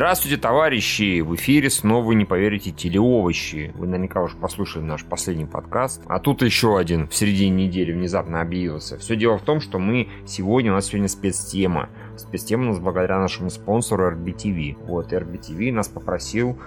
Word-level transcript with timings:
Здравствуйте, 0.00 0.38
товарищи! 0.38 1.20
В 1.20 1.34
эфире 1.34 1.68
снова, 1.68 2.12
не 2.12 2.24
поверите, 2.24 2.70
телеовощи. 2.70 3.70
Вы 3.74 3.86
наверняка 3.86 4.22
уже 4.22 4.34
послушали 4.34 4.82
наш 4.82 5.04
последний 5.04 5.44
подкаст. 5.44 6.00
А 6.06 6.18
тут 6.20 6.40
еще 6.40 6.78
один 6.78 7.06
в 7.06 7.14
середине 7.14 7.66
недели 7.66 7.92
внезапно 7.92 8.40
объявился. 8.40 8.96
Все 8.96 9.14
дело 9.14 9.36
в 9.36 9.42
том, 9.42 9.60
что 9.60 9.78
мы 9.78 10.08
сегодня, 10.26 10.72
у 10.72 10.76
нас 10.76 10.86
сегодня 10.86 11.06
спецтема. 11.06 11.90
Спецтема 12.16 12.62
у 12.62 12.66
нас 12.68 12.78
благодаря 12.78 13.18
нашему 13.18 13.50
спонсору 13.50 14.10
RBTV. 14.10 14.86
Вот, 14.86 15.12
RBTV 15.12 15.70
нас 15.70 15.88
попросил 15.88 16.58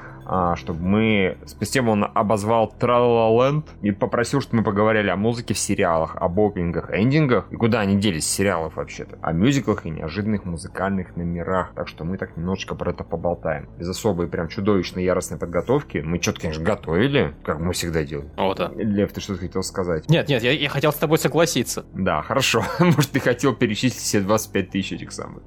чтобы 0.55 0.82
мы... 0.82 1.38
Спустя 1.46 1.82
он 1.82 2.05
обозвал 2.14 2.68
Тралаленд 2.68 3.66
и 3.81 3.91
попросил, 3.91 4.41
чтобы 4.41 4.58
мы 4.58 4.64
поговорили 4.64 5.09
о 5.09 5.16
музыке 5.16 5.54
в 5.54 5.58
сериалах, 5.58 6.16
об 6.16 6.40
опенингах, 6.40 6.91
эндингах 6.91 7.52
и 7.52 7.55
куда 7.55 7.81
они 7.81 7.98
делись 7.98 8.28
сериалов 8.28 8.76
вообще-то, 8.76 9.17
о 9.22 9.34
мюзиклах 9.34 9.86
и 9.86 9.90
неожиданных 9.90 10.45
музыкальных 10.45 11.16
номерах. 11.16 11.73
Так 11.76 11.88
что 11.88 12.04
мы 12.04 12.17
так 12.17 12.38
немножечко 12.38 12.76
про 12.76 12.91
это 12.91 13.04
поболтаем. 13.04 13.67
Без 13.78 13.90
особой 13.90 14.28
прям 14.28 14.48
чудовищной 14.48 15.04
яростной 15.04 15.40
подготовки. 15.40 15.98
Мы 16.05 16.22
что-то, 16.22 16.42
конечно, 16.42 16.64
готовили, 16.64 17.34
как 17.44 17.59
мы 17.59 17.73
всегда 17.73 18.03
делаем. 18.03 18.30
О, 18.38 18.53
да. 18.53 18.72
Лев, 18.76 19.12
ты 19.12 19.22
что-то 19.22 19.40
хотел 19.40 19.64
сказать? 19.64 20.09
Нет, 20.09 20.30
нет, 20.30 20.44
я, 20.44 20.52
я 20.52 20.70
хотел 20.70 20.92
с 20.92 20.95
тобой 20.95 21.17
согласиться. 21.17 21.86
Да, 21.94 22.22
хорошо. 22.22 22.64
Может, 22.80 23.12
ты 23.12 23.20
хотел 23.20 23.55
перечислить 23.55 24.02
все 24.02 24.22
25 24.22 24.70
тысяч 24.70 24.94
этих 24.94 25.12
самых 25.12 25.44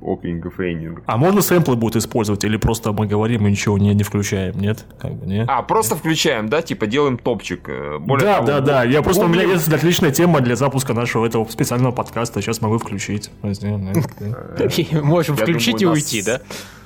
опенингов 0.00 0.60
и 0.60 0.72
эндингов. 0.72 1.04
А 1.06 1.16
можно 1.16 1.40
сэмплы 1.40 1.76
будет 1.76 1.96
использовать 1.96 2.44
или 2.44 2.56
просто 2.56 2.92
мы 2.92 3.06
говорим 3.06 3.46
и 3.46 3.50
ничего 3.50 3.78
не, 3.78 3.94
не 3.94 4.04
включаем, 4.12 4.58
нет? 4.60 4.84
Как 4.98 5.14
бы, 5.14 5.26
нет? 5.26 5.46
А, 5.48 5.62
просто 5.62 5.96
включаем, 5.96 6.50
да? 6.50 6.60
Типа 6.60 6.86
делаем 6.86 7.16
топчик. 7.16 7.66
э, 7.66 7.98
Более 7.98 8.26
да, 8.26 8.34
того, 8.36 8.46
да, 8.46 8.60
да. 8.60 8.84
Я 8.84 9.00
просто 9.00 9.24
у 9.24 9.28
меня 9.28 9.44
гуглим. 9.44 9.56
есть 9.56 9.72
отличная 9.72 10.10
тема 10.10 10.40
для 10.42 10.54
запуска 10.54 10.92
нашего 10.92 11.24
этого 11.24 11.48
специального 11.48 11.92
подкаста. 11.92 12.42
Сейчас 12.42 12.60
могу 12.60 12.76
включить. 12.76 13.30
Можем 13.42 15.36
Я 15.36 15.42
включить 15.42 15.80
и 15.80 15.86
уйти, 15.86 16.22
да? 16.22 16.42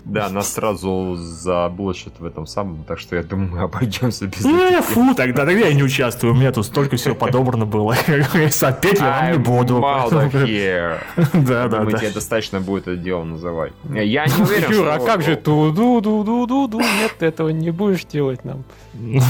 Да, 0.07 0.29
нас 0.29 0.53
сразу 0.53 1.17
забулочат 1.17 2.21
в 2.21 2.25
этом 2.25 2.47
самом, 2.47 2.85
так 2.85 3.01
что 3.01 3.17
я 3.17 3.25
думаю, 3.25 3.51
мы 3.51 3.61
обойдемся 3.63 4.27
без 4.27 4.45
Э, 4.45 4.81
фу, 4.81 5.15
тогда, 5.17 5.45
тогда 5.45 5.67
я 5.67 5.75
не 5.75 5.83
участвую. 5.83 6.33
У 6.33 6.37
меня 6.37 6.53
тут 6.53 6.65
столько 6.65 6.97
всего 6.97 7.17
подобрано 7.17 7.67
было. 7.67 7.95
Опять 8.07 9.01
я 9.01 9.11
вам 9.11 9.33
не 9.33 9.39
буду. 9.39 9.81
Да, 9.81 11.67
да, 11.67 11.85
да. 11.85 11.99
тебе 11.99 12.11
достаточно 12.11 12.61
будет 12.61 12.87
это 12.87 12.97
дело 12.97 13.25
называть. 13.25 13.73
Я 13.93 14.27
не 14.27 14.43
уверен, 14.43 14.71
Юра, 14.71 14.95
а 14.95 14.99
как 15.01 15.23
же 15.23 15.35
ту-ду-ду-ду-ду-ду? 15.35 16.79
Нет, 16.79 17.16
ты 17.19 17.27
этого 17.27 17.51
не 17.51 17.71
будешь 17.71 18.05
делать 18.05 18.45
нам. 18.45 18.65
Не, 18.95 19.21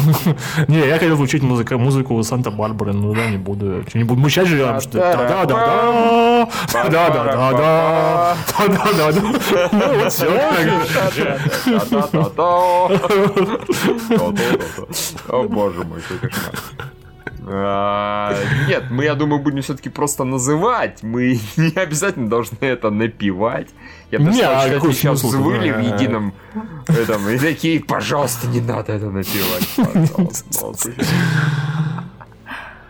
я 0.86 0.94
хотел 0.94 1.16
включить 1.16 1.42
музыку, 1.42 1.76
музыку 1.78 2.22
Санта-Барбары, 2.22 2.92
но 2.92 3.12
да, 3.14 3.26
не 3.26 3.36
буду. 3.36 3.82
Что, 3.88 3.98
не 3.98 4.04
буду. 4.04 4.20
Мы 4.20 4.30
сейчас 4.30 4.46
живем, 4.48 4.80
что 4.80 4.98
да-да-да-да, 4.98 6.48
да-да-да-да, 6.72 8.36
да-да-да-да. 8.58 9.70
Ну 9.76 9.98
вот 9.98 10.12
все. 10.12 10.26
О 15.28 15.42
боже 15.44 15.84
мой, 15.84 16.00
какой 16.00 16.30
кошмар. 16.30 16.92
А, 17.48 18.34
Нет, 18.68 18.90
мы, 18.90 19.04
я 19.04 19.14
думаю, 19.14 19.40
будем 19.40 19.62
все-таки 19.62 19.88
просто 19.88 20.24
называть. 20.24 21.02
Мы 21.02 21.38
не 21.56 21.72
обязательно 21.76 22.28
должны 22.28 22.58
это 22.60 22.90
напевать. 22.90 23.68
Я 24.10 24.18
Не, 24.18 24.24
а 24.24 24.28
представляю, 24.28 24.80
что 24.80 24.92
сейчас 24.92 25.22
взвыли 25.22 25.70
в 25.70 25.78
А. 25.78 25.80
едином 25.80 26.34
этом, 26.88 27.28
и 27.28 27.38
такие, 27.38 27.80
пожалуйста, 27.80 28.48
не 28.48 28.60
надо 28.60 28.92
это 28.92 29.10
напевать. 29.10 29.68
пожалуйста». 29.76 30.92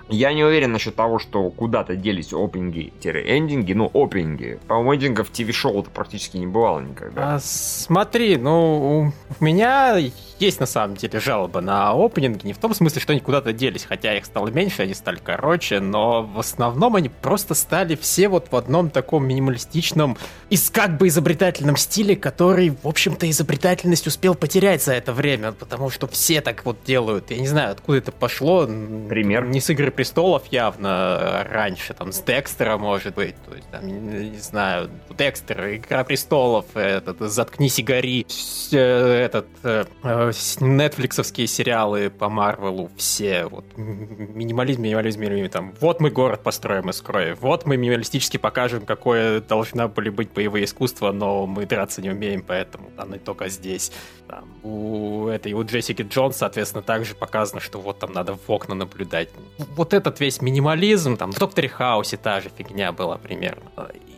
Я 0.09 0.33
не 0.33 0.45
уверен 0.45 0.73
насчет 0.73 0.95
того, 0.95 1.19
что 1.19 1.51
куда-то 1.51 1.97
делись 1.97 2.33
опенинги-эндинги, 2.33 3.73
ну, 3.73 3.91
опенинги. 3.93 4.59
По-моему, 4.69 4.95
эндингов 4.95 5.31
ТВ-шоу-то 5.31 5.91
практически 5.91 6.37
не 6.37 6.47
бывало 6.47 6.81
никогда. 6.81 7.35
А, 7.35 7.41
смотри, 7.41 8.37
ну, 8.37 9.13
у 9.41 9.45
меня 9.45 9.99
есть 10.39 10.61
на 10.61 10.67
самом 10.67 10.97
деле 10.97 11.19
жалобы 11.19 11.61
на 11.61 11.93
опенинги, 11.93 12.47
не 12.47 12.53
в 12.53 12.59
том 12.59 12.75
смысле, 12.75 13.01
что 13.01 13.13
они 13.13 13.21
куда-то 13.21 13.53
делись, 13.53 13.85
хотя 13.85 14.17
их 14.17 14.27
стало 14.27 14.49
меньше, 14.49 14.83
они 14.83 14.95
стали 14.95 15.19
короче, 15.23 15.81
но 15.81 16.23
в 16.23 16.39
основном 16.39 16.97
они 16.97 17.09
просто 17.09 17.55
стали 17.55 17.97
все 17.97 18.29
вот 18.29 18.49
в 18.51 18.57
одном 18.57 18.91
таком 18.91 19.27
минималистичном 19.27 20.17
и 20.51 20.57
как 20.73 20.99
бы 20.99 21.09
изобретательном 21.09 21.77
стиле, 21.77 22.17
который, 22.17 22.71
в 22.71 22.87
общем-то, 22.87 23.29
изобретательность 23.31 24.07
успел 24.07 24.35
потерять 24.35 24.83
за 24.83 24.93
это 24.93 25.13
время, 25.13 25.53
потому 25.53 25.91
что 25.91 26.07
все 26.07 26.41
так 26.41 26.65
вот 26.65 26.79
делают. 26.87 27.31
Я 27.31 27.39
не 27.39 27.49
знаю, 27.49 27.73
откуда 27.73 27.99
это 27.99 28.13
пошло. 28.13 28.67
Пример? 28.67 29.47
Не 29.47 29.61
с 29.61 29.71
«Игры 29.71 29.91
престолов» 29.97 30.45
явно 30.51 30.89
а 30.89 31.45
раньше, 31.45 31.95
там, 31.95 32.13
с 32.13 32.21
Декстера, 32.21 32.77
может 32.77 33.15
быть, 33.15 33.35
то 33.49 33.55
есть, 33.55 33.69
там, 33.71 33.87
не, 33.87 34.31
не 34.31 34.39
знаю, 34.39 34.91
Декстер, 35.17 35.75
«Игра 35.75 36.05
престолов», 36.05 36.67
этот, 36.75 37.19
«Заткнись 37.21 37.79
и 37.79 37.83
гори», 37.83 38.27
э, 38.73 38.79
этот, 38.79 39.47
э, 39.63 39.85
э, 40.03 40.33
нетфликсовские 40.61 41.47
сериалы 41.47 42.11
по 42.11 42.29
Марвелу, 42.29 42.91
все, 42.97 43.47
вот, 43.47 43.65
минимализм, 43.77 44.83
минимализм, 44.83 45.21
минимализм, 45.21 45.51
там, 45.51 45.75
вот 45.81 46.01
мы 46.01 46.11
город 46.11 46.43
построим 46.43 46.91
из 46.91 47.01
крови, 47.01 47.37
вот 47.41 47.67
мы 47.67 47.77
минималистически 47.77 48.37
покажем, 48.37 48.87
какое 48.87 49.41
должна 49.41 49.89
были 49.89 50.11
быть 50.11 50.31
боевые 50.33 50.67
искусства, 50.67 51.13
но 51.13 51.47
мы 51.47 51.67
драться 51.67 52.03
не 52.03 52.11
умеем, 52.11 52.43
поэтому 52.47 52.91
оно 52.97 53.17
только 53.19 53.49
здесь. 53.49 53.93
Там, 54.29 54.45
у 54.65 55.29
этой, 55.29 55.53
у 55.53 55.63
Джессики 55.65 56.03
Джонс, 56.03 56.37
соответственно, 56.37 56.83
также 56.83 57.15
показано, 57.15 57.61
что 57.61 57.81
вот 57.81 58.01
там 58.01 58.13
надо 58.13 58.35
в 58.35 58.51
окна 58.51 58.75
наблюдать. 58.75 59.29
Вот 59.59 59.86
этот 59.95 60.21
весь 60.21 60.41
минимализм, 60.41 61.17
там, 61.17 61.33
в 61.33 61.39
Докторе 61.39 61.69
Хаусе 61.69 62.17
та 62.17 62.41
же 62.41 62.51
фигня 62.57 62.93
была 62.93 63.19
примерно. 63.19 63.71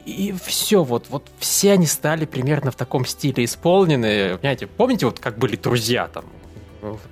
И 0.06 0.34
все, 0.43 0.83
вот, 0.83 1.06
вот 1.11 1.27
все 1.39 1.73
они 1.73 1.87
стали 1.87 2.25
примерно 2.25 2.71
в 2.71 2.77
таком 2.77 3.05
стиле 3.05 3.45
исполнены. 3.45 4.39
Понимаете, 4.39 4.67
помните, 4.67 5.06
вот 5.06 5.19
как 5.19 5.39
были 5.39 5.56
друзья 5.56 6.09
там? 6.09 6.25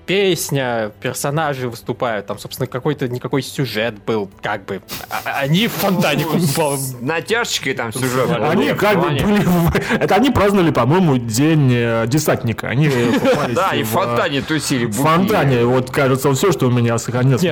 Песня, 0.07 0.93
персонажи 1.01 1.69
выступают, 1.69 2.27
там, 2.27 2.39
собственно, 2.39 2.67
какой-то 2.67 3.09
никакой 3.09 3.43
сюжет 3.43 3.95
был, 4.05 4.31
как 4.43 4.65
бы. 4.65 4.81
А- 5.11 5.41
Они 5.41 5.69
в 5.69 5.73
фонтане 5.73 6.25
купал. 6.25 6.77
С 6.77 6.97
натяжечкой 7.01 7.75
там 7.75 7.93
сюжет. 7.93 8.31
Они 8.31 8.73
как 8.73 9.01
бы 9.01 9.11
были... 9.11 9.97
Это 9.99 10.15
они 10.15 10.31
праздновали, 10.31 10.71
по-моему, 10.71 11.19
день 11.19 11.71
э, 11.73 12.05
десантника. 12.07 12.69
Они 12.69 12.91
Да, 13.55 13.71
и 13.75 13.83
в 13.83 13.89
фонтане 13.89 14.43
тусили. 14.43 14.87
В 14.87 14.95
фонтане, 14.95 15.65
вот 15.65 15.91
кажется, 15.91 16.33
все, 16.33 16.53
что 16.53 16.67
у 16.67 16.71
меня 16.71 16.99
сохранилось 16.99 17.43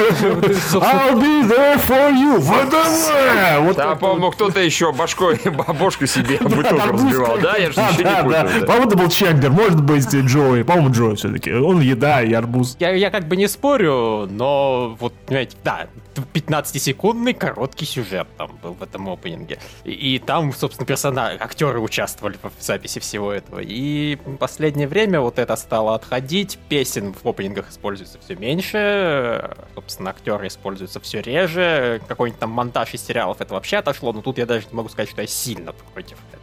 I'll 0.74 1.14
be 1.14 1.42
there 1.48 1.80
for 1.86 2.12
you! 2.12 2.38
ВДВ! 2.38 3.60
Вот 3.66 3.76
Да, 3.76 3.94
по-моему, 3.94 4.30
кто-то 4.30 4.60
еще 4.60 4.92
башкой, 4.92 5.38
бабушку 5.44 6.06
себе 6.06 6.38
бутылку 6.38 6.92
разбивал, 6.92 7.38
да? 7.38 7.56
Я 7.56 7.70
же 7.70 7.76
да, 7.76 7.90
не 7.90 8.22
путаю. 8.22 8.66
По-моему, 8.66 8.86
это 8.86 8.96
был 8.96 9.08
Чендлер, 9.08 9.50
может 9.50 9.82
быть, 9.82 10.12
и 10.14 10.22
Джои. 10.40 10.62
По-моему, 10.62 10.90
Джои 10.90 11.14
все-таки. 11.16 11.52
Он 11.52 11.80
еда 11.80 12.22
и 12.22 12.32
арбуз. 12.32 12.76
Я, 12.80 12.92
я 12.92 13.10
как 13.10 13.28
бы 13.28 13.36
не 13.36 13.46
спорю, 13.46 14.26
но 14.30 14.96
вот, 14.98 15.12
понимаете, 15.26 15.56
да, 15.62 15.86
15-секундный 16.14 17.34
короткий 17.34 17.84
сюжет 17.84 18.26
там 18.38 18.58
был 18.62 18.72
в 18.72 18.82
этом 18.82 19.08
опенинге. 19.10 19.58
И, 19.84 19.92
и 19.92 20.18
там, 20.18 20.52
собственно, 20.54 20.86
персонажи, 20.86 21.36
актеры 21.38 21.80
участвовали 21.80 22.38
в 22.42 22.62
записи 22.62 23.00
всего 23.00 23.32
этого. 23.32 23.60
И 23.60 24.18
в 24.24 24.36
последнее 24.36 24.88
время 24.88 25.20
вот 25.20 25.38
это 25.38 25.54
стало 25.56 25.94
отходить, 25.94 26.58
песен 26.68 27.14
в 27.22 27.28
опенингах 27.28 27.70
используется 27.70 28.18
все 28.24 28.34
меньше, 28.34 29.56
собственно, 29.74 30.10
актеры 30.10 30.46
используются 30.46 31.00
все 31.00 31.20
реже, 31.20 32.00
какой-нибудь 32.08 32.40
там 32.40 32.50
монтаж 32.50 32.94
из 32.94 33.04
сериалов 33.04 33.40
это 33.40 33.52
вообще 33.54 33.78
отошло, 33.78 34.12
но 34.12 34.22
тут 34.22 34.38
я 34.38 34.46
даже 34.46 34.66
не 34.70 34.76
могу 34.76 34.88
сказать, 34.88 35.10
что 35.10 35.20
я 35.20 35.28
сильно 35.28 35.72
против. 35.72 36.16
Это 36.32 36.39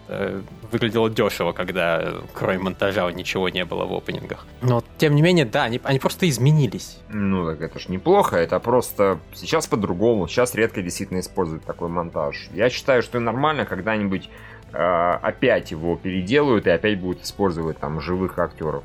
выглядело 0.72 1.10
дешево, 1.10 1.52
когда 1.52 2.14
кроме 2.34 2.60
монтажа 2.60 3.12
ничего 3.12 3.50
не 3.50 3.66
было 3.66 3.86
в 3.86 3.94
опенингах. 3.94 4.46
Но, 4.62 4.84
тем 4.98 5.16
не 5.16 5.22
менее, 5.22 5.46
да, 5.46 5.64
они, 5.64 5.80
они 5.84 6.00
просто 6.00 6.30
изменились. 6.30 7.00
Ну, 7.10 7.46
так 7.46 7.62
это 7.62 7.80
ж 7.80 7.90
неплохо, 7.90 8.38
это 8.38 8.60
просто 8.60 9.20
сейчас 9.34 9.68
по-другому. 9.68 10.28
Сейчас 10.28 10.56
редко 10.56 10.82
действительно 10.82 11.20
используют 11.20 11.66
такой 11.66 11.90
монтаж. 11.90 12.50
Я 12.54 12.70
считаю, 12.70 13.02
что 13.04 13.20
нормально 13.20 13.66
когда-нибудь 13.66 14.30
э, 14.74 14.78
опять 14.78 15.72
его 15.72 15.96
переделают 15.96 16.68
и 16.68 16.70
опять 16.70 17.00
будут 17.00 17.24
использовать 17.24 17.78
там 17.80 18.00
живых 18.00 18.40
актеров 18.40 18.84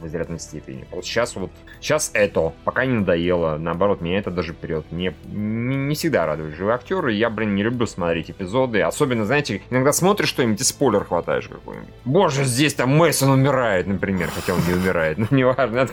в 0.00 0.06
изрядной 0.06 0.38
степени. 0.38 0.86
Вот 0.90 1.04
сейчас 1.04 1.36
вот, 1.36 1.50
сейчас 1.80 2.10
это, 2.14 2.52
пока 2.64 2.84
не 2.84 2.94
надоело, 2.94 3.56
наоборот, 3.58 4.00
меня 4.00 4.18
это 4.18 4.30
даже 4.30 4.54
прет. 4.54 4.90
Мне 4.90 5.14
не, 5.26 5.76
не 5.76 5.94
всегда 5.94 6.26
радуют 6.26 6.54
живые 6.54 6.74
актеры, 6.74 7.12
я, 7.12 7.30
блин, 7.30 7.54
не 7.54 7.62
люблю 7.62 7.86
смотреть 7.86 8.30
эпизоды, 8.30 8.82
особенно, 8.82 9.24
знаете, 9.24 9.62
иногда 9.70 9.92
смотришь 9.92 10.28
что-нибудь 10.28 10.60
и 10.60 10.64
спойлер 10.64 11.04
хватаешь 11.04 11.48
какой-нибудь. 11.48 11.88
Боже, 12.04 12.44
здесь 12.44 12.74
там 12.74 12.96
Мейсон 12.96 13.30
умирает, 13.30 13.86
например, 13.86 14.30
хотя 14.34 14.54
он 14.54 14.60
не 14.66 14.74
умирает, 14.74 15.18
ну, 15.18 15.26
неважно, 15.30 15.88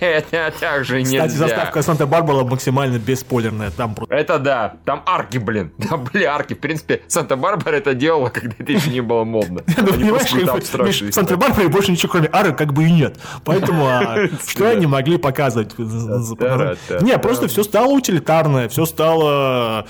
это 0.00 0.52
так 0.58 0.84
же 0.84 0.98
нельзя. 1.00 1.26
Кстати, 1.26 1.38
заставка 1.38 1.82
Санта-Барбара 1.82 2.44
максимально 2.44 2.98
бесспойлерная. 2.98 3.70
Там 3.70 3.94
просто... 3.94 4.14
Это 4.14 4.38
да, 4.38 4.76
там 4.84 5.02
арки, 5.06 5.38
блин. 5.38 5.72
Там 5.88 6.04
были 6.04 6.24
арки. 6.24 6.54
В 6.54 6.58
принципе, 6.58 7.02
Санта-Барбара 7.08 7.76
это 7.76 7.94
делала, 7.94 8.28
когда 8.28 8.54
это 8.58 8.72
еще 8.72 8.90
не 8.90 9.00
было 9.00 9.24
модно. 9.24 9.62
Ну, 9.78 9.94
Они 9.94 10.10
понимаешь, 10.10 11.10
в 11.10 11.12
Санта-Барбаре 11.12 11.68
больше 11.68 11.92
ничего, 11.92 12.10
кроме 12.12 12.28
ары, 12.28 12.52
как 12.52 12.72
бы 12.72 12.84
и 12.84 12.92
нет. 12.92 13.16
Поэтому 13.48 13.86
а, 13.86 14.28
что 14.46 14.70
они 14.70 14.86
могли 14.86 15.16
показывать? 15.16 15.74
Да-да-да. 15.76 16.98
Не, 17.00 17.18
просто 17.18 17.48
все 17.48 17.62
стало 17.62 17.92
утилитарное, 17.92 18.68
все 18.68 18.84
стало 18.84 19.86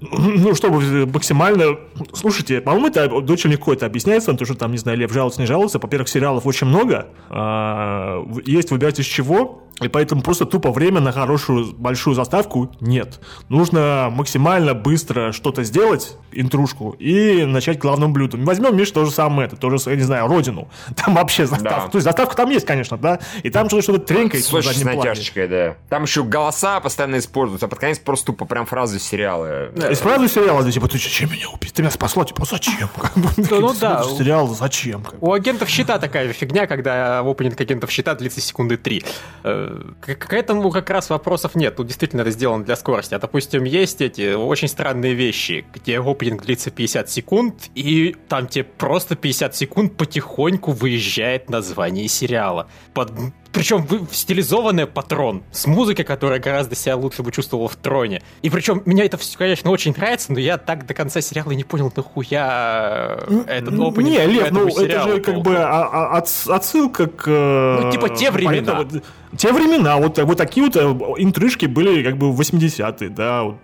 ну, 0.00 0.54
чтобы 0.54 1.06
максимально... 1.06 1.76
Слушайте, 2.12 2.60
по-моему, 2.60 2.86
это 2.88 3.06
очень 3.32 3.50
легко 3.50 3.72
это 3.72 3.86
объясняется, 3.86 4.32
то, 4.34 4.44
что 4.44 4.54
там, 4.54 4.70
не 4.70 4.78
знаю, 4.78 4.96
Лев 4.96 5.12
жалуется, 5.12 5.40
не 5.40 5.46
жалуется. 5.46 5.78
Во-первых, 5.80 6.08
сериалов 6.08 6.46
очень 6.46 6.68
много, 6.68 7.08
а, 7.30 8.24
есть 8.44 8.70
выбирать 8.70 9.00
из 9.00 9.06
чего, 9.06 9.64
и 9.80 9.88
поэтому 9.88 10.22
просто 10.22 10.44
тупо 10.44 10.72
время 10.72 11.00
на 11.00 11.12
хорошую 11.12 11.74
большую 11.74 12.14
заставку 12.14 12.70
нет. 12.80 13.20
Нужно 13.48 14.08
максимально 14.10 14.74
быстро 14.74 15.32
что-то 15.32 15.62
сделать, 15.62 16.16
интрушку, 16.32 16.96
и 16.98 17.44
начать 17.44 17.78
главным 17.78 18.12
блюдом. 18.12 18.44
Возьмем, 18.44 18.76
Миш, 18.76 18.90
то 18.90 19.04
же 19.04 19.10
самое, 19.10 19.46
это 19.46 19.56
тоже, 19.56 19.76
я 19.86 19.96
не 19.96 20.02
знаю, 20.02 20.26
родину. 20.26 20.68
Там 20.96 21.14
вообще 21.14 21.46
заставка. 21.46 21.86
Да. 21.86 21.88
То 21.88 21.96
есть 21.98 22.04
заставка 22.04 22.36
там 22.36 22.50
есть, 22.50 22.66
конечно, 22.66 22.96
да. 22.96 23.20
И 23.42 23.50
там 23.50 23.68
что-то 23.68 23.82
что-то 23.82 23.98
тренькает. 24.00 24.44
С 24.44 24.52
очень 24.52 24.84
натяжечкой, 24.84 25.48
да. 25.48 25.76
Там 25.88 26.02
еще 26.04 26.24
голоса 26.24 26.80
постоянно 26.80 27.18
используются, 27.18 27.66
а 27.66 27.68
под 27.68 27.78
конец 27.78 27.98
просто 27.98 28.26
тупо 28.26 28.44
прям 28.44 28.66
фразы 28.66 28.98
сериала. 28.98 29.70
Да, 29.74 29.90
из 29.90 29.98
фразы 29.98 30.28
сериала, 30.28 30.62
да, 30.62 30.70
типа, 30.70 30.88
ты 30.88 30.98
зачем 30.98 31.30
меня 31.30 31.48
убить? 31.48 31.72
Ты 31.72 31.82
меня 31.82 31.90
спасла, 31.90 32.24
типа, 32.24 32.44
зачем? 32.44 32.88
Ну 33.50 33.74
да. 33.80 34.04
Сериал 34.04 34.48
зачем? 34.48 35.04
У 35.20 35.32
агентов 35.32 35.68
щита 35.68 35.98
такая 35.98 36.32
фигня, 36.32 36.66
когда 36.66 37.20
опенинг 37.20 37.60
агентов 37.60 37.90
щита 37.90 38.14
длится 38.14 38.40
секунды 38.40 38.76
три 38.76 39.04
э, 40.06 40.14
к 40.14 40.32
этому 40.32 40.70
как 40.70 40.90
раз 40.90 41.10
вопросов 41.10 41.54
нет. 41.54 41.76
Тут 41.76 41.86
действительно 41.86 42.22
это 42.22 42.30
сделано 42.30 42.64
для 42.64 42.76
скорости. 42.76 43.14
А, 43.14 43.18
допустим, 43.18 43.64
есть 43.64 44.00
эти 44.00 44.34
очень 44.34 44.68
странные 44.68 45.14
вещи, 45.14 45.64
где 45.72 46.00
опенинг 46.00 46.42
длится 46.42 46.70
50 46.70 47.10
секунд, 47.10 47.70
и 47.74 48.16
там 48.28 48.46
тебе 48.46 48.64
просто 48.64 49.16
50 49.16 49.54
секунд 49.56 49.96
потихоньку 49.96 50.72
выезжает 50.72 51.50
название 51.50 52.08
сериала. 52.08 52.68
Под 52.94 53.12
причем 53.52 53.86
стилизованная 54.12 54.86
патрон 54.86 55.42
с 55.52 55.66
музыкой, 55.66 56.04
которая 56.04 56.38
гораздо 56.38 56.74
себя 56.74 56.96
лучше 56.96 57.22
бы 57.22 57.32
чувствовала 57.32 57.68
в 57.68 57.76
троне. 57.76 58.22
И 58.42 58.50
причем 58.50 58.82
меня 58.84 59.04
это 59.04 59.16
все, 59.16 59.38
конечно, 59.38 59.70
очень 59.70 59.94
нравится, 59.96 60.32
но 60.32 60.38
я 60.38 60.58
так 60.58 60.86
до 60.86 60.94
конца 60.94 61.20
сериала 61.20 61.52
не 61.52 61.64
понял, 61.64 61.92
нахуя 61.94 63.18
этот 63.46 63.74
опенинг. 63.74 63.98
Не, 63.98 64.26
Лев, 64.26 64.50
ну 64.50 64.68
это 64.68 65.02
же 65.02 65.20
как 65.20 65.40
бы 65.40 65.56
отсылка 65.56 67.06
к... 67.06 67.26
Ну, 67.26 67.90
типа 67.90 68.10
те 68.10 68.30
времена. 68.30 68.86
Те 69.36 69.52
времена, 69.52 69.98
вот, 69.98 70.18
вот 70.18 70.38
такие 70.38 70.64
вот 70.64 70.76
э, 70.76 70.80
интрижки 71.22 71.66
были 71.66 72.02
как 72.02 72.16
бы 72.16 72.32
в 72.32 72.40
80-е, 72.40 73.08
да, 73.10 73.42
вот 73.42 73.58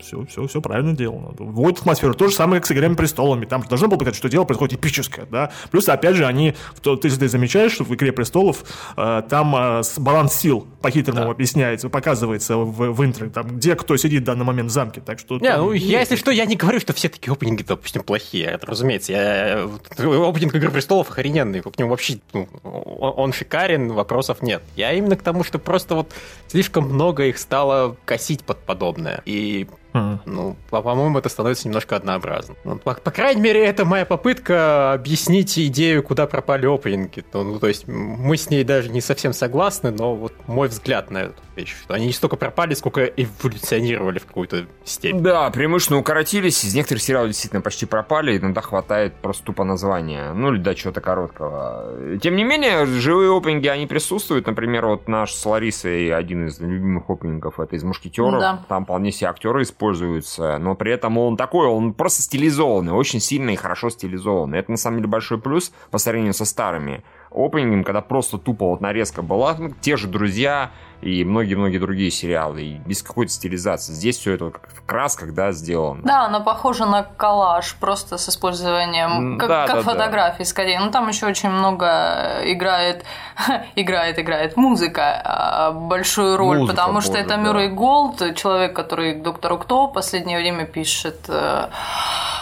все, 0.00 0.24
все, 0.26 0.46
все 0.46 0.60
правильно 0.60 0.94
сделано. 0.94 1.34
Вводит 1.38 1.80
атмосферу. 1.80 2.14
То 2.14 2.28
же 2.28 2.34
самое, 2.34 2.60
как 2.60 2.66
с 2.66 2.70
«Играми 2.70 2.94
престолами». 2.94 3.44
Там 3.44 3.62
же 3.62 3.68
должно 3.68 3.88
было 3.88 3.98
быть, 3.98 4.14
что 4.14 4.28
дело 4.28 4.44
происходит 4.44 4.78
эпическое, 4.78 5.26
да. 5.26 5.50
Плюс, 5.70 5.88
опять 5.88 6.16
же, 6.16 6.26
они, 6.26 6.54
то, 6.82 6.96
ты, 6.96 7.10
ты 7.10 7.28
замечаешь, 7.28 7.72
что 7.72 7.84
в 7.84 7.94
«Игре 7.94 8.12
престолов» 8.12 8.64
э, 8.96 9.22
там 9.28 9.54
э, 9.56 9.82
баланс 9.98 10.34
сил 10.34 10.66
по-хитрому 10.80 11.20
да. 11.20 11.30
объясняется, 11.30 11.88
показывается 11.88 12.56
в, 12.56 12.92
в 12.92 13.04
интро, 13.04 13.28
там, 13.28 13.56
где 13.56 13.74
кто 13.74 13.96
сидит 13.96 14.22
в 14.22 14.26
данный 14.26 14.44
момент 14.44 14.70
в 14.70 14.72
замке. 14.72 15.00
Так 15.00 15.18
что... 15.18 15.38
Не, 15.38 15.56
ну, 15.56 15.72
я, 15.72 16.00
если 16.00 16.16
что, 16.16 16.30
я 16.30 16.46
не 16.46 16.56
говорю, 16.56 16.80
что 16.80 16.92
все 16.92 17.08
такие 17.08 17.32
опенинги, 17.32 17.62
допустим, 17.62 18.02
плохие. 18.02 18.46
Это, 18.46 18.66
разумеется, 18.66 19.12
я... 19.12 19.68
опенинг 19.96 20.54
«Игры 20.54 20.70
престолов» 20.70 21.10
охрененный. 21.10 21.60
К 21.60 21.78
нему 21.78 21.90
вообще, 21.90 22.18
ну, 22.32 22.48
он 22.62 23.32
шикарен, 23.32 23.92
вопросов 23.92 24.42
нет. 24.42 24.62
Я 24.76 24.92
именно 24.92 25.16
к 25.16 25.22
тому, 25.22 25.44
что 25.44 25.58
просто 25.58 25.94
вот 25.94 26.12
слишком 26.46 26.84
много 26.84 27.24
их 27.24 27.38
стало 27.38 27.96
косить 28.04 28.44
под 28.44 28.58
подобное. 28.58 29.22
И 29.24 29.66
Ну, 29.92 30.56
по-моему, 30.70 31.18
это 31.18 31.28
становится 31.28 31.66
немножко 31.66 31.96
однообразно. 31.96 32.54
Ну, 32.64 32.78
по, 32.78 32.94
по 32.94 33.10
крайней 33.10 33.40
мере, 33.40 33.64
это 33.64 33.84
моя 33.84 34.04
попытка 34.04 34.92
объяснить 34.92 35.58
идею, 35.58 36.02
куда 36.02 36.26
пропали 36.26 36.66
опенинги. 36.66 37.24
Ну, 37.32 37.44
ну, 37.44 37.58
то 37.58 37.68
есть 37.68 37.88
мы 37.88 38.36
с 38.36 38.50
ней 38.50 38.64
даже 38.64 38.90
не 38.90 39.00
совсем 39.00 39.32
согласны, 39.32 39.90
но 39.90 40.14
вот 40.14 40.32
мой 40.46 40.68
взгляд 40.68 41.10
на 41.10 41.18
эту 41.18 41.42
вещь, 41.58 41.76
что 41.82 41.94
они 41.94 42.06
не 42.06 42.12
столько 42.12 42.36
пропали, 42.36 42.74
сколько 42.74 43.04
эволюционировали 43.04 44.18
в 44.18 44.26
какую-то 44.26 44.66
степень. 44.84 45.22
Да, 45.22 45.50
преимущественно 45.50 46.00
укоротились, 46.00 46.64
из 46.64 46.74
некоторых 46.74 47.02
сериалов 47.02 47.28
действительно 47.28 47.62
почти 47.62 47.86
пропали, 47.86 48.38
иногда 48.38 48.60
хватает 48.60 49.14
просто 49.14 49.44
тупо 49.44 49.64
названия, 49.64 50.32
ну 50.32 50.52
или 50.52 50.60
да, 50.60 50.74
чего-то 50.74 51.00
короткого. 51.00 52.18
Тем 52.22 52.36
не 52.36 52.44
менее, 52.44 52.86
живые 52.86 53.36
опенинги, 53.36 53.68
они 53.68 53.86
присутствуют, 53.86 54.46
например, 54.46 54.86
вот 54.86 55.08
наш 55.08 55.32
с 55.32 55.46
Ларисой 55.46 56.12
один 56.14 56.46
из 56.46 56.60
любимых 56.60 57.08
опенингов, 57.08 57.60
это 57.60 57.76
из 57.76 57.84
«Мушкетеров», 57.84 58.40
да. 58.40 58.64
там 58.68 58.84
вполне 58.84 59.10
все 59.10 59.26
актеры 59.26 59.62
используют 59.62 59.98
используется, 59.98 60.58
но 60.58 60.74
при 60.74 60.92
этом 60.92 61.18
он 61.18 61.36
такой, 61.36 61.66
он 61.66 61.94
просто 61.94 62.22
стилизованный, 62.22 62.92
очень 62.92 63.20
сильно 63.20 63.50
и 63.50 63.56
хорошо 63.56 63.90
стилизованный. 63.90 64.58
Это 64.58 64.70
на 64.70 64.76
самом 64.76 64.98
деле 64.98 65.08
большой 65.08 65.38
плюс 65.38 65.72
по 65.90 65.98
сравнению 65.98 66.34
со 66.34 66.44
старыми 66.44 67.04
опенингом, 67.30 67.84
когда 67.84 68.00
просто 68.00 68.38
тупо 68.38 68.70
вот 68.70 68.80
нарезка 68.80 69.22
была, 69.22 69.54
ну, 69.58 69.70
те 69.80 69.96
же 69.96 70.08
друзья, 70.08 70.70
и 71.00 71.24
многие-многие 71.24 71.78
другие 71.78 72.10
сериалы, 72.10 72.62
и 72.62 72.74
без 72.78 73.02
какой-то 73.02 73.32
стилизации. 73.32 73.92
Здесь 73.92 74.18
все 74.18 74.32
это 74.32 74.46
в 74.46 74.84
красках, 74.84 75.32
да, 75.32 75.52
сделано. 75.52 76.02
Да, 76.02 76.24
она 76.24 76.40
похожа 76.40 76.86
на 76.86 77.04
коллаж, 77.04 77.76
просто 77.76 78.18
с 78.18 78.28
использованием, 78.28 79.38
как, 79.38 79.48
да, 79.48 79.66
как 79.66 79.76
да, 79.76 79.82
фотографии 79.82 80.38
да. 80.40 80.44
скорее. 80.44 80.80
Ну, 80.80 80.90
там 80.90 81.08
еще 81.08 81.26
очень 81.26 81.50
много 81.50 82.40
играет, 82.44 83.04
играет, 83.76 84.18
играет 84.18 84.56
музыка 84.56 85.22
а, 85.24 85.72
большую 85.72 86.36
роль, 86.36 86.58
музыка, 86.58 86.76
потому 86.76 87.00
что 87.00 87.16
это 87.16 87.36
Мюррей 87.36 87.68
да. 87.68 87.74
Голд, 87.74 88.34
человек, 88.34 88.74
который 88.74 89.14
Доктору 89.14 89.58
Кто 89.58 89.86
в 89.86 89.92
последнее 89.92 90.38
время 90.38 90.66
пишет 90.66 91.20
э, 91.28 91.68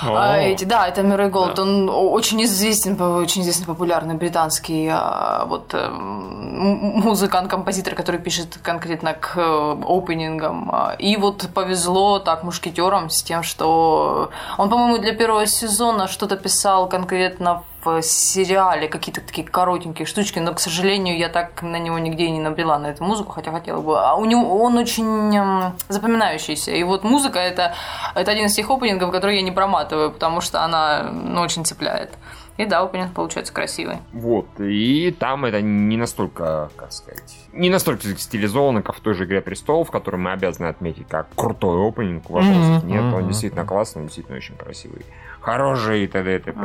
а, 0.03 0.39
эти, 0.39 0.65
да, 0.65 0.89
это 0.89 1.03
Мюррей 1.03 1.29
Голд, 1.29 1.55
да. 1.55 1.63
он 1.63 1.89
очень 1.89 2.43
известен, 2.45 3.01
очень 3.01 3.43
известный 3.43 3.67
популярный 3.67 4.15
британский 4.15 4.89
а, 4.91 5.45
вот 5.47 5.75
э, 5.75 5.89
музыкант-композитор, 5.91 7.95
который 7.95 8.21
пишет 8.21 8.59
конкретно 8.63 9.15
к 9.15 9.37
э, 9.37 9.77
опенингам. 9.87 10.73
И 10.99 11.17
вот 11.17 11.49
повезло 11.55 12.19
так 12.19 12.43
мушкетерам 12.43 13.11
с 13.11 13.23
тем, 13.23 13.43
что 13.43 14.31
он, 14.59 14.71
по-моему, 14.71 14.99
для 14.99 15.15
первого 15.15 15.47
сезона 15.47 16.09
что-то 16.09 16.37
писал 16.37 16.89
конкретно 16.89 17.63
в 17.76 17.76
сериале, 18.03 18.89
какие-то 18.89 19.21
такие 19.21 19.47
коротенькие 19.47 20.07
штучки, 20.07 20.39
но, 20.39 20.55
к 20.55 20.61
сожалению, 20.61 21.19
я 21.19 21.29
так 21.29 21.63
на 21.63 21.79
него 21.79 21.99
нигде 21.99 22.31
не 22.31 22.41
набрела, 22.41 22.79
на 22.79 22.89
эту 22.89 23.05
музыку, 23.05 23.33
хотя 23.33 23.53
хотела 23.53 23.81
бы. 23.81 23.99
А 23.99 24.15
у 24.15 24.25
него 24.25 24.63
он 24.63 24.77
очень 24.77 25.37
эм, 25.37 25.75
запоминающийся. 25.89 26.73
И 26.73 26.83
вот 26.83 27.05
музыка 27.05 27.39
это, 27.39 27.75
это 28.15 28.31
один 28.31 28.47
из 28.47 28.55
тех 28.55 28.71
опенингов, 28.71 29.11
которые 29.11 29.39
я 29.39 29.43
не 29.43 29.53
проматываю, 29.53 30.11
потому 30.11 30.41
что 30.41 30.63
она 30.63 31.11
ну, 31.13 31.41
очень 31.41 31.65
цепляет. 31.65 32.11
И 32.57 32.65
да, 32.65 32.81
опенинг 32.81 33.13
получается 33.13 33.53
красивый. 33.53 33.99
Вот, 34.13 34.47
и 34.59 35.15
там 35.19 35.45
это 35.45 35.61
не 35.61 35.99
настолько, 35.99 36.71
как 36.77 36.91
сказать, 36.91 37.37
не 37.53 37.69
настолько 37.69 38.07
стилизовано, 38.17 38.83
как 38.83 38.97
в 38.97 39.01
той 39.01 39.15
же 39.15 39.25
«Игре 39.25 39.43
престолов», 39.43 39.91
который 39.91 40.17
мы 40.17 40.33
обязаны 40.33 40.69
отметить 40.69 41.07
как 41.07 41.29
крутой 41.35 41.87
опенинг, 41.87 42.31
вопросов 42.31 42.85
mm-hmm. 42.85 42.87
нет, 42.87 43.15
он 43.15 43.29
действительно 43.29 43.67
классный, 43.67 44.05
действительно 44.05 44.39
очень 44.39 44.57
красивый 44.57 45.05
хорошие 45.47 46.05
и 46.05 46.07
т.д. 46.09 46.37
и 46.37 46.39
т.п. 46.41 46.61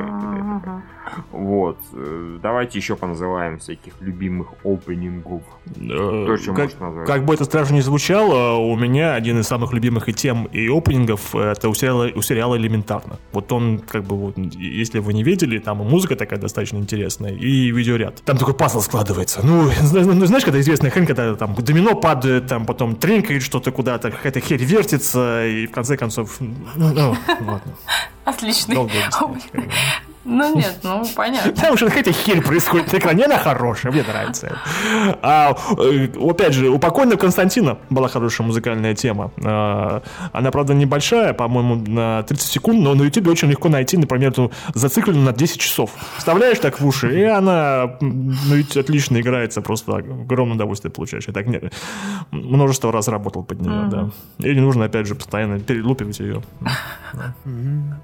Вот. 1.32 1.78
Э, 1.94 2.40
давайте 2.42 2.80
еще 2.80 2.96
поназываем 2.96 3.60
всяких 3.60 3.94
любимых 4.02 4.48
опенингов. 4.64 5.44
То, 5.76 6.38
что 6.38 6.54
как, 6.54 6.72
как 7.06 7.26
бы 7.26 7.34
это 7.34 7.46
страшно 7.46 7.76
не 7.76 7.82
звучало, 7.82 8.58
у 8.58 8.76
меня 8.76 9.14
один 9.14 9.40
из 9.40 9.48
самых 9.48 9.74
любимых 9.74 10.10
и 10.10 10.14
тем, 10.14 10.46
и 10.46 10.68
опенингов 10.68 11.36
это 11.36 11.70
у 11.70 11.74
сериала, 11.76 12.10
у 12.16 12.22
сериала 12.22 12.56
«Элементарно». 12.56 13.20
Вот 13.34 13.52
он, 13.52 13.80
как 13.80 14.04
бы, 14.04 14.16
вот, 14.16 14.38
если 14.38 15.00
вы 15.00 15.14
не 15.14 15.24
видели, 15.24 15.60
там 15.60 15.82
и 15.82 15.86
музыка 15.86 16.16
такая 16.16 16.40
достаточно 16.40 16.78
интересная, 16.78 17.34
и 17.34 17.72
видеоряд. 17.72 18.22
Там 18.24 18.38
такой 18.38 18.56
пазл 18.56 18.82
складывается. 18.82 19.42
Ну, 19.44 19.70
ну 19.92 20.26
знаешь, 20.26 20.44
когда 20.44 20.60
известная 20.60 20.90
хрень, 20.90 21.06
когда 21.06 21.36
там 21.36 21.54
домино 21.56 21.96
падает, 21.96 22.48
там 22.48 22.66
потом 22.66 22.96
тренькает 22.96 23.44
что-то 23.44 23.72
куда-то, 23.72 24.12
какая-то 24.12 24.40
херь 24.40 24.64
вертится, 24.64 25.46
и 25.46 25.68
в 25.68 25.72
конце 25.72 25.98
концов... 25.98 26.38
Ну, 26.40 26.94
ну 26.94 27.16
ладно. 27.30 27.76
Отличный. 28.78 29.70
Ну 30.24 30.56
нет, 30.56 30.80
ну 30.84 31.04
понятно. 31.16 31.52
Потому 31.52 31.78
что 31.78 31.88
какая-то 31.88 32.12
херь 32.12 32.42
происходит 32.42 32.92
на 32.94 32.98
экране, 32.98 33.26
она 33.26 33.38
хорошая, 33.38 33.92
мне 33.92 34.04
нравится. 34.04 34.60
А, 35.22 35.56
э, 35.78 36.08
опять 36.20 36.54
же, 36.54 36.70
у 36.70 36.78
покойного 36.78 37.18
Константина 37.18 37.80
была 37.90 38.08
хорошая 38.08 38.46
музыкальная 38.46 38.94
тема. 38.94 39.32
А, 39.44 40.04
она, 40.32 40.52
правда, 40.52 40.74
небольшая, 40.74 41.34
по-моему, 41.34 41.76
на 41.76 42.24
30 42.24 42.52
секунд, 42.52 42.80
но 42.82 42.94
на 42.94 43.04
YouTube 43.04 43.28
очень 43.28 43.50
легко 43.50 43.70
найти, 43.70 43.98
например, 43.98 44.30
эту 44.30 44.52
зацикленную 44.74 45.26
на 45.26 45.34
10 45.34 45.60
часов. 45.60 45.92
Вставляешь 46.18 46.60
так 46.60 46.80
в 46.80 46.88
уши, 46.88 47.20
и 47.20 47.24
она 47.24 47.98
ну, 48.00 48.56
ведь 48.56 48.78
отлично 48.78 49.20
играется, 49.20 49.62
просто 49.62 49.96
огромное 49.96 50.56
удовольствие 50.56 50.92
получаешь. 50.92 51.26
Я 51.28 51.34
так 51.34 51.48
не, 51.48 51.62
множество 52.32 52.92
раз 52.92 53.08
работал 53.08 53.44
под 53.44 53.62
нее, 53.62 53.88
да. 53.90 54.10
И 54.40 54.54
не 54.54 54.62
нужно, 54.62 54.86
опять 54.86 55.08
же, 55.08 55.16
постоянно 55.16 55.60
перелупивать 55.60 56.20
ее. 56.20 56.42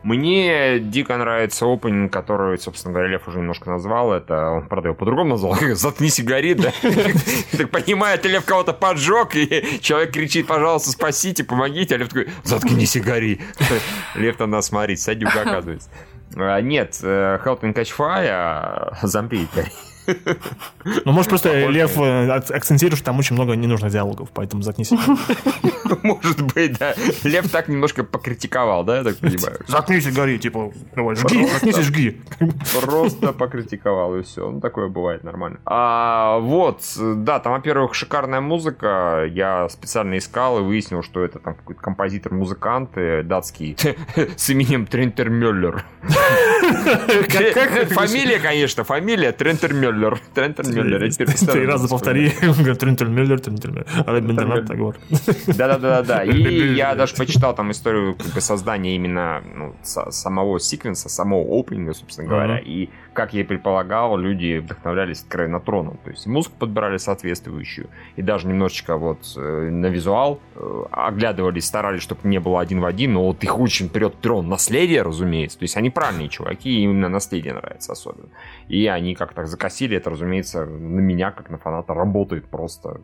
Мне 0.03 0.79
дико 0.79 1.17
нравится 1.17 1.65
опенинг 1.65 2.06
который, 2.09 2.57
собственно 2.57 2.93
говоря, 2.93 3.09
Лев 3.09 3.27
уже 3.27 3.39
немножко 3.39 3.69
назвал, 3.69 4.13
это 4.13 4.49
он, 4.49 4.67
правда, 4.67 4.89
его 4.89 4.95
по-другому 4.95 5.31
назвал, 5.31 5.55
«Заткнись 5.73 6.19
и 6.19 6.23
гори», 6.23 6.53
да? 6.53 6.71
Так 7.57 7.69
понимает, 7.71 8.25
Лев 8.25 8.45
кого-то 8.45 8.73
поджег, 8.73 9.35
и 9.35 9.79
человек 9.81 10.11
кричит, 10.13 10.47
пожалуйста, 10.47 10.91
спасите, 10.91 11.43
помогите, 11.43 11.95
а 11.95 11.97
Лев 11.97 12.09
такой, 12.09 12.29
«Заткнись 12.43 12.95
и 12.95 12.99
гори». 12.99 13.41
Лев 14.15 14.37
там 14.37 14.51
нас 14.51 14.67
смотреть, 14.67 15.01
садюк 15.01 15.35
оказывается. 15.35 15.89
А, 16.35 16.61
нет, 16.61 16.99
э, 17.01 17.39
Help 17.43 17.61
me 17.61 17.73
catch 17.73 17.93
fire, 17.97 18.95
зомби 19.03 19.47
Ну, 21.05 21.11
может, 21.11 21.29
просто 21.29 21.67
Лев 21.67 21.97
э, 21.97 22.29
акцентирует, 22.31 22.97
что 22.97 23.05
там 23.05 23.19
очень 23.19 23.35
много 23.35 23.53
ненужных 23.55 23.91
диалогов, 23.91 24.29
поэтому 24.33 24.61
заткнись. 24.61 24.91
Может 26.03 26.41
быть, 26.53 26.77
да. 26.77 26.93
Лев 27.23 27.49
так 27.49 27.67
немножко 27.67 28.03
покритиковал, 28.03 28.83
да, 28.83 28.97
я 28.97 29.03
так 29.03 29.17
понимаю? 29.17 29.59
Заткнись 29.67 30.05
и 30.05 30.11
гори, 30.11 30.39
типа, 30.39 30.71
давай, 30.95 31.15
жги, 31.15 31.45
заткнись 31.45 31.77
и 31.77 31.81
жги. 31.81 32.21
Просто 32.81 33.33
покритиковал, 33.33 34.17
и 34.17 34.23
все. 34.23 34.49
Ну, 34.49 34.61
такое 34.61 34.87
бывает 34.87 35.23
нормально. 35.23 35.59
А, 35.65 36.39
вот, 36.39 36.81
да, 36.97 37.39
там, 37.39 37.53
во-первых, 37.53 37.93
шикарная 37.93 38.41
музыка. 38.41 39.25
Я 39.29 39.67
специально 39.69 40.17
искал 40.17 40.59
и 40.59 40.61
выяснил, 40.61 41.03
что 41.03 41.23
это 41.23 41.39
там 41.39 41.55
какой-то 41.55 41.81
композитор-музыкант 41.81 42.91
датский 43.23 43.77
с 44.37 44.49
именем 44.49 44.85
Трентер 44.85 45.29
Мюллер. 45.29 45.83
Фамилия, 47.89 48.39
конечно, 48.39 48.83
фамилия 48.83 49.31
Трентер 49.31 49.73
Мюллер. 49.97 50.19
Трентер 50.33 50.65
Мюллер. 50.67 51.11
Три 51.11 51.65
раза 51.65 51.87
повтори. 51.87 52.29
Трентер 52.79 53.07
Мюллер, 53.09 53.39
Трентер 53.39 53.71
Мюллер. 53.71 54.97
Да-да-да-да. 55.47 56.23
И 56.23 56.73
я 56.75 56.95
даже 56.95 57.15
почитал 57.15 57.55
там 57.55 57.71
историю 57.71 58.17
создания 58.39 58.95
именно 58.95 59.43
ну, 59.55 59.75
самого 59.83 60.59
секвенса, 60.59 61.09
самого 61.09 61.59
опенинга, 61.59 61.93
собственно 61.93 62.27
говоря. 62.27 62.59
И 62.59 62.89
как 63.17 63.33
я 63.33 63.41
и 63.41 63.43
предполагал, 63.43 64.15
люди 64.15 64.59
вдохновлялись 64.59 65.21
откровенно 65.21 65.59
троном. 65.59 65.97
То 66.03 66.11
есть 66.11 66.27
музыку 66.27 66.55
подбирали 66.59 66.97
соответствующую. 66.97 67.89
И 68.15 68.21
даже 68.21 68.47
немножечко 68.47 68.95
вот 68.95 69.17
э, 69.35 69.69
на 69.71 69.87
визуал 69.87 70.39
э, 70.53 70.83
оглядывались, 70.91 71.65
старались, 71.65 72.03
чтобы 72.03 72.21
не 72.25 72.39
было 72.39 72.61
один 72.61 72.79
в 72.79 72.85
один. 72.85 73.13
Но 73.13 73.25
вот 73.25 73.43
их 73.43 73.57
очень 73.57 73.89
прет 73.89 74.21
трон 74.21 74.47
наследие, 74.47 75.01
разумеется. 75.01 75.57
То 75.57 75.63
есть 75.63 75.75
они 75.77 75.89
правильные 75.89 76.29
чуваки, 76.29 76.69
и 76.69 76.83
именно 76.83 77.09
наследие 77.09 77.55
нравится 77.55 77.93
особенно. 77.93 78.29
И 78.67 78.85
они 78.85 79.15
как 79.15 79.33
так 79.33 79.47
закосили, 79.47 79.97
это, 79.97 80.11
разумеется, 80.11 80.67
на 80.67 80.99
меня, 80.99 81.31
как 81.31 81.49
на 81.49 81.57
фаната, 81.57 81.95
работает 81.95 82.45
просто 82.45 83.01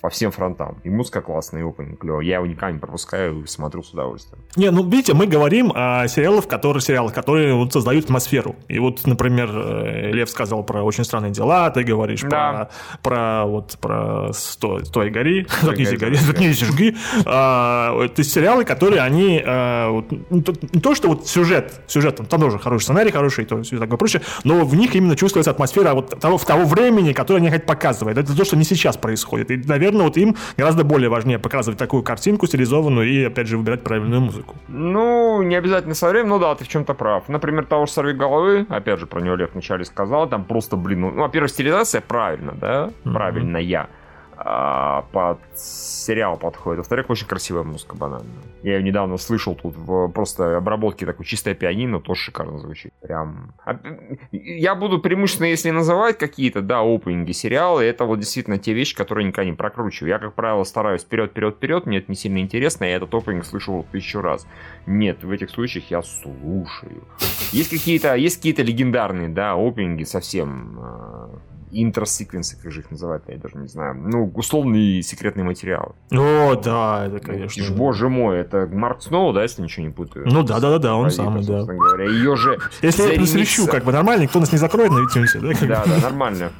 по 0.00 0.08
всем 0.08 0.32
фронтам. 0.32 0.78
И 0.82 0.90
музыка 0.90 1.20
классная, 1.20 1.62
и 1.62 1.64
опенинг 1.64 2.00
клевый. 2.00 2.26
Я 2.26 2.36
его 2.36 2.46
никогда 2.46 2.72
не 2.72 2.80
пропускаю 2.80 3.44
и 3.44 3.46
смотрю 3.46 3.84
с 3.84 3.92
удовольствием. 3.92 4.42
Не, 4.56 4.72
ну 4.72 4.82
видите, 4.82 5.14
мы 5.14 5.28
говорим 5.28 5.70
о 5.72 6.08
сериалах, 6.08 6.48
которые, 6.48 6.80
сериалах, 6.80 7.14
которые 7.14 7.54
вот 7.54 7.72
создают 7.72 8.06
атмосферу. 8.06 8.56
И 8.66 8.80
вот, 8.80 9.06
например, 9.06 9.51
Э, 9.54 10.10
Лев 10.12 10.30
сказал 10.30 10.62
про 10.62 10.82
очень 10.82 11.04
странные 11.04 11.32
дела, 11.32 11.70
ты 11.70 11.82
говоришь 11.82 12.22
да. 12.22 12.68
про, 13.02 13.10
про 13.10 13.46
вот 13.46 13.78
про 13.80 14.32
сто, 14.32 14.84
стой 14.84 15.10
гори, 15.10 15.46
заткнись 15.62 15.98
гори, 15.98 16.16
заткнись 16.16 16.60
жги. 16.60 16.96
А, 17.24 17.98
это 18.04 18.22
сериалы, 18.24 18.64
которые 18.64 19.02
они 19.02 19.42
а, 19.44 19.90
вот, 19.90 20.10
не 20.30 20.80
то, 20.80 20.94
что 20.94 21.08
вот 21.08 21.26
сюжет, 21.26 21.80
сюжет 21.86 22.16
там, 22.16 22.26
тоже 22.26 22.58
хороший 22.58 22.84
сценарий, 22.84 23.10
хороший, 23.10 23.44
и 23.44 23.46
то 23.46 23.62
все 23.62 23.78
такое 23.78 23.98
прочее, 23.98 24.22
но 24.44 24.64
в 24.64 24.74
них 24.74 24.94
именно 24.94 25.16
чувствуется 25.16 25.50
атмосфера 25.50 25.94
вот 25.94 26.18
того, 26.20 26.38
того 26.38 26.64
времени, 26.64 27.12
которое 27.12 27.38
они 27.38 27.50
хотят 27.50 27.66
показывать. 27.66 28.16
Это 28.16 28.36
то, 28.36 28.44
что 28.44 28.56
не 28.56 28.64
сейчас 28.64 28.96
происходит. 28.96 29.50
И, 29.50 29.56
наверное, 29.56 30.04
вот 30.04 30.16
им 30.16 30.36
гораздо 30.56 30.84
более 30.84 31.08
важнее 31.08 31.38
показывать 31.38 31.78
такую 31.78 32.02
картинку 32.02 32.46
стилизованную 32.46 33.08
и, 33.08 33.24
опять 33.24 33.46
же, 33.46 33.56
выбирать 33.56 33.82
правильную 33.82 34.20
музыку. 34.20 34.56
Ну, 34.68 35.42
не 35.42 35.56
обязательно 35.56 35.94
со 35.94 36.08
временем, 36.08 36.30
ну 36.30 36.38
да, 36.38 36.54
ты 36.54 36.64
в 36.64 36.68
чем-то 36.68 36.94
прав. 36.94 37.28
Например, 37.28 37.64
того 37.64 37.86
же 37.86 37.92
«Сорви 37.92 38.12
головы», 38.12 38.66
опять 38.68 39.00
же, 39.00 39.06
про 39.06 39.20
него 39.20 39.36
вначале 39.50 39.84
сказал, 39.84 40.28
там 40.28 40.44
просто, 40.44 40.76
блин, 40.76 41.00
ну, 41.00 41.10
во-первых, 41.10 41.50
стилизация 41.50 42.00
правильно, 42.00 42.52
да, 42.52 42.86
mm-hmm. 42.86 43.12
правильная. 43.12 43.88
А, 44.44 45.02
под 45.12 45.38
сериал 45.56 46.36
подходит. 46.36 46.78
Во-вторых, 46.78 47.08
очень 47.10 47.28
красивая 47.28 47.62
музыка, 47.62 47.94
банально. 47.94 48.28
Я 48.64 48.78
ее 48.78 48.82
недавно 48.82 49.16
слышал 49.16 49.54
тут 49.54 49.76
в 49.76 50.08
просто 50.08 50.56
обработке 50.56 51.06
такой 51.06 51.24
чистое 51.24 51.54
пианино, 51.54 52.00
тоже 52.00 52.22
шикарно 52.22 52.58
звучит. 52.58 52.92
Прям... 53.00 53.54
А, 53.64 53.78
я 54.32 54.74
буду 54.74 54.98
преимущественно, 54.98 55.46
если 55.46 55.70
называть 55.70 56.18
какие-то, 56.18 56.60
да, 56.60 56.80
опенинги, 56.80 57.30
сериалы, 57.30 57.84
это 57.84 58.04
вот 58.04 58.18
действительно 58.18 58.58
те 58.58 58.72
вещи, 58.72 58.96
которые 58.96 59.28
никогда 59.28 59.48
не 59.48 59.56
прокручиваю. 59.56 60.10
Я, 60.10 60.18
как 60.18 60.34
правило, 60.34 60.64
стараюсь 60.64 61.02
вперед, 61.02 61.30
вперед, 61.30 61.56
вперед, 61.56 61.86
мне 61.86 61.98
это 61.98 62.10
не 62.10 62.16
сильно 62.16 62.38
интересно, 62.38 62.84
я 62.84 62.96
этот 62.96 63.14
опенинг 63.14 63.44
слышал 63.44 63.86
тысячу 63.92 64.20
раз. 64.20 64.46
Нет, 64.86 65.22
в 65.22 65.30
этих 65.30 65.50
случаях 65.50 65.88
я 65.90 66.02
слушаю. 66.02 67.04
Есть 67.52 67.70
какие-то, 67.70 68.16
есть 68.16 68.38
какие-то 68.38 68.62
легендарные, 68.62 69.28
да, 69.28 69.52
опенинги 69.52 70.02
совсем 70.02 70.78
а, 70.80 71.30
интросеквенсы, 71.72 72.60
как 72.60 72.70
же 72.70 72.80
их 72.80 72.90
называют, 72.90 73.24
я 73.28 73.38
даже 73.38 73.56
не 73.56 73.68
знаю. 73.68 73.94
Ну, 73.94 74.30
условный 74.34 75.02
секретный 75.02 75.42
материал. 75.42 75.94
О, 76.10 76.54
да, 76.54 77.06
это, 77.06 77.20
конечно. 77.20 77.62
И, 77.62 77.70
боже 77.70 78.08
мой, 78.08 78.38
это 78.38 78.68
Марк 78.70 79.02
Сноу, 79.02 79.32
да, 79.32 79.42
если 79.42 79.62
ничего 79.62 79.86
не 79.86 79.92
путаю? 79.92 80.26
Ну, 80.28 80.42
да-да-да, 80.42 80.94
он 80.94 81.10
самый, 81.10 81.44
да. 81.44 81.62
Говоря. 81.62 82.04
Ее 82.04 82.36
же 82.36 82.58
Если 82.82 83.14
я 83.14 83.18
посвящу, 83.18 83.66
как 83.66 83.84
бы 83.84 83.92
нормально, 83.92 84.22
никто 84.22 84.40
нас 84.40 84.52
не 84.52 84.58
закроет 84.58 84.90
на 84.90 84.98
iTunes, 84.98 85.40
да? 85.40 85.66
Да, 85.66 85.84
да, 85.86 86.00
нормально. 86.02 86.52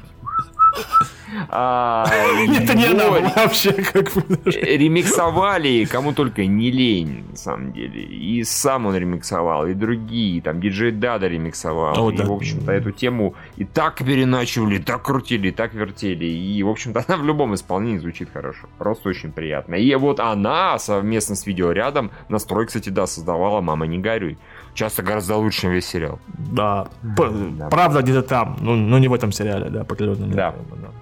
А, 1.49 2.05
Это 2.61 2.75
не 2.75 2.85
она 2.85 3.09
вообще 3.09 3.73
как 3.73 4.11
бы. 4.13 4.23
Ремиксовали, 4.45 5.85
кому 5.85 6.13
только 6.13 6.45
не 6.45 6.71
лень, 6.71 7.25
на 7.29 7.37
самом 7.37 7.73
деле. 7.73 8.01
И 8.03 8.43
сам 8.43 8.85
он 8.85 8.95
ремиксовал, 8.95 9.67
и 9.67 9.73
другие, 9.73 10.41
там, 10.41 10.59
диджей 10.61 10.91
Дада 10.91 11.27
ремиксовал. 11.27 12.09
и, 12.09 12.21
в 12.21 12.31
общем-то, 12.31 12.71
эту 12.71 12.91
тему 12.91 13.35
и 13.57 13.65
так 13.65 13.97
переначивали, 13.97 14.75
и 14.75 14.79
так 14.79 15.03
крутили, 15.03 15.49
и 15.49 15.51
так 15.51 15.73
вертели. 15.73 16.25
И, 16.25 16.61
в 16.63 16.69
общем-то, 16.69 17.03
она 17.07 17.17
в 17.17 17.25
любом 17.25 17.53
исполнении 17.55 17.97
звучит 17.97 18.29
хорошо. 18.31 18.67
Просто 18.77 19.09
очень 19.09 19.31
приятно. 19.31 19.75
И 19.75 19.95
вот 19.95 20.19
она 20.19 20.77
совместно 20.79 21.35
с 21.35 21.45
видеорядом 21.45 22.11
настрой, 22.29 22.67
кстати, 22.67 22.89
да, 22.89 23.07
создавала 23.07 23.61
«Мама, 23.61 23.87
не 23.87 23.99
горюй» 23.99 24.37
часто 24.73 25.03
гораздо 25.03 25.37
лучше, 25.37 25.61
чем 25.61 25.71
весь 25.71 25.85
сериал. 25.85 26.19
Да. 26.27 26.87
да. 27.01 27.69
Правда, 27.69 28.01
где-то 28.01 28.23
там, 28.23 28.57
но, 28.59 28.75
но 28.75 28.99
не 28.99 29.07
в 29.07 29.13
этом 29.13 29.31
сериале, 29.31 29.69
да, 29.69 29.81
определенно. 29.81 30.27
Да. 30.27 30.55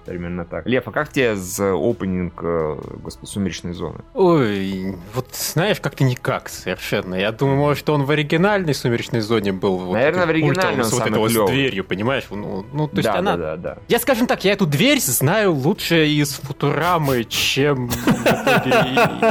да, 0.06 0.14
именно 0.14 0.44
так. 0.44 0.66
Лев, 0.66 0.86
а 0.86 0.90
как 0.90 1.10
тебе 1.10 1.36
за 1.36 1.74
опенинг 1.74 2.34
э, 2.42 2.76
господи, 3.02 3.30
«Сумеречной 3.30 3.72
зоны»? 3.72 4.00
Ой, 4.14 4.96
вот 5.14 5.28
знаешь, 5.32 5.80
как-то 5.80 6.04
никак 6.04 6.48
совершенно. 6.48 7.14
Я 7.14 7.32
думаю, 7.32 7.56
может, 7.56 7.88
он 7.88 8.04
в 8.04 8.10
оригинальной 8.10 8.74
«Сумеречной 8.74 9.20
зоне» 9.20 9.52
был. 9.52 9.78
Вот 9.78 9.94
Наверное, 9.94 10.26
в 10.26 10.30
оригинальной 10.30 10.84
он 10.84 10.90
вот 10.90 11.06
это 11.06 11.18
вот 11.18 11.30
с 11.30 11.50
дверью, 11.50 11.84
понимаешь? 11.84 12.24
Ну, 12.30 12.66
ну 12.72 12.88
то 12.88 12.96
есть 12.96 13.08
да, 13.08 13.18
она... 13.18 13.36
Да, 13.36 13.56
да, 13.56 13.74
да. 13.74 13.78
Я, 13.88 13.98
скажем 13.98 14.26
так, 14.26 14.44
я 14.44 14.52
эту 14.52 14.66
дверь 14.66 15.00
знаю 15.00 15.52
лучше 15.52 16.06
из 16.06 16.34
«Футурамы», 16.34 17.24
чем 17.24 17.86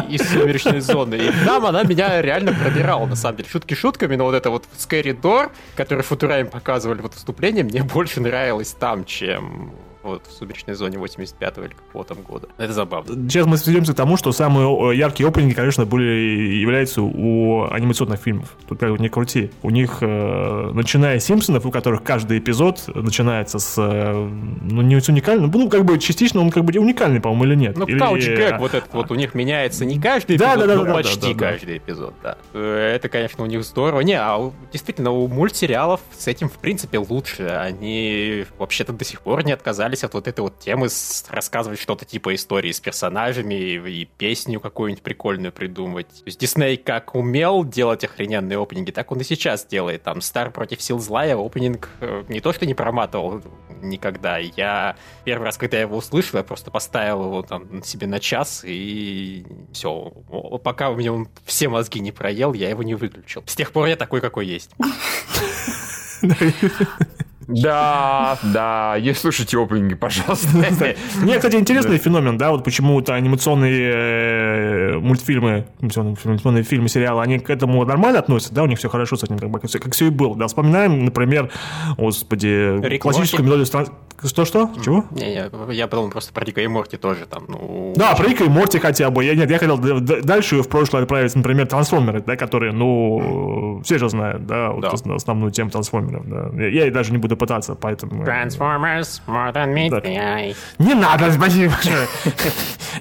из 0.09 0.29
«Сумеречной 0.29 0.81
зоны». 0.81 1.15
И 1.15 1.31
там 1.45 1.65
она 1.65 1.83
меня 1.83 2.21
реально 2.21 2.53
пробирала, 2.53 3.05
на 3.05 3.15
самом 3.15 3.37
деле. 3.37 3.49
Шутки 3.49 3.73
шутками, 3.73 4.15
но 4.15 4.30
вот 4.31 4.37
это 4.37 4.49
вот 4.49 4.65
Scary 4.77 5.19
Door, 5.19 5.51
который 5.75 6.03
Футурайм 6.03 6.47
показывали 6.47 7.01
вот 7.01 7.13
выступление, 7.13 7.63
мне 7.63 7.83
больше 7.83 8.21
нравилось 8.21 8.71
там, 8.71 9.05
чем 9.05 9.71
вот 10.03 10.27
в 10.27 10.31
«Сумеречной 10.31 10.73
зоне» 10.73 10.97
85-го 10.97 11.65
или 11.65 11.73
какого 11.73 12.05
там 12.05 12.21
года. 12.21 12.47
Это 12.57 12.73
забавно. 12.73 13.13
Сейчас 13.29 13.45
мы 13.45 13.57
сведемся 13.57 13.93
к 13.93 13.95
тому, 13.95 14.17
что 14.17 14.31
самые 14.31 14.97
яркие 14.97 15.29
опенинги, 15.29 15.53
конечно, 15.53 15.85
были 15.85 16.03
являются 16.03 17.01
у 17.01 17.67
анимационных 17.69 18.19
фильмов. 18.19 18.55
Тут 18.67 18.79
как 18.79 18.91
бы 18.91 18.99
не 18.99 19.09
крути. 19.09 19.51
У 19.61 19.69
них, 19.69 19.97
э, 20.01 20.71
начиная 20.73 21.19
с 21.19 21.25
«Симпсонов», 21.25 21.65
у 21.65 21.71
которых 21.71 22.03
каждый 22.03 22.39
эпизод 22.39 22.83
начинается 22.93 23.59
с, 23.59 23.75
э, 23.77 24.29
ну, 24.61 24.81
не 24.81 24.99
с 24.99 25.07
уникальным, 25.09 25.51
ну, 25.51 25.69
как 25.69 25.85
бы 25.85 25.99
частично 25.99 26.41
он 26.41 26.51
как 26.51 26.63
бы 26.63 26.77
уникальный, 26.79 27.21
по-моему, 27.21 27.45
или 27.45 27.55
нет. 27.55 27.77
Ну, 27.77 27.85
или... 27.85 28.01
Gag 28.01 28.59
вот 28.59 28.73
этот 28.73 28.93
вот 28.93 29.11
у 29.11 29.15
них 29.15 29.35
меняется 29.35 29.85
не 29.85 29.99
каждый 29.99 30.37
эпизод, 30.37 30.47
да, 30.47 30.55
да, 30.57 30.67
да, 30.67 30.75
но 30.75 30.85
да, 30.85 30.93
почти 30.93 31.33
да, 31.33 31.39
да, 31.39 31.51
каждый 31.51 31.77
эпизод, 31.77 32.13
да. 32.23 32.37
Э, 32.53 32.93
это, 32.95 33.09
конечно, 33.09 33.43
у 33.43 33.47
них 33.47 33.63
здорово. 33.63 34.01
Не, 34.01 34.19
а 34.19 34.51
действительно, 34.71 35.11
у 35.11 35.27
мультсериалов 35.27 36.01
с 36.17 36.27
этим, 36.27 36.49
в 36.49 36.57
принципе, 36.57 36.97
лучше. 36.97 37.43
Они 37.43 38.45
вообще-то 38.57 38.93
до 38.93 39.05
сих 39.05 39.21
пор 39.21 39.43
не 39.45 39.51
отказались 39.51 39.90
отказались 39.91 40.03
от 40.03 40.13
вот 40.13 40.27
этой 40.27 40.39
вот 40.41 40.59
темы 40.59 40.89
с, 40.89 41.25
рассказывать 41.29 41.79
что-то 41.79 42.05
типа 42.05 42.33
истории 42.35 42.71
с 42.71 42.79
персонажами 42.79 43.53
и, 43.53 44.01
и 44.01 44.05
песню 44.05 44.59
какую-нибудь 44.59 45.03
прикольную 45.03 45.51
придумать. 45.51 46.07
То 46.07 46.23
есть 46.25 46.39
Дисней 46.39 46.77
как 46.77 47.15
умел 47.15 47.63
делать 47.63 48.03
охрененные 48.03 48.61
опенинги, 48.61 48.91
так 48.91 49.11
он 49.11 49.19
и 49.19 49.23
сейчас 49.23 49.65
делает. 49.65 50.03
Там 50.03 50.21
Стар 50.21 50.51
против 50.51 50.81
сил 50.81 50.99
зла 50.99 51.25
я 51.25 51.37
опенинг 51.37 51.89
э, 51.99 52.23
не 52.29 52.39
то 52.39 52.53
что 52.53 52.65
не 52.65 52.73
проматывал 52.73 53.41
никогда. 53.81 54.37
Я 54.37 54.95
первый 55.25 55.45
раз, 55.45 55.57
когда 55.57 55.77
я 55.77 55.83
его 55.83 55.97
услышал, 55.97 56.37
я 56.37 56.43
просто 56.43 56.71
поставил 56.71 57.25
его 57.25 57.41
там 57.41 57.83
себе 57.83 58.07
на 58.07 58.19
час 58.19 58.63
и 58.65 59.45
все. 59.73 60.11
Пока 60.63 60.89
у 60.89 60.95
меня 60.95 61.13
он 61.13 61.27
все 61.45 61.67
мозги 61.69 61.99
не 61.99 62.11
проел, 62.11 62.53
я 62.53 62.69
его 62.69 62.83
не 62.83 62.95
выключил. 62.95 63.43
С 63.45 63.55
тех 63.55 63.71
пор 63.71 63.87
я 63.87 63.95
такой, 63.95 64.21
какой 64.21 64.45
есть. 64.45 64.71
Да, 67.47 68.37
да, 68.43 68.97
не 68.99 69.13
слушайте 69.13 69.57
опенинги, 69.57 69.95
пожалуйста. 69.95 70.47
Мне, 71.21 71.35
кстати, 71.35 71.55
интересный 71.55 71.97
феномен, 71.97 72.37
да, 72.37 72.51
вот 72.51 72.63
почему-то 72.63 73.13
анимационные 73.15 73.91
э, 73.93 74.99
мультфильмы, 74.99 75.65
анимационные 75.81 76.63
фильмы, 76.63 76.87
сериалы, 76.87 77.21
они 77.21 77.39
к 77.39 77.49
этому 77.49 77.83
нормально 77.85 78.19
относятся, 78.19 78.53
да, 78.53 78.63
у 78.63 78.67
них 78.67 78.79
все 78.79 78.89
хорошо 78.89 79.15
с 79.15 79.23
этим, 79.23 79.37
как, 79.37 79.93
все 79.93 80.07
и 80.07 80.09
было, 80.09 80.35
да. 80.35 80.47
Вспоминаем, 80.47 81.05
например, 81.05 81.51
господи, 81.97 82.97
классическую 82.99 83.45
мелодию 83.45 83.65
что-что? 84.23 84.69
Чего? 84.83 85.05
Не, 85.11 85.33
я, 85.33 85.49
я 85.71 85.87
подумал 85.87 86.11
просто 86.11 86.31
про 86.31 86.45
Рика 86.45 86.61
и 86.61 86.67
Морти 86.67 86.97
тоже 86.97 87.25
там. 87.25 87.45
Ну... 87.47 87.93
Да, 87.95 88.13
про 88.13 88.27
Рика 88.27 88.43
и 88.43 88.49
Морти 88.49 88.77
хотя 88.77 89.09
бы. 89.09 89.23
Я, 89.23 89.35
нет, 89.35 89.49
я 89.49 89.57
хотел 89.57 89.79
дальше 89.79 90.61
в 90.61 90.69
прошлое 90.69 91.03
отправить, 91.03 91.35
например, 91.35 91.67
трансформеры, 91.67 92.21
да, 92.21 92.35
которые, 92.35 92.71
ну, 92.71 93.81
все 93.83 93.97
же 93.97 94.09
знают, 94.09 94.45
да, 94.45 94.71
вот 94.71 94.81
да. 94.81 95.15
основную 95.15 95.51
тему 95.51 95.71
трансформеров. 95.71 96.27
Да. 96.27 96.63
Я, 96.63 96.85
я 96.85 96.91
даже 96.91 97.11
не 97.11 97.17
буду 97.17 97.30
пытаться, 97.35 97.75
поэтому... 97.75 98.23
Transformers, 98.23 99.21
more 99.27 99.51
than 99.53 99.73
meets 99.73 99.91
the 99.91 100.17
eye. 100.17 100.55
Не 100.79 100.93
надо, 100.93 101.31
спасибо 101.31 101.73
большое. 101.73 102.07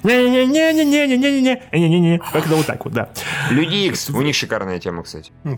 Не-не-не-не-не-не-не-не-не. 0.03 1.61
Не-не-не. 1.71 2.19
Как 2.19 2.45
это 2.45 2.55
вот 2.55 2.65
так 2.65 2.85
вот, 2.85 2.93
да. 2.93 3.09
Люди 3.49 3.87
Икс, 3.87 4.09
у 4.09 4.21
них 4.21 4.35
шикарная 4.35 4.79
тема, 4.79 5.03
кстати. 5.03 5.31
Ну 5.43 5.57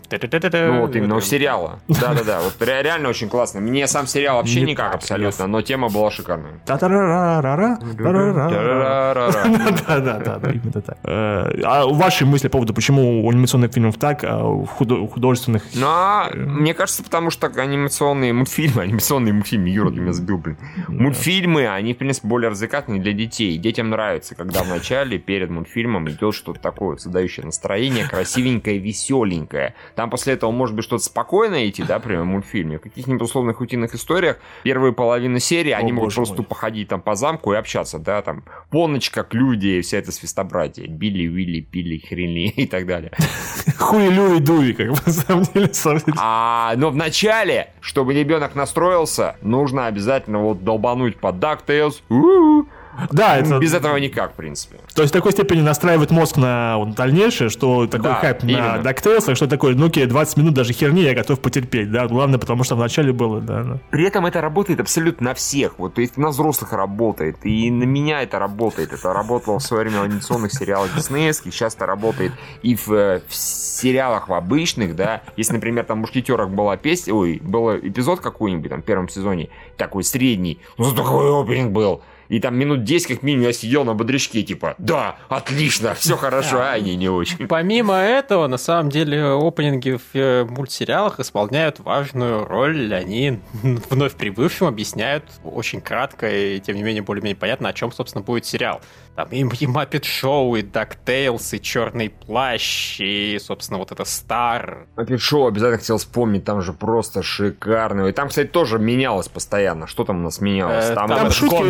вот 0.80 0.96
именно 0.96 1.16
у 1.16 1.20
сериала. 1.20 1.78
Да-да-да, 1.88 2.40
вот 2.40 2.60
реально 2.60 3.08
очень 3.08 3.28
классно. 3.28 3.60
Мне 3.60 3.86
сам 3.86 4.06
сериал 4.06 4.36
вообще 4.38 4.62
никак 4.62 4.94
абсолютно, 4.94 5.46
но 5.46 5.62
тема 5.62 5.88
была 5.88 6.10
шикарная. 6.10 6.60
Да-да-да, 6.66 7.78
именно 10.50 10.82
так. 10.82 10.98
А 11.04 11.86
ваши 11.86 12.24
мысли 12.26 12.48
по 12.48 12.58
поводу, 12.58 12.74
почему 12.74 13.24
у 13.24 13.30
анимационных 13.30 13.72
фильмов 13.72 13.96
так, 13.98 14.24
а 14.24 14.44
у 14.44 14.64
художественных... 14.66 15.62
Ну, 15.74 15.88
мне 16.34 16.74
кажется, 16.74 17.02
потому 17.02 17.30
что 17.30 17.46
анимационные 17.46 18.32
мультфильмы, 18.32 18.63
анимационные 18.76 19.32
мультфильмы, 19.32 19.68
Юра, 19.68 19.90
ты 19.90 20.00
меня 20.00 20.12
сбил, 20.12 20.38
блин. 20.38 20.58
Мультфильмы, 20.88 21.68
они, 21.68 21.94
в 21.94 21.98
принципе, 21.98 22.28
более 22.28 22.50
развлекательные 22.50 23.00
для 23.00 23.12
детей. 23.12 23.56
Детям 23.58 23.90
нравится, 23.90 24.34
когда 24.34 24.62
в 24.62 24.68
начале, 24.68 25.18
перед 25.18 25.50
мультфильмом 25.50 26.08
идет 26.10 26.34
что-то 26.34 26.60
такое, 26.60 26.96
создающее 26.96 27.44
настроение, 27.44 28.08
красивенькое, 28.08 28.78
веселенькое. 28.78 29.74
Там 29.94 30.10
после 30.10 30.34
этого 30.34 30.50
может 30.50 30.74
быть 30.74 30.84
что-то 30.84 31.04
спокойное 31.04 31.68
идти, 31.68 31.82
да, 31.82 31.94
например, 31.94 32.22
в 32.22 32.26
мультфильме. 32.26 32.78
В 32.78 32.82
каких-нибудь 32.82 33.22
условных 33.22 33.60
утиных 33.60 33.94
историях 33.94 34.38
первые 34.62 34.92
половины 34.92 35.40
серии, 35.40 35.72
они 35.72 35.92
могут 35.92 36.14
просто 36.14 36.42
походить 36.42 36.88
там 36.88 37.00
по 37.00 37.14
замку 37.14 37.52
и 37.52 37.56
общаться, 37.56 37.98
да, 37.98 38.22
там, 38.22 38.44
Поныч 38.70 39.10
как 39.10 39.34
люди, 39.34 39.80
вся 39.82 39.98
эта 39.98 40.10
свистобратья, 40.10 40.86
Билли, 40.86 41.28
Уилли, 41.28 41.60
Пилли, 41.60 41.98
Хренли 41.98 42.48
и 42.56 42.66
так 42.66 42.86
далее. 42.86 43.12
Хуй, 43.78 44.08
Люи, 44.08 44.40
Дуи, 44.40 44.72
как 44.72 44.90
бы, 44.90 44.96
на 45.06 45.12
самом 45.12 45.44
деле. 45.44 45.70
А, 46.18 46.74
но 46.76 46.90
в 46.90 46.96
начале, 46.96 47.72
чтобы 47.80 48.14
ребенок 48.14 48.53
настроился, 48.54 49.36
нужно 49.42 49.86
обязательно 49.86 50.38
вот 50.38 50.64
долбануть 50.64 51.18
под 51.18 51.36
DuckTales. 51.36 52.02
У-у-у 52.08 52.66
да, 53.10 53.36
это... 53.36 53.58
Без 53.58 53.74
этого 53.74 53.96
никак, 53.96 54.32
в 54.32 54.34
принципе. 54.34 54.78
То 54.94 55.02
есть 55.02 55.12
в 55.12 55.16
такой 55.16 55.32
степени 55.32 55.60
настраивает 55.60 56.10
мозг 56.10 56.36
на 56.36 56.78
вот, 56.78 56.94
дальнейшее, 56.94 57.50
что 57.50 57.86
такой 57.86 58.10
да, 58.10 58.14
хайп 58.16 58.44
именно. 58.44 58.76
на 58.76 58.82
DuckTales, 58.82 59.34
что 59.34 59.46
такое, 59.46 59.74
ну 59.74 59.86
окей, 59.86 60.06
20 60.06 60.36
минут 60.36 60.54
даже 60.54 60.72
херни 60.72 61.02
я 61.02 61.14
готов 61.14 61.40
потерпеть, 61.40 61.90
да, 61.90 62.06
главное, 62.06 62.38
потому 62.38 62.64
что 62.64 62.76
вначале 62.76 63.12
было, 63.12 63.40
да, 63.40 63.62
да. 63.62 63.78
При 63.90 64.06
этом 64.06 64.26
это 64.26 64.40
работает 64.40 64.80
абсолютно 64.80 65.24
на 65.24 65.34
всех, 65.34 65.78
вот, 65.78 65.94
то 65.94 66.00
есть 66.00 66.16
на 66.16 66.28
взрослых 66.28 66.72
работает, 66.72 67.44
и 67.44 67.70
на 67.70 67.84
меня 67.84 68.22
это 68.22 68.38
работает, 68.38 68.92
это 68.92 69.12
работало 69.12 69.58
в 69.58 69.62
свое 69.62 69.84
время 69.84 70.00
в 70.00 70.04
анимационных 70.04 70.52
сериалах 70.52 70.94
диснеевских, 70.94 71.52
сейчас 71.52 71.74
это 71.74 71.86
работает 71.86 72.32
и 72.62 72.74
в, 72.76 72.92
э, 72.92 73.22
в 73.26 73.34
сериалах 73.34 74.28
в 74.28 74.34
обычных, 74.34 74.96
да, 74.96 75.22
если, 75.36 75.54
например, 75.54 75.84
там 75.84 75.98
в 75.98 76.00
«Мушкетерах» 76.02 76.50
была 76.50 76.76
песня, 76.76 77.14
ой, 77.14 77.40
был 77.42 77.76
эпизод 77.76 78.20
какой-нибудь 78.20 78.70
там 78.70 78.82
в 78.82 78.84
первом 78.84 79.08
сезоне, 79.08 79.48
такой 79.76 80.04
средний, 80.04 80.60
ну, 80.78 80.92
такой 80.92 81.42
опенинг 81.42 81.72
был, 81.72 82.02
и 82.28 82.40
там 82.40 82.56
минут 82.56 82.84
10 82.84 83.06
как 83.08 83.22
минимум 83.22 83.46
я 83.46 83.52
сидел 83.52 83.84
на 83.84 83.94
бодрячке, 83.94 84.42
типа, 84.42 84.74
да, 84.78 85.16
отлично, 85.28 85.94
все 85.94 86.16
хорошо, 86.16 86.58
а 86.60 86.72
они 86.72 86.96
не 86.96 87.08
очень. 87.08 87.46
Помимо 87.48 87.94
этого, 87.94 88.46
на 88.46 88.58
самом 88.58 88.90
деле, 88.90 89.24
опенинги 89.24 89.98
в 89.98 90.14
э, 90.14 90.44
мультсериалах 90.44 91.20
исполняют 91.20 91.80
важную 91.80 92.46
роль. 92.46 92.94
Они 92.94 93.40
вновь 93.90 94.14
прибывшим 94.14 94.66
объясняют 94.66 95.24
очень 95.44 95.80
кратко 95.80 96.30
и, 96.30 96.60
тем 96.60 96.76
не 96.76 96.82
менее, 96.82 97.02
более-менее 97.02 97.36
понятно, 97.36 97.68
о 97.68 97.72
чем, 97.72 97.92
собственно, 97.92 98.22
будет 98.22 98.46
сериал. 98.46 98.80
Там 99.16 99.28
и, 99.28 99.40
и 99.40 99.66
Muppet 99.66 100.04
Шоу, 100.04 100.56
и 100.56 100.62
DuckTales, 100.62 101.56
и 101.56 101.60
Черный 101.60 102.10
Плащ, 102.10 103.00
и, 103.00 103.38
собственно, 103.40 103.78
вот 103.78 103.92
это 103.92 104.04
Стар. 104.04 104.86
Muppet 104.96 105.18
Шоу 105.18 105.46
обязательно 105.46 105.78
хотел 105.78 105.98
вспомнить, 105.98 106.44
там 106.44 106.62
же 106.62 106.72
просто 106.72 107.22
шикарно. 107.22 108.06
И 108.06 108.12
там, 108.12 108.28
кстати, 108.28 108.48
тоже 108.48 108.78
менялось 108.78 109.28
постоянно. 109.28 109.86
Что 109.86 110.04
там 110.04 110.20
у 110.20 110.22
нас 110.22 110.40
менялось? 110.40 110.90
Э, 110.90 110.94
там, 110.94 111.08
там 111.08 111.30
шутки 111.30 111.62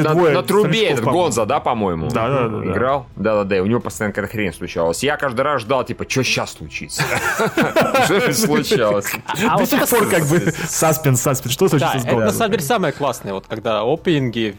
На, 0.00 0.14
двое. 0.14 0.34
На 0.34 0.42
трубе 0.42 0.88
этот 0.88 1.04
Гонза, 1.04 1.46
да, 1.46 1.60
по-моему? 1.60 2.08
Да, 2.08 2.28
да, 2.28 2.48
да. 2.48 2.64
Играл? 2.64 3.06
Да, 3.16 3.34
да, 3.36 3.44
да. 3.44 3.56
И 3.56 3.60
у 3.60 3.66
него 3.66 3.80
постоянно 3.80 4.12
какая-то 4.12 4.32
хрень 4.32 4.52
случалась. 4.52 5.02
Я 5.02 5.16
каждый 5.16 5.42
раз 5.42 5.62
ждал, 5.62 5.84
типа, 5.84 6.04
что 6.08 6.22
сейчас 6.22 6.52
случится? 6.52 7.02
Что 8.04 8.32
случалось? 8.32 9.12
А 9.48 9.58
До 9.58 9.66
сих 9.66 9.88
пор 9.88 10.08
как 10.08 10.26
бы 10.26 10.52
саспенс, 10.68 11.20
саспенс. 11.20 11.52
Что 11.52 11.68
случится 11.68 11.98
с 11.98 12.04
Гонза? 12.04 12.26
на 12.26 12.32
самом 12.32 12.52
деле 12.52 12.62
самое 12.62 12.92
классное, 12.92 13.34
вот 13.34 13.46
когда 13.46 13.82
опенинги 13.82 14.56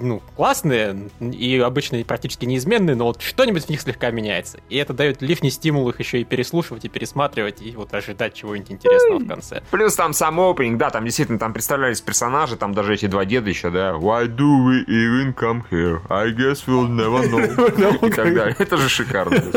ну, 0.00 0.22
классные, 0.36 1.10
и 1.20 1.58
обычно 1.58 2.02
практически 2.04 2.44
неизменные, 2.44 2.96
но 2.96 3.04
вот 3.04 3.22
что-нибудь 3.22 3.64
в 3.64 3.68
них 3.68 3.80
слегка 3.80 4.10
меняется. 4.10 4.58
И 4.68 4.76
это 4.76 4.92
дает 4.92 5.22
лишний 5.22 5.50
стимул 5.50 5.88
их 5.88 5.98
еще 5.98 6.20
и 6.20 6.24
переслушивать, 6.24 6.84
и 6.84 6.88
пересматривать, 6.88 7.62
и 7.62 7.72
вот 7.72 7.92
ожидать 7.94 8.34
чего-нибудь 8.34 8.72
интересного 8.72 9.18
в 9.18 9.26
конце. 9.26 9.62
Плюс 9.70 9.94
там 9.94 10.12
сам 10.12 10.40
опенинг, 10.40 10.78
да, 10.78 10.90
там 10.90 11.04
действительно 11.04 11.38
там 11.38 11.52
представлялись 11.52 12.00
персонажи, 12.00 12.56
там 12.56 12.74
даже 12.74 12.94
эти 12.94 13.06
два 13.06 13.24
деда 13.24 13.48
еще, 13.48 13.70
да. 13.70 13.94
Why 14.18 14.26
do 14.26 14.64
we 14.64 14.84
even 14.88 15.32
come 15.32 15.62
here? 15.70 16.00
I 16.10 16.30
guess 16.30 16.66
we'll 16.66 16.88
never 16.88 17.22
know. 17.28 17.38
И 18.02 18.10
так 18.10 18.34
далее. 18.34 18.56
Это 18.58 18.76
же 18.76 18.88
шикарно. 18.88 19.40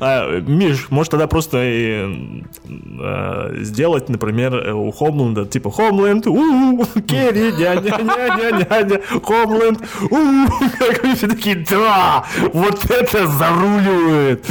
А, 0.00 0.40
Миш, 0.40 0.86
может 0.90 1.10
тогда 1.10 1.26
просто 1.26 1.58
э, 1.58 3.54
сделать, 3.58 4.08
например, 4.08 4.74
у 4.74 4.90
Хомленда, 4.92 5.44
типа 5.44 5.68
Homeland, 5.68 6.28
у 6.28 6.84
Керри, 7.00 7.52
дядя-дядя-дядя, 7.52 9.00
Homeland, 9.12 9.84
как 10.78 11.04
они 11.04 11.14
все 11.14 11.28
такие, 11.28 11.56
да, 11.68 12.24
вот 12.52 12.90
это 12.90 13.26
заруливает. 13.26 14.46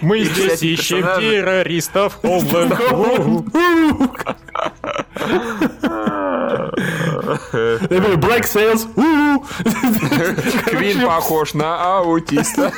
Мы 0.00 0.20
здесь 0.24 0.62
ищем 0.62 1.02
террористов, 1.02 2.18
Homeland. 6.52 8.20
Black 8.20 8.44
Sales. 8.44 8.86
Квин 10.66 11.06
похож 11.06 11.54
на 11.54 11.98
аутиста. 11.98 12.72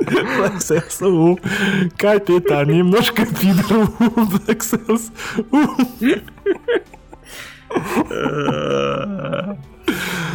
Black 0.00 0.58
Sales. 0.58 1.38
Капитан 1.96 2.68
немножко 2.68 3.26
пидор. 3.26 3.86
Black 4.46 4.60
Sales. 4.60 5.10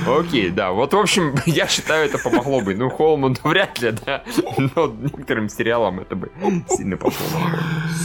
Окей, 0.08 0.50
да. 0.50 0.72
Вот, 0.72 0.94
в 0.94 0.98
общем, 0.98 1.36
я 1.46 1.68
считаю, 1.68 2.06
это 2.06 2.18
помогло 2.18 2.62
бы. 2.62 2.76
Ну, 2.76 2.90
Холману 2.90 3.36
вряд 3.44 3.80
ли, 3.82 3.94
да. 4.06 4.24
Но 4.58 4.88
некоторым 4.88 5.50
сериалам 5.50 6.00
это 6.00 6.16
бы 6.16 6.32
сильно 6.70 6.98
пошло. 6.98 7.26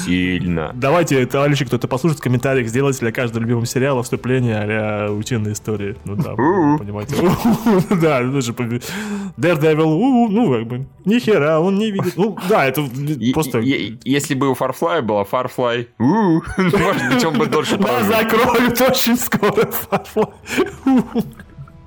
Сильно. 0.04 0.72
Давайте, 0.74 1.24
товарищи, 1.26 1.64
кто-то 1.64 1.88
послушает 1.88 2.20
в 2.20 2.22
комментариях, 2.22 2.68
сделайте 2.68 3.00
для 3.00 3.12
каждого 3.12 3.42
любимого 3.42 3.66
сериала 3.66 4.02
вступление 4.02 4.56
а 4.56 5.10
утиные 5.12 5.52
истории. 5.52 5.96
Ну 6.04 6.16
да, 6.16 6.34
понимаете. 6.34 7.16
Да, 8.02 8.20
это 8.20 8.40
же 8.40 8.52
Daredevil, 8.52 10.28
ну, 10.28 10.52
как 10.52 10.66
бы, 10.66 10.86
ни 11.04 11.18
хера, 11.18 11.60
он 11.60 11.78
не 11.78 11.90
видит. 11.90 12.16
Ну, 12.16 12.36
да, 12.48 12.66
это 12.66 12.84
просто... 13.32 13.60
Если 13.60 14.34
бы 14.34 14.50
у 14.50 14.54
Farfly 14.54 15.02
было 15.02 15.26
Farfly, 15.30 15.88
может 15.98 17.14
быть, 17.14 17.24
он 17.24 17.38
бы 17.38 17.46
дольше 17.46 17.76
Да, 17.78 18.02
закроют 18.02 18.80
очень 18.80 19.16
скоро 19.16 19.70
Farfly. 19.90 20.32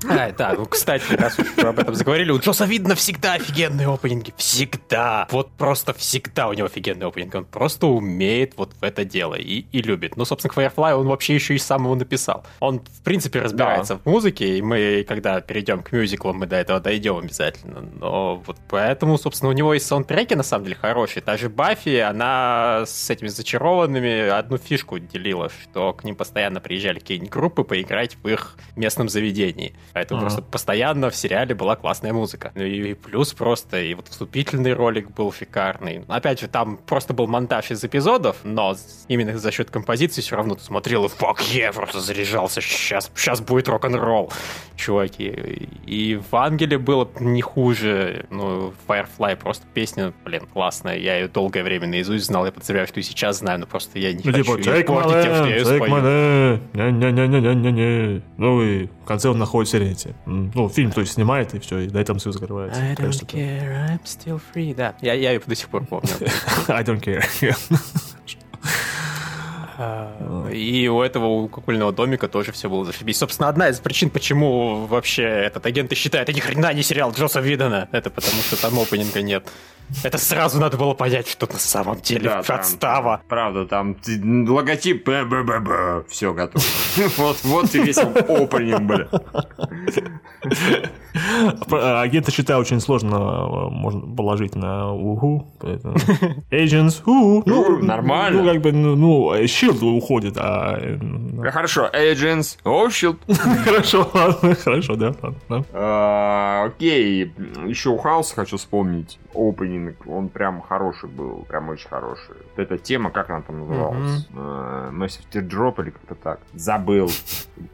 А, 0.09 0.31
да, 0.31 0.53
ну, 0.57 0.65
кстати, 0.65 1.13
раз 1.13 1.37
уж 1.39 1.63
об 1.63 1.79
этом 1.79 1.95
заговорили, 1.95 2.31
у 2.31 2.39
Джоса 2.39 2.65
видно 2.65 2.95
всегда 2.95 3.33
офигенные 3.33 3.91
опенинги. 3.91 4.33
Всегда. 4.37 5.27
Вот 5.31 5.51
просто 5.51 5.93
всегда 5.93 6.47
у 6.47 6.53
него 6.53 6.67
офигенный 6.67 7.07
опенинг. 7.07 7.35
Он 7.35 7.45
просто 7.45 7.87
умеет 7.87 8.53
вот 8.57 8.73
в 8.79 8.83
это 8.83 9.05
дело 9.05 9.35
и, 9.35 9.65
и 9.71 9.81
любит. 9.81 10.17
Ну, 10.17 10.25
собственно, 10.25 10.53
Firefly 10.53 10.93
он 10.93 11.07
вообще 11.07 11.35
еще 11.35 11.55
и 11.55 11.57
сам 11.57 11.83
его 11.83 11.95
написал. 11.95 12.45
Он, 12.59 12.79
в 12.79 13.03
принципе, 13.03 13.39
разбирается 13.39 13.95
да. 13.95 14.01
в 14.03 14.05
музыке, 14.05 14.57
и 14.57 14.61
мы, 14.61 15.05
когда 15.07 15.41
перейдем 15.41 15.83
к 15.83 15.91
мюзиклам, 15.91 16.37
мы 16.37 16.47
до 16.47 16.55
этого 16.55 16.79
дойдем 16.79 17.17
обязательно. 17.17 17.81
Но 17.81 18.35
вот 18.45 18.57
поэтому, 18.69 19.17
собственно, 19.17 19.49
у 19.49 19.53
него 19.53 19.73
и 19.73 19.79
саундтреки, 19.79 20.35
на 20.35 20.43
самом 20.43 20.65
деле, 20.65 20.75
хорошие. 20.75 21.21
Та 21.23 21.37
же 21.37 21.49
Баффи, 21.49 21.97
она 21.97 22.83
с 22.85 23.09
этими 23.09 23.27
зачарованными 23.27 24.29
одну 24.29 24.57
фишку 24.57 24.99
делила, 24.99 25.49
что 25.49 25.93
к 25.93 26.03
ним 26.03 26.15
постоянно 26.15 26.59
приезжали 26.59 26.99
какие-нибудь 26.99 27.31
группы 27.31 27.63
поиграть 27.63 28.17
в 28.21 28.27
их 28.27 28.57
местном 28.75 29.09
заведении. 29.09 29.73
Поэтому 29.95 30.17
ага. 30.17 30.25
просто 30.25 30.41
постоянно 30.41 31.09
в 31.09 31.15
сериале 31.15 31.55
была 31.55 31.77
классная 31.77 32.11
музыка. 32.11 32.51
Ну 32.53 32.63
и 32.63 32.93
плюс 32.95 33.33
просто, 33.33 33.79
и 33.79 33.93
вот 33.93 34.09
вступительный 34.09 34.73
ролик 34.73 35.09
был 35.11 35.31
шикарный. 35.31 36.03
Опять 36.09 36.41
же, 36.41 36.49
там 36.49 36.75
просто 36.75 37.13
был 37.13 37.27
монтаж 37.27 37.71
из 37.71 37.81
эпизодов, 37.81 38.35
но 38.43 38.75
именно 39.07 39.37
за 39.37 39.51
счет 39.53 39.71
композиции 39.71 40.19
все 40.19 40.35
равно 40.35 40.55
ты 40.55 40.63
смотрел 40.65 41.05
и 41.05 41.07
фак, 41.07 41.39
я 41.43 41.71
просто 41.71 42.01
заряжался, 42.01 42.59
сейчас, 42.59 43.09
сейчас 43.15 43.39
будет 43.39 43.69
рок-н-ролл, 43.69 44.33
чуваки. 44.75 45.69
И 45.85 46.19
в 46.29 46.35
Ангеле 46.35 46.77
было 46.77 47.09
не 47.21 47.41
хуже, 47.41 48.25
ну, 48.31 48.73
Firefly 48.89 49.37
просто 49.37 49.65
песня, 49.73 50.11
блин, 50.25 50.45
классная, 50.51 50.97
я 50.97 51.19
ее 51.19 51.29
долгое 51.29 51.63
время 51.63 51.87
наизусть 51.87 52.25
знал, 52.25 52.45
я 52.45 52.51
подозреваю, 52.51 52.87
что 52.87 52.99
и 52.99 53.03
сейчас 53.03 53.37
знаю, 53.37 53.61
но 53.61 53.65
просто 53.65 53.97
я 53.97 54.11
не 54.11 54.23
ну, 54.25 54.33
хочу 54.33 54.57
типа, 54.57 54.75
ее 54.75 54.83
портить 54.83 55.23
тем, 55.23 55.35
что 55.35 55.45
я 55.45 55.55
ее 55.55 55.65
спою. 55.65 56.59
Ну 58.37 58.61
и 58.61 58.89
в 59.05 59.07
конце 59.07 59.29
он 59.29 59.37
находит 59.37 59.71
Serenity. 59.71 60.15
Ну, 60.25 60.67
фильм, 60.67 60.91
то 60.91 61.01
есть, 61.01 61.13
снимает, 61.13 61.53
и 61.53 61.59
все, 61.59 61.77
и 61.77 61.89
на 61.89 61.99
этом 61.99 62.17
все 62.17 62.31
закрывается. 62.31 62.81
I 62.81 62.95
don't 62.95 63.27
care, 63.27 63.87
I'm 63.87 64.03
still 64.03 64.41
free, 64.53 64.73
да. 64.73 64.95
Я, 64.99 65.13
я 65.13 65.31
ее 65.31 65.41
до 65.45 65.53
сих 65.53 65.69
пор 65.69 65.85
помню. 65.85 66.09
I 66.67 66.83
don't 66.83 66.99
care. 66.99 67.23
А, 69.77 70.49
и 70.49 70.87
у 70.87 71.01
этого 71.01 71.27
у 71.27 71.47
кукольного 71.47 71.91
домика 71.91 72.27
тоже 72.27 72.51
все 72.51 72.67
было 72.67 72.83
зашибись. 72.83 73.17
Собственно, 73.17 73.47
одна 73.47 73.69
из 73.69 73.79
причин, 73.79 74.09
почему 74.09 74.87
вообще 74.87 75.23
этот 75.23 75.65
агент 75.67 75.91
и 75.91 75.95
считает, 75.95 76.29
это 76.29 76.35
ни 76.35 76.39
хрена 76.39 76.73
не 76.73 76.81
сериал 76.81 77.11
Джоса 77.11 77.41
Видана. 77.41 77.87
Это 77.91 78.09
потому, 78.09 78.41
что 78.41 78.59
там 78.59 78.79
опенинга 78.79 79.21
нет. 79.21 79.45
Это 80.03 80.17
сразу 80.17 80.59
надо 80.59 80.77
было 80.77 80.93
понять, 80.93 81.27
что 81.27 81.47
на 81.51 81.59
самом 81.59 81.99
деле 82.01 82.29
да, 82.29 82.43
подстава. 82.43 83.17
Там, 83.17 83.27
правда, 83.27 83.65
там 83.65 83.97
логотип 84.47 85.05
б 85.05 85.25
б 85.25 85.43
б 85.43 85.59
б 85.59 86.03
все 86.09 86.33
готово. 86.33 86.63
Вот, 87.17 87.37
вот 87.43 87.75
и 87.75 87.79
весь 87.79 87.97
опенинг, 87.97 88.81
бля. 88.81 89.07
Агента 92.01 92.31
считаю 92.31 92.59
очень 92.59 92.79
сложно 92.79 93.15
э, 93.15 93.69
можно 93.69 94.15
положить 94.15 94.55
на 94.55 94.91
угу. 94.91 95.47
Agents, 96.51 97.01
угу. 97.05 97.43
Ну, 97.45 97.79
нормально. 97.79 98.43
Ну, 98.43 98.51
как 98.51 98.61
бы, 98.61 98.71
ну, 98.71 98.95
ну 98.95 99.35
Shield 99.43 99.83
уходит, 99.83 100.35
а... 100.37 100.77
Э, 100.77 101.51
хорошо, 101.51 101.89
Agents, 101.93 102.57
о, 102.63 102.87
Shield. 102.87 103.17
Хорошо, 103.65 104.09
ладно, 104.13 104.55
хорошо, 104.55 104.95
да. 104.95 105.15
А, 105.73 106.65
окей, 106.65 107.31
еще 107.65 107.89
у 107.89 107.97
Хауса 107.97 108.35
хочу 108.35 108.57
вспомнить 108.57 109.19
опенинг, 109.33 109.74
он 110.05 110.29
прям 110.29 110.61
хороший 110.61 111.09
был, 111.09 111.45
прям 111.47 111.69
очень 111.69 111.87
хороший. 111.87 112.35
Вот 112.55 112.59
эта 112.59 112.77
тема, 112.77 113.11
как 113.11 113.29
она 113.29 113.41
там 113.41 113.59
называлась? 113.59 114.27
Mm-hmm. 114.33 114.91
Massive 114.91 115.25
Teardrop 115.31 115.81
или 115.81 115.91
как-то 115.91 116.15
так? 116.15 116.39
Забыл. 116.53 117.09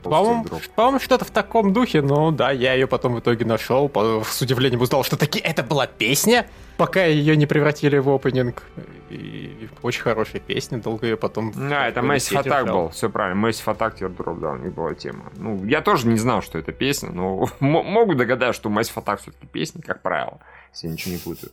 По-моему, 0.03 0.99
что-то 0.99 1.25
в 1.25 1.31
таком 1.31 1.73
духе, 1.73 2.01
но 2.01 2.31
да, 2.31 2.51
я 2.51 2.73
ее 2.73 2.87
потом 2.87 3.15
в 3.15 3.19
итоге 3.19 3.45
нашел, 3.45 3.91
с 4.25 4.41
удивлением 4.41 4.81
узнал, 4.81 5.03
что 5.03 5.17
таки 5.17 5.39
это 5.39 5.63
была 5.63 5.87
песня, 5.87 6.47
пока 6.77 7.05
ее 7.05 7.35
не 7.37 7.45
превратили 7.45 7.97
в 7.97 8.09
опенинг. 8.09 8.63
И 9.09 9.69
очень 9.81 10.01
хорошая 10.01 10.41
песня, 10.41 10.79
долго 10.79 11.05
ее 11.05 11.17
потом... 11.17 11.51
Да, 11.53 11.87
это 11.87 11.99
Massive 11.99 12.43
Attack 12.43 12.71
был, 12.71 12.89
все 12.89 13.09
правильно, 13.09 13.45
Massive 13.45 13.75
Attack 13.75 13.99
Teardrop, 13.99 14.39
да, 14.39 14.51
у 14.51 14.57
них 14.57 14.73
была 14.73 14.93
тема. 14.93 15.31
Ну, 15.37 15.65
я 15.65 15.81
тоже 15.81 16.07
не 16.07 16.17
знал, 16.17 16.41
что 16.41 16.57
это 16.57 16.71
песня, 16.71 17.09
но 17.09 17.47
могу 17.59 18.13
догадаться, 18.13 18.53
что 18.53 18.69
Massive 18.69 19.03
Attack 19.03 19.17
все-таки 19.17 19.47
песня, 19.47 19.81
как 19.81 20.01
правило 20.01 20.39
если 20.71 20.87
я 20.87 20.93
ничего 20.93 21.13
не 21.13 21.19
путаю. 21.19 21.51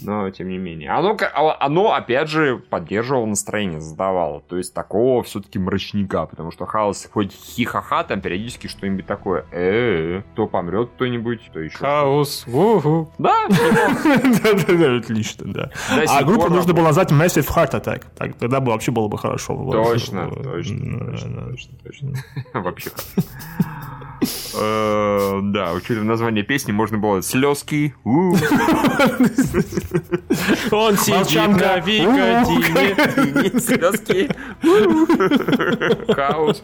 Но, 0.00 0.30
тем 0.30 0.48
не 0.48 0.58
менее. 0.58 0.90
Оно, 0.90 1.16
а, 1.20 1.56
оно 1.60 1.92
опять 1.92 2.28
же, 2.28 2.58
поддерживало 2.58 3.26
настроение, 3.26 3.80
задавало. 3.80 4.40
То 4.42 4.56
есть, 4.56 4.72
такого 4.74 5.22
все-таки 5.22 5.58
мрачника. 5.58 6.26
Потому 6.26 6.50
что 6.50 6.66
Хаос 6.66 7.08
хоть 7.12 7.32
хихаха, 7.32 8.04
там 8.04 8.20
периодически 8.20 8.68
что-нибудь 8.68 9.06
такое. 9.06 9.44
Э, 9.50 10.22
кто 10.32 10.46
помрет 10.46 10.90
кто-нибудь, 10.94 11.48
кто 11.48 11.60
еще. 11.60 11.78
Хаос, 11.78 12.44
уху. 12.46 13.12
Да, 13.18 13.48
да, 13.48 14.96
отлично, 14.96 15.52
да. 15.52 15.70
А 16.08 16.22
группу 16.22 16.48
нужно 16.48 16.72
было 16.72 16.84
назвать 16.84 17.10
Massive 17.10 17.48
Heart 17.48 17.72
Attack. 17.72 18.04
Так, 18.16 18.36
тогда 18.36 18.60
бы 18.60 18.72
вообще 18.72 18.92
было 18.92 19.08
бы 19.08 19.18
хорошо. 19.18 19.56
Точно, 19.72 20.30
точно, 20.30 21.50
точно, 21.50 21.72
точно. 21.82 22.12
Вообще 22.54 22.90
хорошо. 22.90 24.07
Э, 24.54 25.40
да, 25.42 25.72
учитывая 25.72 26.04
название 26.04 26.42
песни, 26.44 26.72
можно 26.72 26.98
было 26.98 27.22
слезки. 27.22 27.94
Он 28.04 28.36
сидит 30.96 31.48
на 31.48 31.78
Викодине. 31.78 33.60
Слезки. 33.60 34.28
Хаос. 36.12 36.62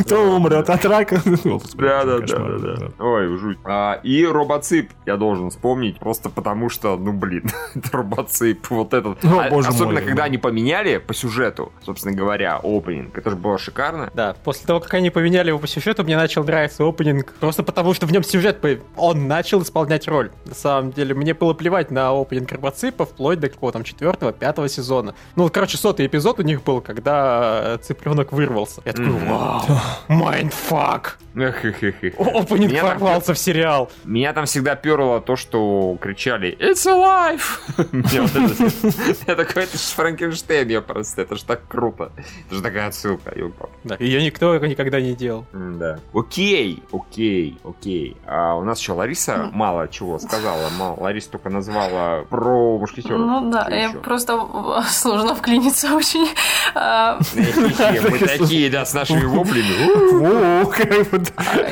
Кто 0.04 0.36
умрет 0.36 0.68
от 0.68 0.84
рака? 0.84 1.20
Да, 1.74 2.04
да, 2.04 2.18
да, 2.18 2.58
да. 2.58 2.90
Ой, 2.98 3.38
жуть. 3.38 3.58
А, 3.64 4.00
и 4.02 4.24
робоцип 4.24 4.90
я 5.06 5.16
должен 5.16 5.50
вспомнить, 5.50 5.98
просто 5.98 6.30
потому 6.30 6.68
что, 6.68 6.96
ну 6.96 7.12
блин, 7.12 7.50
это 7.74 7.96
робоцип, 7.96 8.68
вот 8.70 8.94
этот. 8.94 9.24
А, 9.24 9.48
особенно, 9.48 10.00
когда 10.00 10.24
они 10.24 10.38
поменяли 10.38 10.98
по 10.98 11.14
сюжету, 11.14 11.72
собственно 11.84 12.14
говоря, 12.14 12.60
опенинг. 12.62 13.16
Это 13.16 13.30
же 13.30 13.36
было 13.36 13.58
шикарно. 13.58 14.10
Да, 14.14 14.34
после 14.44 14.66
того, 14.66 14.80
как 14.80 14.94
они 14.94 15.10
поменяли 15.10 15.48
его 15.48 15.58
по 15.58 15.66
сюжету, 15.66 16.04
мне 16.04 16.16
начал 16.16 16.44
нравиться 16.44 16.86
опенинг, 16.86 17.32
просто 17.40 17.62
потому 17.62 17.94
что 17.94 18.06
в 18.06 18.12
нем 18.12 18.22
сюжет, 18.22 18.58
он 18.96 19.28
начал 19.28 19.62
исполнять 19.62 20.06
роль. 20.08 20.30
На 20.46 20.54
самом 20.54 20.92
деле, 20.92 21.14
мне 21.14 21.34
было 21.34 21.54
плевать 21.54 21.90
на 21.90 22.10
опенинг 22.10 22.52
робоципа 22.52 23.06
вплоть 23.06 23.40
до 23.40 23.48
какого 23.48 23.72
там 23.72 23.84
четвертого, 23.84 24.32
пятого 24.32 24.68
сезона. 24.68 25.14
Ну, 25.36 25.48
короче, 25.48 25.76
сотый 25.76 26.06
эпизод 26.06 26.40
у 26.40 26.42
них 26.42 26.62
был, 26.62 26.80
когда 26.80 27.78
цыпленок 27.82 28.32
вырвался. 28.32 28.82
Я 28.84 28.92
такой, 28.92 29.12
вау. 29.12 29.62
Mindfuck. 30.08 31.18
Опенинг 31.34 32.82
ворвался 32.82 33.34
в 33.34 33.38
сериал. 33.38 33.90
Меня 34.04 34.32
там 34.32 34.46
всегда 34.46 34.74
перло 34.74 35.20
то, 35.20 35.36
что 35.36 35.96
кричали 36.00 36.56
It's 36.58 36.86
alive! 36.86 37.40
Я 39.26 39.34
такой, 39.36 39.64
это 39.64 39.78
же 39.78 39.84
Франкенштейн, 39.94 40.68
я 40.68 40.80
просто, 40.80 41.22
это 41.22 41.36
же 41.36 41.44
так 41.44 41.66
круто. 41.68 42.10
Это 42.46 42.56
же 42.56 42.62
такая 42.62 42.88
отсылка. 42.88 43.32
Ее 43.98 44.24
никто 44.24 44.56
никогда 44.58 45.00
не 45.00 45.14
делал. 45.14 45.46
Да. 45.52 46.00
Окей, 46.12 46.82
окей, 46.92 47.58
окей. 47.64 48.16
А 48.26 48.54
у 48.56 48.64
нас 48.64 48.80
еще 48.80 48.92
Лариса 48.92 49.50
мало 49.52 49.88
чего 49.88 50.18
сказала. 50.18 50.68
Лариса 50.96 51.30
только 51.30 51.48
назвала 51.48 52.24
про 52.28 52.78
мушкетеров. 52.78 53.18
Ну 53.18 53.50
да, 53.50 53.68
я 53.68 53.90
просто 53.92 54.38
сложно 54.88 55.34
вклиниться 55.34 55.94
очень. 55.94 56.28
А, 56.74 57.18
Мы 57.34 58.18
такие, 58.18 58.68
да, 58.70 58.84
с 58.84 58.94
нашими 58.94 59.24
воплями. 59.24 59.69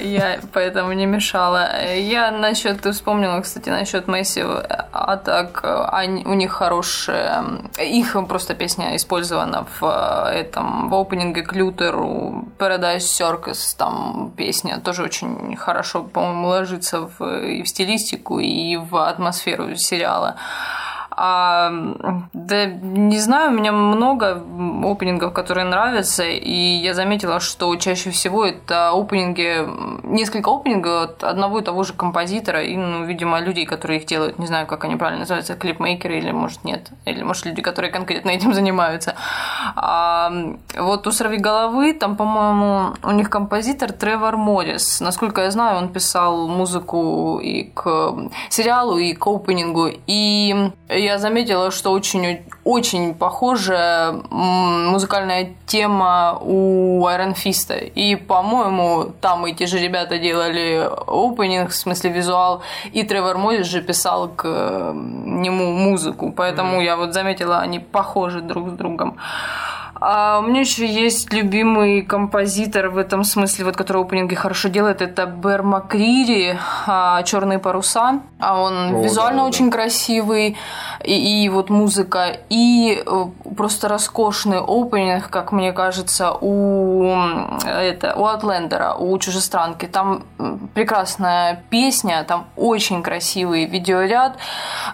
Я 0.01 0.41
поэтому 0.53 0.93
не 0.93 1.07
мешала. 1.07 1.69
Я 1.95 2.31
насчет, 2.31 2.81
ты 2.81 2.93
вспомнила, 2.93 3.41
кстати, 3.41 3.69
насчет 3.71 4.07
Massive 4.07 4.67
Attack. 4.93 5.89
Они, 5.93 6.25
у 6.25 6.35
них 6.35 6.53
хорошая... 6.53 7.45
Их 7.79 8.17
просто 8.29 8.55
песня 8.55 8.97
использована 8.97 9.67
в 9.81 10.31
этом, 10.33 10.89
в 10.89 10.95
опенинге 10.95 11.43
к 11.43 11.53
Лютеру 11.53 12.49
Paradise 12.59 12.99
Circus. 12.99 13.77
Там 13.77 14.33
песня 14.37 14.81
тоже 14.81 15.03
очень 15.03 15.57
хорошо, 15.57 16.03
по-моему, 16.03 16.49
ложится 16.49 17.01
в, 17.01 17.23
и 17.45 17.63
в 17.63 17.69
стилистику, 17.69 18.39
и 18.39 18.77
в 18.77 18.97
атмосферу 18.97 19.77
сериала. 19.77 20.37
А, 21.20 21.72
да 22.33 22.66
не 22.66 23.18
знаю, 23.18 23.50
у 23.50 23.54
меня 23.54 23.72
много 23.72 24.40
опенингов, 24.85 25.33
которые 25.33 25.64
нравятся, 25.64 26.22
и 26.22 26.52
я 26.52 26.94
заметила, 26.94 27.40
что 27.40 27.74
чаще 27.74 28.11
всего 28.11 28.44
это 28.44 28.90
опенинги, 28.90 29.66
несколько 30.04 30.48
опенингов 30.50 31.11
от 31.11 31.24
одного 31.24 31.59
и 31.59 31.64
того 31.64 31.83
же 31.83 31.92
композитора, 31.92 32.62
и, 32.62 32.76
ну, 32.76 33.04
видимо, 33.04 33.40
людей, 33.40 33.66
которые 33.66 33.98
их 33.98 34.07
делают, 34.07 34.38
не 34.38 34.46
знаю, 34.46 34.68
как 34.68 34.85
они 34.85 34.94
правильно 34.94 35.20
называются, 35.20 35.57
клипмейкеры 35.57 36.18
или, 36.18 36.31
может, 36.31 36.62
нет, 36.62 36.88
или, 37.04 37.24
может, 37.24 37.46
люди, 37.46 37.62
которые 37.62 37.90
конкретно 37.90 38.31
этим 38.31 38.54
занимаются. 38.54 39.16
А, 39.74 40.31
вот 40.78 41.04
у 41.09 41.11
«Сорви 41.11 41.38
головы» 41.38 41.94
там, 41.94 42.14
по-моему, 42.14 42.94
у 43.02 43.11
них 43.11 43.28
композитор 43.28 43.90
Тревор 43.90 44.37
Моррис. 44.37 45.00
Насколько 45.00 45.40
я 45.40 45.50
знаю, 45.50 45.78
он 45.78 45.88
писал 45.88 46.46
музыку 46.46 47.40
и 47.42 47.64
к 47.74 48.14
сериалу, 48.50 48.98
и 48.98 49.14
к 49.14 49.26
опенингу, 49.26 49.90
и 50.07 50.70
я 50.88 51.08
заметила, 51.16 51.71
что 51.71 51.92
очень, 51.92 52.42
очень 52.64 53.14
похожая 53.14 54.12
музыкальная 54.31 55.55
тема 55.66 56.38
у 56.42 57.03
Iron 57.07 57.35
Fist. 57.35 57.92
И, 57.94 58.16
по-моему, 58.16 59.12
там 59.21 59.47
эти 59.47 59.64
же 59.64 59.79
ребята 59.79 60.18
делали 60.18 60.90
опенинг, 61.07 61.71
в 61.71 61.75
смысле 61.75 62.11
визуал, 62.11 62.62
и 62.92 63.03
Тревор 63.03 63.38
Мойс 63.38 63.66
же 63.66 63.81
писал 63.81 64.29
к 64.29 64.44
нему 64.44 65.73
музыку. 65.73 66.33
Поэтому 66.37 66.81
mm-hmm. 66.81 66.85
я 66.85 66.97
вот 66.97 67.14
заметила, 67.14 67.61
они 67.61 67.79
похожи 67.79 68.42
друг 68.42 68.68
с 68.68 68.73
другом. 68.73 69.16
А 70.01 70.39
у 70.39 70.43
меня 70.43 70.61
еще 70.61 70.87
есть 70.87 71.33
любимый 71.33 72.03
композитор 72.03 72.89
в 72.89 72.99
этом 72.99 73.25
смысле, 73.25 73.65
вот 73.65 73.77
который 73.77 74.03
опенинги 74.03 74.35
хорошо 74.35 74.69
делает, 74.69 75.03
это 75.03 75.27
Бер 75.27 75.63
Макрири, 75.63 76.57
а, 76.87 77.23
Черные 77.25 77.59
паруса. 77.59 78.21
А 78.39 78.61
он 78.61 78.95
О, 78.95 79.03
визуально 79.03 79.43
да, 79.43 79.49
очень 79.49 79.71
да. 79.71 79.77
красивый, 79.77 80.57
и, 81.05 81.45
и 81.45 81.49
вот 81.49 81.71
музыка, 81.71 82.37
и 82.49 83.03
э, 83.05 83.25
просто 83.57 83.89
роскошный 83.89 84.59
опенинг, 84.59 85.29
как 85.31 85.51
мне 85.51 85.73
кажется, 85.73 86.33
у, 86.33 87.17
это, 87.67 88.15
у 88.15 88.27
Атлендера, 88.27 88.95
у 88.95 89.19
Чужестранки. 89.19 89.87
Там 89.87 90.23
прекрасная 90.75 91.65
песня, 91.71 92.25
там 92.25 92.47
очень 92.57 93.03
красивый 93.03 93.65
видеоряд, 93.65 94.37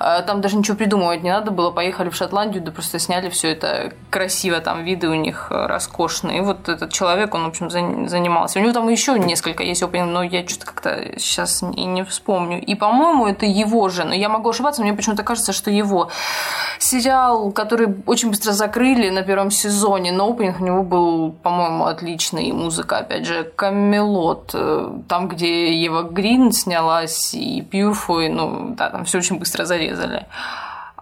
э, 0.01 0.23
там 0.27 0.40
даже 0.40 0.57
ничего 0.57 0.77
придумывать 0.77 1.23
не 1.23 1.31
надо 1.31 1.51
было, 1.51 1.71
поехали 1.71 2.09
в 2.09 2.17
Шотландию, 2.17 2.62
да 2.62 2.73
просто 2.73 2.99
сняли 2.99 3.29
все 3.29 3.53
это 3.53 3.93
красиво, 4.11 4.61
там 4.61 4.85
вид 4.85 4.93
виды 4.94 5.09
у 5.09 5.14
них 5.14 5.48
роскошные. 5.50 6.38
И 6.38 6.40
вот 6.40 6.68
этот 6.68 6.92
человек, 6.92 7.35
он, 7.35 7.44
в 7.44 7.48
общем, 7.48 7.70
занимался. 7.70 8.59
У 8.59 8.62
него 8.62 8.72
там 8.72 8.88
еще 8.88 9.18
несколько 9.18 9.62
есть 9.62 9.83
опенингов, 9.83 10.14
но 10.14 10.22
я 10.22 10.46
что-то 10.46 10.66
как-то 10.66 11.18
сейчас 11.18 11.62
и 11.62 11.85
не 11.85 12.04
вспомню. 12.04 12.62
И, 12.64 12.74
по-моему, 12.74 13.26
это 13.26 13.46
его 13.46 13.88
же, 13.88 14.04
но 14.04 14.14
я 14.14 14.28
могу 14.28 14.50
ошибаться, 14.50 14.83
мне 14.83 14.92
почему-то 14.92 15.22
кажется, 15.22 15.52
что 15.52 15.70
его. 15.70 16.11
Сериал, 16.78 17.50
который 17.52 17.94
очень 18.07 18.30
быстро 18.30 18.52
закрыли 18.52 19.11
на 19.11 19.22
первом 19.22 19.50
сезоне, 19.50 20.12
но 20.12 20.30
опенинг 20.30 20.61
у 20.61 20.64
него 20.64 20.83
был, 20.83 21.33
по-моему, 21.42 21.85
отличный. 21.85 22.44
И 22.46 22.52
музыка, 22.52 22.98
опять 22.98 23.26
же, 23.26 23.44
Камелот, 23.57 24.50
э, 24.54 24.90
там, 25.09 25.28
где 25.28 25.83
Ева 25.83 26.02
Грин 26.02 26.52
снялась, 26.52 27.35
и 27.35 27.62
Пьюфой, 27.62 28.28
ну, 28.28 28.74
да, 28.76 28.90
там 28.90 29.04
все 29.04 29.18
очень 29.18 29.38
быстро 29.38 29.64
зарезали. 29.64 30.26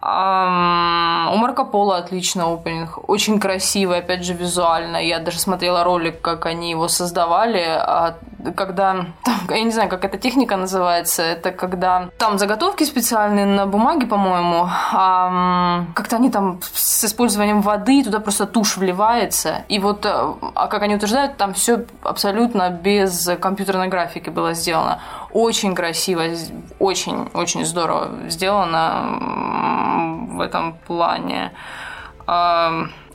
У 0.05 1.37
Марко 1.37 1.65
Поло 1.65 1.97
отличный 1.97 2.45
опенинг, 2.45 3.09
очень 3.09 3.39
красивый, 3.39 3.99
опять 3.99 4.25
же, 4.25 4.35
визуально. 4.35 4.97
Я 4.97 5.21
даже 5.21 5.39
смотрела 5.39 5.85
ролик, 5.85 6.21
как 6.21 6.47
они 6.47 6.71
его 6.71 6.89
создавали, 6.89 7.63
а 7.65 8.17
когда, 8.57 9.07
я 9.49 9.63
не 9.63 9.71
знаю, 9.71 9.89
как 9.89 10.05
эта 10.05 10.19
техника 10.19 10.57
называется, 10.57 11.23
это 11.23 11.53
когда 11.53 12.09
там 12.19 12.39
заготовки 12.39 12.83
специальные 12.83 13.47
на 13.47 13.67
бумаге, 13.67 14.09
по-моему, 14.09 14.69
как-то 15.95 16.17
они 16.17 16.31
там 16.31 16.59
с 17.03 17.05
использованием 17.05 17.61
воды, 17.61 18.05
туда 18.05 18.21
просто 18.21 18.47
тушь 18.47 18.77
вливается, 18.77 19.65
и 19.69 19.79
вот, 19.79 20.07
э, 20.07 20.35
а 20.55 20.69
как 20.69 20.83
они 20.83 20.95
утверждают, 20.95 21.37
там 21.37 21.53
все 21.53 21.85
абсолютно 22.03 22.71
без 22.71 23.29
компьютерной 23.41 23.89
графики 23.89 24.31
было 24.31 24.55
сделано. 24.55 25.01
Очень 25.33 25.75
красиво, 25.75 26.23
очень-очень 26.79 27.65
здорово 27.65 28.11
сделано 28.29 30.29
в 30.31 30.41
этом 30.41 30.75
плане. 30.87 31.53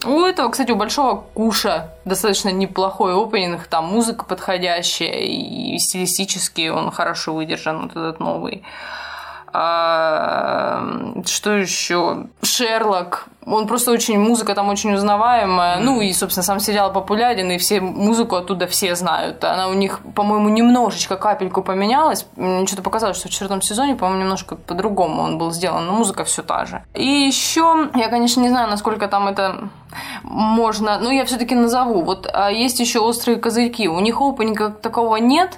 У 0.05 0.21
этого, 0.21 0.49
кстати, 0.49 0.71
у 0.71 0.75
Большого 0.75 1.23
Куша 1.33 1.93
достаточно 2.05 2.49
неплохой 2.49 3.13
опенинг, 3.13 3.67
там 3.67 3.85
музыка 3.85 4.25
подходящая, 4.25 5.21
и 5.21 5.77
стилистически 5.79 6.69
он 6.69 6.91
хорошо 6.91 7.33
выдержан, 7.33 7.83
вот 7.83 7.91
этот 7.91 8.19
новый. 8.19 8.63
А, 9.53 10.83
что 11.25 11.51
еще? 11.53 12.25
Шерлок. 12.41 13.27
Он 13.45 13.65
просто 13.65 13.91
очень, 13.91 14.19
музыка 14.19 14.53
там 14.55 14.67
очень 14.67 14.93
узнаваемая. 14.93 15.77
Mm. 15.77 15.81
Ну 15.81 16.01
и, 16.01 16.11
собственно, 16.11 16.43
сам 16.43 16.59
сериал 16.59 16.91
популярен, 16.91 17.49
и 17.49 17.57
все 17.57 17.79
музыку 17.79 18.35
оттуда 18.35 18.67
все 18.67 18.95
знают. 18.95 19.43
Она 19.45 19.69
у 19.69 19.73
них, 19.73 20.01
по-моему, 20.15 20.49
немножечко 20.49 21.15
капельку 21.15 21.61
поменялась. 21.63 22.27
Мне 22.35 22.67
что-то 22.67 22.81
показалось, 22.81 23.17
что 23.17 23.29
в 23.29 23.31
четвертом 23.31 23.61
сезоне, 23.61 23.95
по-моему, 23.95 24.23
немножко 24.23 24.55
по-другому 24.57 25.21
он 25.21 25.37
был 25.37 25.51
сделан, 25.51 25.85
но 25.85 25.93
музыка 25.93 26.25
все 26.25 26.43
та 26.43 26.65
же. 26.65 26.83
И 26.93 27.05
еще, 27.07 27.89
я, 27.95 28.09
конечно, 28.09 28.41
не 28.41 28.49
знаю, 28.49 28.69
насколько 28.69 29.07
там 29.07 29.29
это 29.29 29.69
можно, 30.23 30.99
но 30.99 31.09
я 31.09 31.23
все-таки 31.23 31.55
назову. 31.55 32.01
Вот 32.01 32.29
а 32.31 32.51
есть 32.51 32.81
еще 32.81 32.99
острые 32.99 33.37
козырьки. 33.37 33.87
У 33.87 33.99
них 34.01 34.19
опенинга 34.19 34.71
такого 34.71 35.15
нет, 35.15 35.57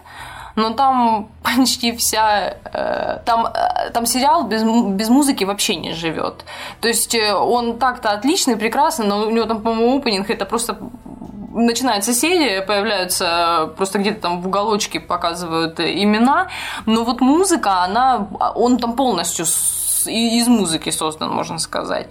но 0.60 0.72
там 0.72 1.30
почти 1.44 1.92
вся... 1.92 2.54
Э, 2.74 3.20
там, 3.26 3.48
э, 3.48 3.90
там 3.92 4.06
сериал 4.06 4.44
без, 4.44 4.64
без 4.64 5.10
музыки 5.10 5.46
вообще 5.46 5.76
не 5.76 5.94
живет. 5.94 6.46
То 6.82 6.88
есть 6.88 7.16
э, 7.16 7.34
он 7.34 7.80
так-то 7.80 8.12
отличный, 8.12 8.58
прекрасный, 8.58 9.08
но 9.08 9.28
у 9.28 9.32
него 9.32 9.46
там, 9.46 9.62
по-моему, 9.62 9.98
опенинг 9.98 10.30
это 10.30 10.46
просто 10.46 10.78
начинается 11.54 12.14
серия, 12.14 12.62
появляются 12.62 13.74
просто 13.78 14.00
где-то 14.00 14.22
там 14.22 14.42
в 14.42 14.48
уголочке 14.48 15.00
показывают 15.00 15.80
имена, 15.80 16.48
но 16.86 17.04
вот 17.04 17.22
музыка, 17.22 17.84
она, 17.84 18.28
он 18.56 18.78
там 18.78 18.94
полностью 18.94 19.46
из 20.08 20.48
музыки 20.48 20.90
создан, 20.90 21.30
можно 21.30 21.60
сказать. 21.60 22.08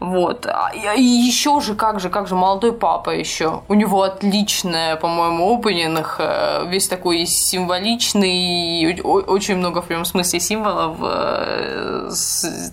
Вот. 0.00 0.46
А, 0.46 0.70
и 0.94 1.02
еще 1.02 1.60
же, 1.60 1.74
как 1.74 2.00
же, 2.00 2.10
как 2.10 2.28
же, 2.28 2.34
молодой 2.34 2.72
папа 2.72 3.10
еще. 3.10 3.62
У 3.68 3.74
него 3.74 4.02
отличная, 4.02 4.96
по-моему, 4.96 5.56
опенинг, 5.56 6.16
э, 6.18 6.66
весь 6.68 6.88
такой 6.88 7.26
символичный, 7.26 9.00
очень 9.02 9.56
много 9.56 9.82
в 9.82 9.86
прямом 9.86 10.04
смысле 10.04 10.40
символов, 10.40 10.96
э, 11.00 12.10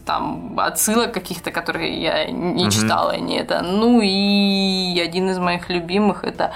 там, 0.06 0.60
отсылок 0.60 1.14
каких-то, 1.14 1.52
которые 1.52 2.02
я 2.02 2.26
не 2.32 2.70
читала, 2.72 3.16
не 3.18 3.38
это. 3.38 3.62
Ну 3.62 4.02
и 4.02 5.00
один 5.00 5.30
из 5.30 5.38
моих 5.40 5.70
любимых 5.70 6.24
это 6.24 6.52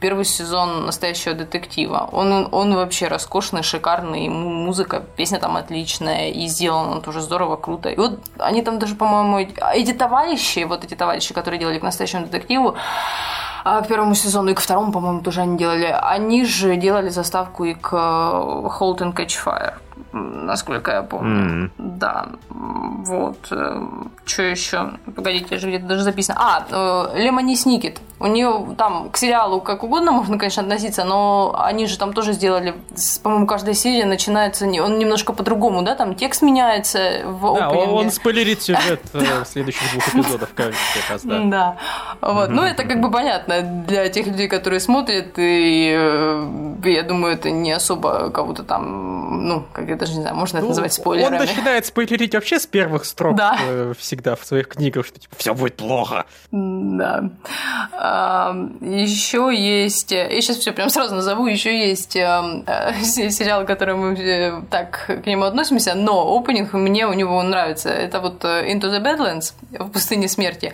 первый 0.00 0.24
сезон 0.24 0.86
настоящего 0.86 1.34
детектива. 1.34 2.08
Он, 2.12 2.48
он 2.52 2.74
вообще 2.74 3.08
роскошный, 3.08 3.62
шикарный, 3.62 4.28
музыка, 4.28 5.02
песня 5.16 5.38
там 5.38 5.56
отличная, 5.56 6.30
и 6.30 6.46
сделана 6.46 7.00
тоже 7.00 7.20
здорово, 7.20 7.51
круто. 7.56 7.88
И 7.88 7.96
вот 7.96 8.20
они 8.38 8.62
там 8.62 8.78
даже, 8.78 8.94
по-моему, 8.94 9.38
эти 9.74 9.92
товарищи, 9.92 10.64
вот 10.64 10.84
эти 10.84 10.94
товарищи, 10.94 11.34
которые 11.34 11.60
делали 11.60 11.78
к 11.78 11.82
настоящему 11.82 12.26
детективу, 12.26 12.74
а 13.64 13.82
к 13.82 13.88
первому 13.88 14.14
сезону 14.14 14.50
и 14.50 14.54
к 14.54 14.60
второму, 14.60 14.92
по-моему, 14.92 15.20
тоже 15.20 15.42
они 15.42 15.56
делали. 15.56 15.86
Они 15.86 16.44
же 16.44 16.76
делали 16.76 17.10
заставку 17.10 17.64
и 17.64 17.74
к 17.74 17.92
Halt 17.92 18.98
and 18.98 19.14
Catch 19.14 19.38
Fire 19.44 19.74
насколько 20.12 20.90
я 20.92 21.02
помню. 21.02 21.64
Mm-hmm. 21.66 21.70
Да, 21.78 22.26
вот. 22.48 23.48
Э, 23.50 23.80
что 24.24 24.42
еще? 24.42 24.92
Погодите, 25.14 25.46
я 25.50 25.58
же 25.58 25.68
где-то 25.68 25.86
даже 25.86 26.02
записано. 26.02 26.38
А, 26.40 27.12
Лемони 27.16 27.56
Сникет. 27.56 28.00
У 28.20 28.26
нее 28.26 28.74
там 28.78 29.10
к 29.10 29.16
сериалу 29.16 29.60
как 29.60 29.82
угодно 29.82 30.12
можно, 30.12 30.38
конечно, 30.38 30.62
относиться, 30.62 31.04
но 31.04 31.54
они 31.58 31.86
же 31.86 31.98
там 31.98 32.12
тоже 32.12 32.34
сделали, 32.34 32.74
по-моему, 33.22 33.46
каждая 33.46 33.74
серия 33.74 34.04
начинается, 34.04 34.66
он 34.66 34.98
немножко 34.98 35.32
по-другому, 35.32 35.82
да, 35.82 35.96
там 35.96 36.14
текст 36.14 36.42
меняется 36.42 37.22
в 37.24 37.54
Да, 37.58 37.68
опенинге. 37.68 37.92
он 37.92 38.10
спойлерит 38.12 38.62
сюжет 38.62 39.00
э, 39.12 39.44
следующих 39.44 39.90
двух 39.90 40.08
эпизодов 40.08 40.50
раз, 41.10 41.22
да. 41.24 41.40
Да, 41.44 41.76
вот, 42.20 42.50
ну 42.50 42.62
это 42.62 42.84
как 42.84 43.00
бы 43.00 43.10
понятно 43.10 43.62
для 43.62 44.08
тех 44.08 44.26
людей, 44.28 44.46
которые 44.46 44.78
смотрят, 44.78 45.32
и 45.36 45.92
э, 45.92 46.46
я 46.84 47.02
думаю, 47.02 47.34
это 47.34 47.50
не 47.50 47.72
особо 47.72 48.30
кого-то 48.30 48.62
там, 48.62 49.48
ну, 49.48 49.64
как 49.72 49.88
я 49.88 49.96
даже 50.02 50.14
не 50.14 50.22
знаю, 50.22 50.36
можно 50.36 50.56
это 50.56 50.64
ну, 50.64 50.70
называть 50.70 50.92
спойлерами. 50.92 51.38
Он 51.38 51.46
начинает 51.46 51.86
спойлерить 51.86 52.34
вообще 52.34 52.58
с 52.58 52.66
первых 52.66 53.04
строк 53.04 53.36
да. 53.36 53.56
Э, 53.62 53.92
всегда 53.96 54.34
в 54.34 54.44
своих 54.44 54.66
книгах, 54.66 55.06
что 55.06 55.20
типа 55.20 55.36
все 55.38 55.54
будет 55.54 55.76
плохо. 55.76 56.26
Да. 56.50 57.30
Еще 58.80 59.52
есть, 59.54 60.10
я 60.10 60.28
сейчас 60.40 60.56
все 60.56 60.72
прям 60.72 60.90
сразу 60.90 61.14
назову, 61.14 61.46
еще 61.46 61.88
есть 61.88 62.16
э, 62.16 62.94
сериал, 63.02 63.64
который 63.64 63.94
мы 63.94 64.14
э, 64.14 64.62
так 64.70 65.06
к 65.06 65.26
нему 65.26 65.44
относимся, 65.44 65.94
но 65.94 66.36
опенинг 66.36 66.72
мне 66.72 67.06
у 67.06 67.12
него 67.12 67.40
нравится. 67.42 67.90
Это 67.90 68.18
вот 68.20 68.44
Into 68.44 68.90
the 68.90 69.00
Badlands 69.00 69.52
в 69.70 69.88
пустыне 69.90 70.26
смерти. 70.26 70.72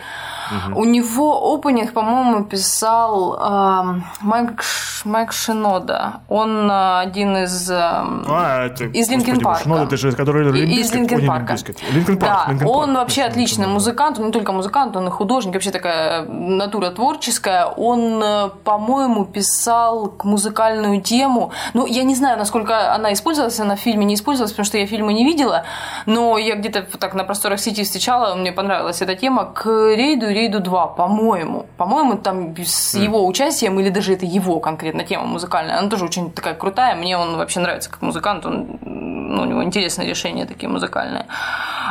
Угу. 0.51 0.81
У 0.81 0.85
него 0.85 1.55
опенинг, 1.55 1.93
по-моему, 1.93 2.45
писал 2.45 3.35
э, 3.37 4.01
Майк, 4.23 4.65
Майк 5.05 5.33
Шинода. 5.33 6.21
Он 6.29 6.71
один 6.71 7.37
из, 7.37 7.71
э, 7.71 7.75
а, 7.77 8.67
это, 8.67 8.85
из 8.85 9.11
Linkin 9.19 9.41
Park 9.41 9.56
а. 9.56 9.63
Шинода, 9.63 9.85
это 9.85 9.97
же, 9.97 10.13
который 10.13 10.61
из 10.61 10.93
Linkin 10.93 11.27
Park 11.27 11.57
а. 11.93 11.99
Linkin 11.99 12.19
Park. 12.19 12.33
Да, 12.47 12.53
Linkin 12.53 12.67
он 12.67 12.87
Парк. 12.87 12.99
вообще 12.99 13.23
отличный 13.23 13.67
музыкант, 13.67 14.19
он 14.19 14.27
не 14.27 14.33
только 14.33 14.53
музыкант, 14.53 14.97
он 14.97 15.09
и 15.09 15.11
художник, 15.11 15.55
вообще 15.55 15.71
такая 15.71 16.23
натура 16.23 16.91
творческая. 16.91 17.67
Он, 17.67 18.23
э, 18.23 18.51
по-моему, 18.65 19.25
писал 19.25 20.15
музыкальную 20.23 21.01
тему. 21.01 21.53
Ну, 21.75 21.87
я 21.87 22.05
не 22.05 22.15
знаю, 22.15 22.39
насколько 22.39 22.95
она 22.95 23.13
использовалась, 23.13 23.59
она 23.61 23.77
в 23.77 23.81
фильме 23.81 24.05
не 24.05 24.15
использовалась, 24.15 24.53
потому 24.53 24.67
что 24.67 24.79
я 24.79 24.87
фильмы 24.87 25.13
не 25.13 25.25
видела, 25.25 25.65
но 26.07 26.39
я 26.39 26.57
где-то 26.57 26.87
так 26.99 27.15
на 27.15 27.25
просторах 27.25 27.61
сети 27.61 27.85
встречала, 27.85 28.35
мне 28.35 28.53
понравилась 28.53 29.03
эта 29.03 29.15
тема 29.15 29.45
к 29.45 29.67
рейду 29.67 30.29
Рейду 30.29 30.61
2, 30.61 30.87
по-моему. 30.89 31.67
По-моему, 31.77 32.17
там 32.17 32.55
с 32.57 32.95
mm. 32.95 33.03
его 33.03 33.27
участием, 33.27 33.79
или 33.81 33.91
даже 33.91 34.15
это 34.15 34.27
его 34.27 34.61
конкретно 34.61 35.05
тема 35.05 35.25
музыкальная, 35.25 35.79
она 35.79 35.89
тоже 35.89 36.05
очень 36.05 36.31
такая 36.31 36.55
крутая. 36.55 36.95
Мне 36.95 37.17
он 37.17 37.37
вообще 37.37 37.61
нравится 37.61 37.91
как 37.91 38.03
музыкант, 38.03 38.47
он, 38.47 38.79
ну, 39.09 39.43
у 39.43 39.45
него 39.45 39.63
интересные 39.63 40.09
решения 40.09 40.47
такие 40.47 40.69
музыкальные. 40.69 41.27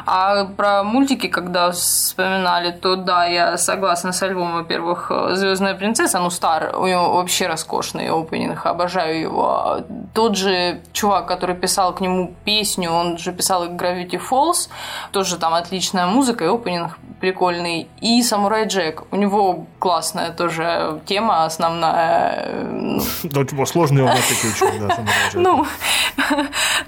А 0.06 0.46
про 0.46 0.84
мультики, 0.84 1.28
когда 1.28 1.72
вспоминали, 1.72 2.72
то 2.72 2.96
да, 2.96 3.26
я 3.26 3.58
согласна 3.58 4.12
с 4.12 4.24
альбомом, 4.24 4.54
во-первых, 4.54 5.12
Звездная 5.32 5.76
принцесса, 5.76 6.20
ну, 6.20 6.30
стар, 6.30 6.76
у 6.78 6.88
него 6.88 7.14
вообще 7.14 7.48
роскошный 7.48 8.10
опенинг, 8.10 8.66
обожаю 8.66 9.20
его. 9.20 9.78
Тот 10.14 10.38
же 10.38 10.82
чувак, 10.94 11.28
который 11.28 11.56
писал 11.56 11.94
к 11.94 12.02
нему 12.02 12.34
песню, 12.46 12.92
он 12.92 13.18
же 13.18 13.34
писал 13.34 13.66
и 13.66 13.70
Gravity 13.70 14.20
Falls, 14.30 14.70
тоже 15.12 15.38
там 15.38 15.54
отличная 15.54 16.06
музыка 16.08 16.46
и 16.46 16.48
опенинг 16.48 16.98
прикольный. 17.20 17.88
И 18.02 18.22
Самурай 18.22 18.68
Джек, 18.68 19.04
у 19.12 19.16
него 19.16 19.66
классная 19.80 20.32
тоже 20.32 21.02
тема 21.06 21.46
основная. 21.46 23.02
Да, 23.24 23.44
типа 23.44 23.66
сложный 23.66 24.04
он 24.04 24.10
да, 24.10 24.96
Самурай 24.96 25.30
Джек. 25.32 25.36
Ну, 25.36 25.66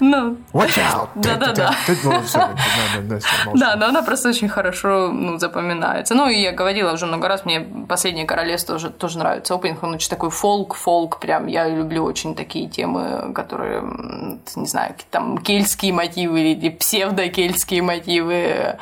Watch 0.52 0.78
out! 0.78 1.08
Да-да-да. 1.14 1.74
Да, 3.54 3.76
но 3.76 3.86
она 3.86 4.02
просто 4.02 4.28
очень 4.28 4.48
хорошо 4.48 5.10
ну, 5.12 5.38
запоминается. 5.38 6.14
Ну, 6.14 6.28
и 6.28 6.40
я 6.40 6.52
говорила 6.52 6.92
уже 6.92 7.06
много 7.06 7.28
раз, 7.28 7.44
мне 7.44 7.60
«Последнее 7.88 8.26
королевство» 8.26 8.74
тоже, 8.74 8.90
тоже 8.90 9.18
нравится. 9.18 9.54
Опенинг, 9.54 9.82
он 9.82 9.94
очень 9.94 10.10
такой 10.10 10.30
фолк, 10.30 10.74
фолк, 10.74 11.18
прям 11.18 11.46
я 11.46 11.68
люблю 11.68 12.04
очень 12.04 12.34
такие 12.34 12.68
темы 12.68 12.80
темы, 12.80 13.32
которые, 13.34 13.82
не 14.56 14.66
знаю, 14.66 14.94
там 15.10 15.38
кельтские 15.38 15.92
мотивы 15.92 16.40
или 16.40 16.70
псевдокельтские 16.70 17.82
мотивы. 17.82 18.76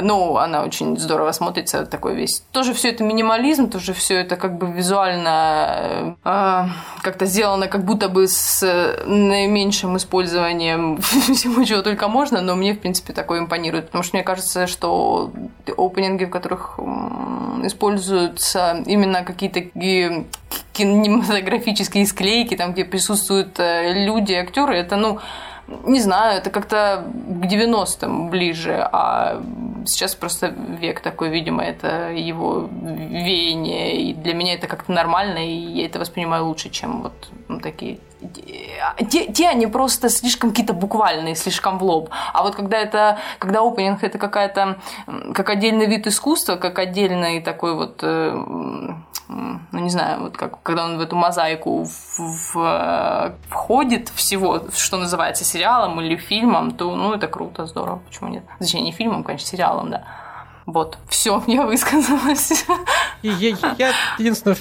Ну, 0.00 0.36
она 0.36 0.62
очень 0.62 0.98
здорово 0.98 1.32
смотрится, 1.32 1.86
такой 1.86 2.14
весь. 2.14 2.42
Тоже 2.52 2.72
все 2.72 2.90
это 2.90 3.04
минимализм, 3.04 3.68
тоже 3.68 3.92
все 3.92 4.20
это 4.20 4.36
как 4.36 4.56
бы 4.56 4.70
визуально 4.70 6.16
э, 6.24 6.64
как-то 7.02 7.26
сделано 7.26 7.68
как 7.68 7.84
будто 7.84 8.08
бы 8.08 8.26
с 8.26 8.62
наименьшим 9.06 9.96
использованием 9.96 10.71
всего, 11.00 11.64
чего 11.64 11.82
только 11.82 12.08
можно, 12.08 12.40
но 12.40 12.54
мне, 12.54 12.74
в 12.74 12.80
принципе, 12.80 13.12
такое 13.12 13.40
импонирует, 13.40 13.86
потому 13.86 14.02
что 14.02 14.16
мне 14.16 14.24
кажется, 14.24 14.66
что 14.66 15.32
опенинги, 15.76 16.24
в 16.24 16.30
которых 16.30 16.78
используются 17.64 18.82
именно 18.86 19.24
какие-то 19.24 19.60
кинематографические 20.72 22.06
склейки, 22.06 22.56
там, 22.56 22.72
где 22.72 22.84
присутствуют 22.84 23.58
э, 23.58 24.04
люди, 24.04 24.32
актеры, 24.32 24.74
это, 24.74 24.96
ну, 24.96 25.20
не 25.84 26.00
знаю, 26.00 26.38
это 26.38 26.50
как-то 26.50 27.04
к 27.04 27.44
90-м 27.44 28.30
ближе, 28.30 28.88
а 28.92 29.42
сейчас 29.86 30.14
просто 30.14 30.48
век 30.48 31.00
такой, 31.00 31.30
видимо, 31.30 31.62
это 31.62 32.10
его 32.10 32.68
веяние, 32.72 34.00
и 34.00 34.14
для 34.14 34.34
меня 34.34 34.54
это 34.54 34.66
как-то 34.66 34.92
нормально, 34.92 35.38
и 35.38 35.52
я 35.52 35.86
это 35.86 35.98
воспринимаю 35.98 36.46
лучше, 36.46 36.70
чем 36.70 37.02
вот 37.02 37.28
ну, 37.48 37.60
такие 37.60 37.98
те, 39.08 39.32
те 39.32 39.48
они 39.48 39.66
просто 39.66 40.08
слишком 40.08 40.50
какие-то 40.50 40.72
буквальные, 40.72 41.34
слишком 41.34 41.78
в 41.78 41.82
лоб. 41.82 42.10
А 42.32 42.42
вот 42.42 42.54
когда 42.54 42.78
это, 42.78 43.18
когда 43.38 43.60
опенинг 43.60 44.02
это 44.02 44.18
какая-то, 44.18 44.78
как 45.34 45.50
отдельный 45.50 45.86
вид 45.86 46.06
искусства, 46.06 46.56
как 46.56 46.78
отдельный 46.78 47.40
такой 47.40 47.74
вот, 47.74 48.00
э, 48.02 48.32
ну 49.28 49.78
не 49.78 49.90
знаю, 49.90 50.20
вот 50.20 50.36
как, 50.36 50.62
когда 50.62 50.84
он 50.84 50.98
в 50.98 51.00
эту 51.00 51.16
мозаику 51.16 51.84
в, 51.84 52.18
в, 52.18 53.34
входит 53.48 54.08
всего, 54.10 54.62
что 54.74 54.96
называется 54.96 55.44
сериалом 55.44 56.00
или 56.00 56.16
фильмом, 56.16 56.72
то, 56.72 56.94
ну, 56.94 57.14
это 57.14 57.28
круто, 57.28 57.66
здорово, 57.66 58.00
почему 58.06 58.30
нет? 58.30 58.44
Точнее, 58.58 58.82
не 58.82 58.92
фильмом, 58.92 59.24
конечно, 59.24 59.46
сериалом, 59.46 59.90
да. 59.90 60.04
Вот, 60.72 60.96
все, 61.06 61.42
я 61.46 61.66
высказалась. 61.66 62.64
Я, 63.22 63.56
я 63.78 63.92
единственное 64.18 64.56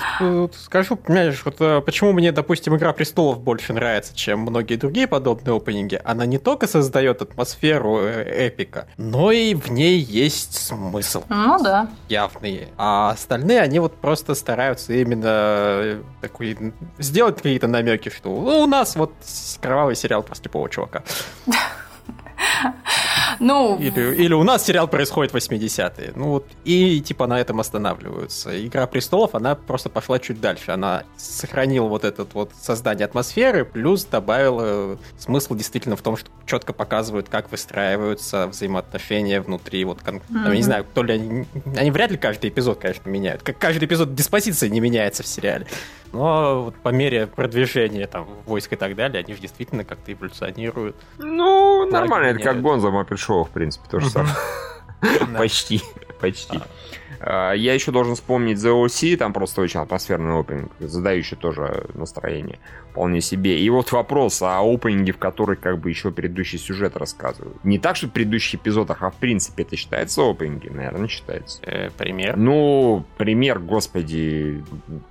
скажу, 0.53 0.97
понимаешь, 0.97 1.41
вот 1.45 1.55
э, 1.59 1.81
почему 1.81 2.11
мне, 2.11 2.33
допустим, 2.33 2.75
Игра 2.75 2.91
престолов 2.91 3.39
больше 3.39 3.71
нравится, 3.71 4.13
чем 4.13 4.41
многие 4.41 4.75
другие 4.75 5.07
подобные 5.07 5.55
опенинги. 5.55 5.99
Она 6.03 6.25
не 6.25 6.37
только 6.37 6.67
создает 6.67 7.21
атмосферу 7.21 7.99
э, 8.01 8.47
эпика, 8.47 8.87
но 8.97 9.31
и 9.31 9.55
в 9.55 9.71
ней 9.71 9.99
есть 9.99 10.53
смысл. 10.55 11.23
Ну 11.29 11.57
да. 11.63 11.89
Явный. 12.09 12.67
А 12.77 13.11
остальные, 13.11 13.61
они 13.61 13.79
вот 13.79 13.95
просто 13.95 14.35
стараются 14.35 14.91
именно 14.93 15.27
э, 15.27 16.01
такой 16.19 16.73
сделать 16.99 17.37
какие-то 17.37 17.67
намеки, 17.67 18.09
что 18.09 18.29
ну, 18.29 18.63
у 18.63 18.67
нас 18.67 18.97
вот 18.97 19.13
кровавый 19.61 19.95
сериал 19.95 20.23
про 20.23 20.35
слепого 20.35 20.69
чувака. 20.69 21.03
Ну... 23.39 23.77
Или, 23.79 24.15
или 24.15 24.33
у 24.33 24.43
нас 24.43 24.65
сериал 24.65 24.87
происходит 24.87 25.33
в 25.33 25.35
80-е. 25.35 26.13
Ну 26.15 26.27
вот, 26.27 26.47
и 26.63 27.01
типа 27.01 27.27
на 27.27 27.39
этом 27.39 27.59
останавливаются. 27.59 28.65
Игра 28.65 28.87
престолов, 28.87 29.35
она 29.35 29.55
просто 29.55 29.89
пошла 29.89 30.19
чуть 30.19 30.41
дальше. 30.41 30.71
Она 30.71 31.03
сохранила 31.17 31.87
вот 31.87 32.03
этот 32.03 32.33
вот 32.33 32.51
создание 32.59 33.05
атмосферы, 33.05 33.65
плюс 33.65 34.05
добавила 34.05 34.97
смысл 35.17 35.55
действительно 35.55 35.95
в 35.95 36.01
том, 36.01 36.17
что 36.17 36.29
четко 36.45 36.73
показывают, 36.73 37.29
как 37.29 37.51
выстраиваются 37.51 38.47
взаимоотношения 38.47 39.41
внутри. 39.41 39.83
Вот, 39.85 40.01
кон... 40.01 40.17
mm-hmm. 40.17 40.49
я 40.49 40.55
не 40.55 40.63
знаю, 40.63 40.85
то 40.93 41.03
ли 41.03 41.13
они... 41.13 41.45
Они 41.77 41.91
вряд 41.91 42.11
ли 42.11 42.17
каждый 42.17 42.49
эпизод, 42.49 42.79
конечно, 42.79 43.09
меняют. 43.09 43.43
Как 43.43 43.57
каждый 43.57 43.85
эпизод 43.85 44.15
диспозиции 44.15 44.67
не 44.67 44.79
меняется 44.79 45.23
в 45.23 45.27
сериале. 45.27 45.67
Но 46.13 46.63
вот 46.65 46.75
по 46.75 46.89
мере 46.89 47.27
продвижения 47.27 48.05
там 48.05 48.27
войск 48.45 48.73
и 48.73 48.75
так 48.75 48.95
далее, 48.95 49.23
они 49.23 49.33
же 49.33 49.41
действительно 49.41 49.85
как-то 49.85 50.11
эволюционируют. 50.11 50.95
Ну, 51.17 51.89
нормально, 51.89 52.27
это 52.27 52.39
как 52.39 52.61
Гонза 52.61 52.89
Маппет 52.89 53.17
Шоу, 53.31 53.45
в 53.45 53.49
принципе, 53.49 53.87
то 53.89 54.01
же 54.01 54.09
самое. 54.09 54.35
Почти, 55.37 55.81
почти. 56.19 56.59
А, 57.23 57.53
я 57.53 57.73
еще 57.73 57.91
должен 57.91 58.15
вспомнить 58.15 58.57
The 58.57 58.85
OC, 58.85 59.17
там 59.17 59.33
просто 59.33 59.61
очень 59.61 59.79
атмосферный 59.79 60.39
опенинг, 60.39 60.71
задающий 60.79 61.37
тоже 61.37 61.85
настроение 61.93 62.59
вполне 62.91 63.21
себе. 63.21 63.59
И 63.59 63.69
вот 63.69 63.91
вопрос 63.91 64.41
о 64.41 64.61
опенинге, 64.61 65.13
в 65.13 65.17
который 65.17 65.55
как 65.55 65.79
бы 65.79 65.89
еще 65.89 66.11
предыдущий 66.11 66.57
сюжет 66.57 66.97
рассказывают. 66.97 67.63
Не 67.63 67.79
так, 67.79 67.95
что 67.95 68.07
в 68.07 68.11
предыдущих 68.11 68.59
эпизодах, 68.59 69.01
а 69.01 69.11
в 69.11 69.15
принципе 69.15 69.63
это 69.63 69.75
считается 69.75 70.29
опенинги? 70.29 70.67
Наверное, 70.69 71.07
считается. 71.07 71.59
Э, 71.63 71.89
пример? 71.97 72.35
Ну, 72.37 73.05
пример, 73.17 73.59
господи, 73.59 74.63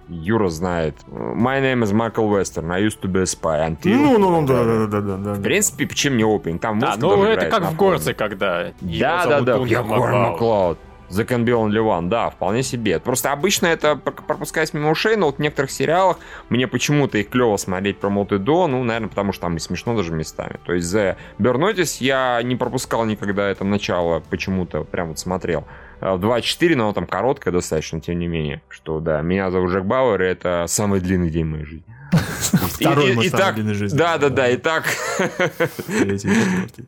Юра 0.08 0.48
знает. 0.48 0.96
My 1.08 1.60
name 1.60 1.82
is 1.84 1.92
Michael 1.92 2.28
Western, 2.28 2.70
I 2.72 2.82
used 2.82 3.00
to 3.00 3.10
be 3.10 3.20
a 3.20 3.24
spy. 3.24 3.66
Until... 3.66 3.94
Ну, 3.94 4.18
ну, 4.18 4.40
ну, 4.40 4.46
да, 4.46 4.64
да, 4.64 4.86
да, 4.86 5.00
да, 5.00 5.16
да. 5.16 5.34
В 5.34 5.42
принципе, 5.42 5.86
почему 5.86 6.16
не 6.16 6.24
опенинг? 6.24 6.60
Там 6.60 6.78
да, 6.80 6.96
ну 6.98 7.22
это 7.24 7.46
как 7.46 7.70
в 7.70 7.76
Горце, 7.76 8.14
когда 8.14 8.72
Да, 8.80 9.26
да, 9.26 9.40
да, 9.40 9.56
Егор 9.56 10.10
Маклауд. 10.10 10.78
The 11.10 11.26
Can 11.26 11.44
Be 11.44 11.52
Only 11.52 11.78
One, 11.78 12.08
да, 12.08 12.30
вполне 12.30 12.62
себе. 12.62 12.98
Просто 13.00 13.32
обычно 13.32 13.66
это 13.66 13.96
пропускать 13.96 14.72
мимо 14.74 14.90
ушей, 14.90 15.16
но 15.16 15.26
вот 15.26 15.36
в 15.36 15.38
некоторых 15.40 15.70
сериалах 15.70 16.18
мне 16.48 16.66
почему-то 16.68 17.18
их 17.18 17.28
клево 17.28 17.56
смотреть 17.56 17.98
про 17.98 18.10
Моты 18.10 18.38
до, 18.38 18.66
ну, 18.66 18.82
наверное, 18.84 19.08
потому 19.08 19.32
что 19.32 19.42
там 19.42 19.56
и 19.56 19.58
смешно 19.58 19.96
даже 19.96 20.12
местами. 20.12 20.58
То 20.64 20.72
есть 20.72 20.92
The 20.94 21.16
Burn 21.38 21.58
Notice 21.58 21.96
я 22.00 22.40
не 22.42 22.56
пропускал 22.56 23.04
никогда 23.04 23.48
это 23.48 23.64
начало, 23.64 24.20
почему-то 24.30 24.84
прям 24.84 25.08
вот 25.08 25.18
смотрел. 25.18 25.66
В 26.00 26.04
2.4, 26.04 26.76
но 26.76 26.92
там 26.94 27.06
короткое 27.06 27.50
достаточно, 27.50 28.00
тем 28.00 28.18
не 28.18 28.26
менее. 28.26 28.62
Что, 28.68 29.00
да, 29.00 29.20
меня 29.20 29.50
зовут 29.50 29.70
Джек 29.70 29.84
Бауэр, 29.84 30.22
и 30.22 30.26
это 30.26 30.64
самый 30.66 31.00
длинный 31.00 31.28
день 31.28 31.44
моей 31.44 31.64
жизни. 31.64 31.84
Второй 32.72 33.14
и, 33.14 33.26
и, 33.26 33.30
так, 33.30 33.56
жизни. 33.56 33.96
Да, 33.96 34.18
да, 34.18 34.28
да, 34.28 34.48
и 34.48 34.56
так. 34.56 34.84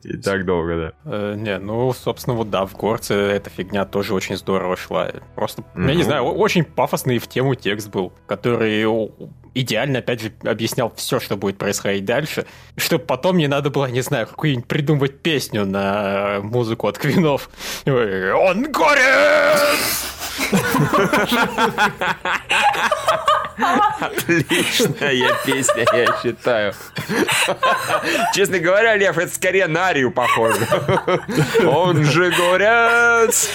И 0.03 0.17
так 0.19 0.45
долго, 0.45 0.77
да. 1.05 1.11
Э, 1.11 1.35
не, 1.37 1.59
ну, 1.59 1.93
собственно, 1.93 2.37
вот 2.37 2.51
да, 2.51 2.67
в 2.67 2.75
Горце 2.75 3.15
эта 3.15 3.51
фигня 3.51 3.85
тоже 3.85 4.15
очень 4.15 4.37
здорово 4.37 4.77
шла. 4.77 5.11
Просто, 5.35 5.65
я 5.77 5.95
не 5.95 6.03
знаю, 6.03 6.25
очень 6.25 6.65
пафосный 6.65 7.19
в 7.19 7.29
тему 7.29 7.55
текст 7.55 7.89
был, 7.89 8.13
который 8.27 8.85
идеально, 9.55 9.99
опять 9.99 10.23
же, 10.23 10.33
объяснял 10.45 10.93
все, 10.97 11.21
что 11.21 11.37
будет 11.37 11.59
происходить 11.59 12.05
дальше, 12.05 12.47
чтобы 12.77 13.05
потом 13.05 13.37
не 13.37 13.49
надо 13.49 13.71
было, 13.71 13.87
не 13.87 14.01
знаю, 14.01 14.27
какую-нибудь 14.27 14.67
придумывать 14.67 15.21
песню 15.21 15.67
на 15.67 16.41
музыку 16.43 16.89
от 16.89 16.99
Квинов. 16.99 17.51
Он 17.87 18.71
горит! 18.73 20.12
Отличная 24.01 25.37
песня, 25.45 25.85
я 25.93 26.07
считаю. 26.23 26.75
Честно 28.35 28.59
говоря, 28.59 28.97
Лев, 28.97 29.19
это 29.19 29.33
скорее 29.33 29.67
на 29.67 29.89
Арию 29.89 30.11
похоже. 30.11 30.67
Он 31.65 32.03
же 32.05 32.31
горец 32.31 33.51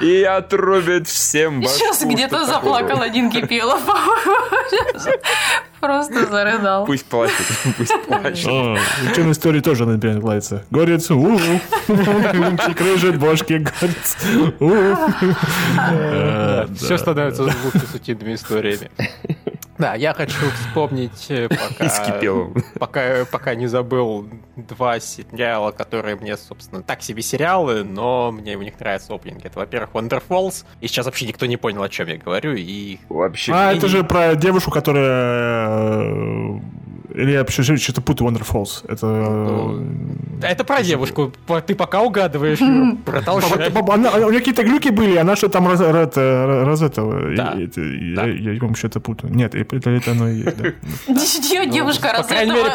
и 0.00 0.22
отрубит 0.22 1.08
всем 1.08 1.60
башку. 1.60 1.76
Сейчас 1.76 2.04
где-то 2.04 2.44
заплакал 2.44 3.00
один 3.02 3.30
Кипелов, 3.30 3.80
Просто 5.84 6.26
зарыдал. 6.26 6.86
Пусть 6.86 7.04
плачет, 7.04 7.34
пусть 7.76 7.92
плачет. 8.06 8.78
Чем 9.14 9.30
истории 9.30 9.60
тоже, 9.60 9.84
например, 9.84 10.22
нравится. 10.22 10.64
Горец, 10.70 11.10
у 11.10 11.38
крыжит 12.74 13.18
бошки, 13.18 13.64
горец, 13.80 14.16
Все 16.78 16.96
становится 16.96 17.44
утиными 17.94 18.34
историями. 18.34 18.90
Да, 19.78 19.94
я 19.94 20.14
хочу 20.14 20.50
вспомнить, 20.50 21.26
э, 21.30 21.48
пока, 21.78 22.20
пока, 22.78 23.24
пока 23.24 23.54
не 23.54 23.66
забыл, 23.66 24.28
два 24.56 25.00
сериала, 25.00 25.72
которые 25.72 26.16
мне, 26.16 26.36
собственно, 26.36 26.82
так 26.82 27.02
себе 27.02 27.22
сериалы, 27.22 27.82
но 27.82 28.30
мне 28.30 28.56
в 28.56 28.62
них 28.62 28.78
нравятся 28.78 29.14
опенинги. 29.14 29.46
Это, 29.46 29.58
во-первых, 29.58 29.90
Wonder 29.92 30.22
Falls, 30.26 30.64
и 30.80 30.86
сейчас 30.86 31.06
вообще 31.06 31.26
никто 31.26 31.46
не 31.46 31.56
понял, 31.56 31.82
о 31.82 31.88
чем 31.88 32.08
я 32.08 32.16
говорю, 32.16 32.54
и... 32.54 32.98
Вообще... 33.08 33.52
А, 33.52 33.72
это 33.72 33.88
же 33.88 34.04
про 34.04 34.36
девушку, 34.36 34.70
которая 34.70 35.98
э, 35.98 36.60
или 37.14 37.30
я 37.30 37.46
что-то 37.46 38.00
путаю 38.00 38.30
Wonder 38.30 38.44
Falls. 38.44 38.84
Это... 38.88 39.06
Ну, 39.06 39.86
это 40.42 40.64
про 40.64 40.82
девушку. 40.82 41.32
Ты 41.66 41.74
пока 41.74 42.02
угадываешь, 42.02 42.58
продолжай. 43.04 43.70
У 43.70 44.30
нее 44.30 44.38
какие-то 44.40 44.64
глюки 44.64 44.88
были, 44.88 45.16
она 45.16 45.36
что 45.36 45.48
там 45.48 45.68
раз 45.68 45.80
этого. 45.80 47.34
Да. 47.36 47.54
Я, 47.56 48.58
вам 48.60 48.74
что-то 48.74 49.00
путаю. 49.00 49.32
Нет, 49.32 49.54
это 49.54 50.10
оно 50.10 50.28
и 50.28 50.38
есть. 50.38 51.52
Ее 51.52 51.66
девушка 51.66 52.12
раз 52.12 52.22
По 52.22 52.28
крайней 52.28 52.52
мере, 52.52 52.70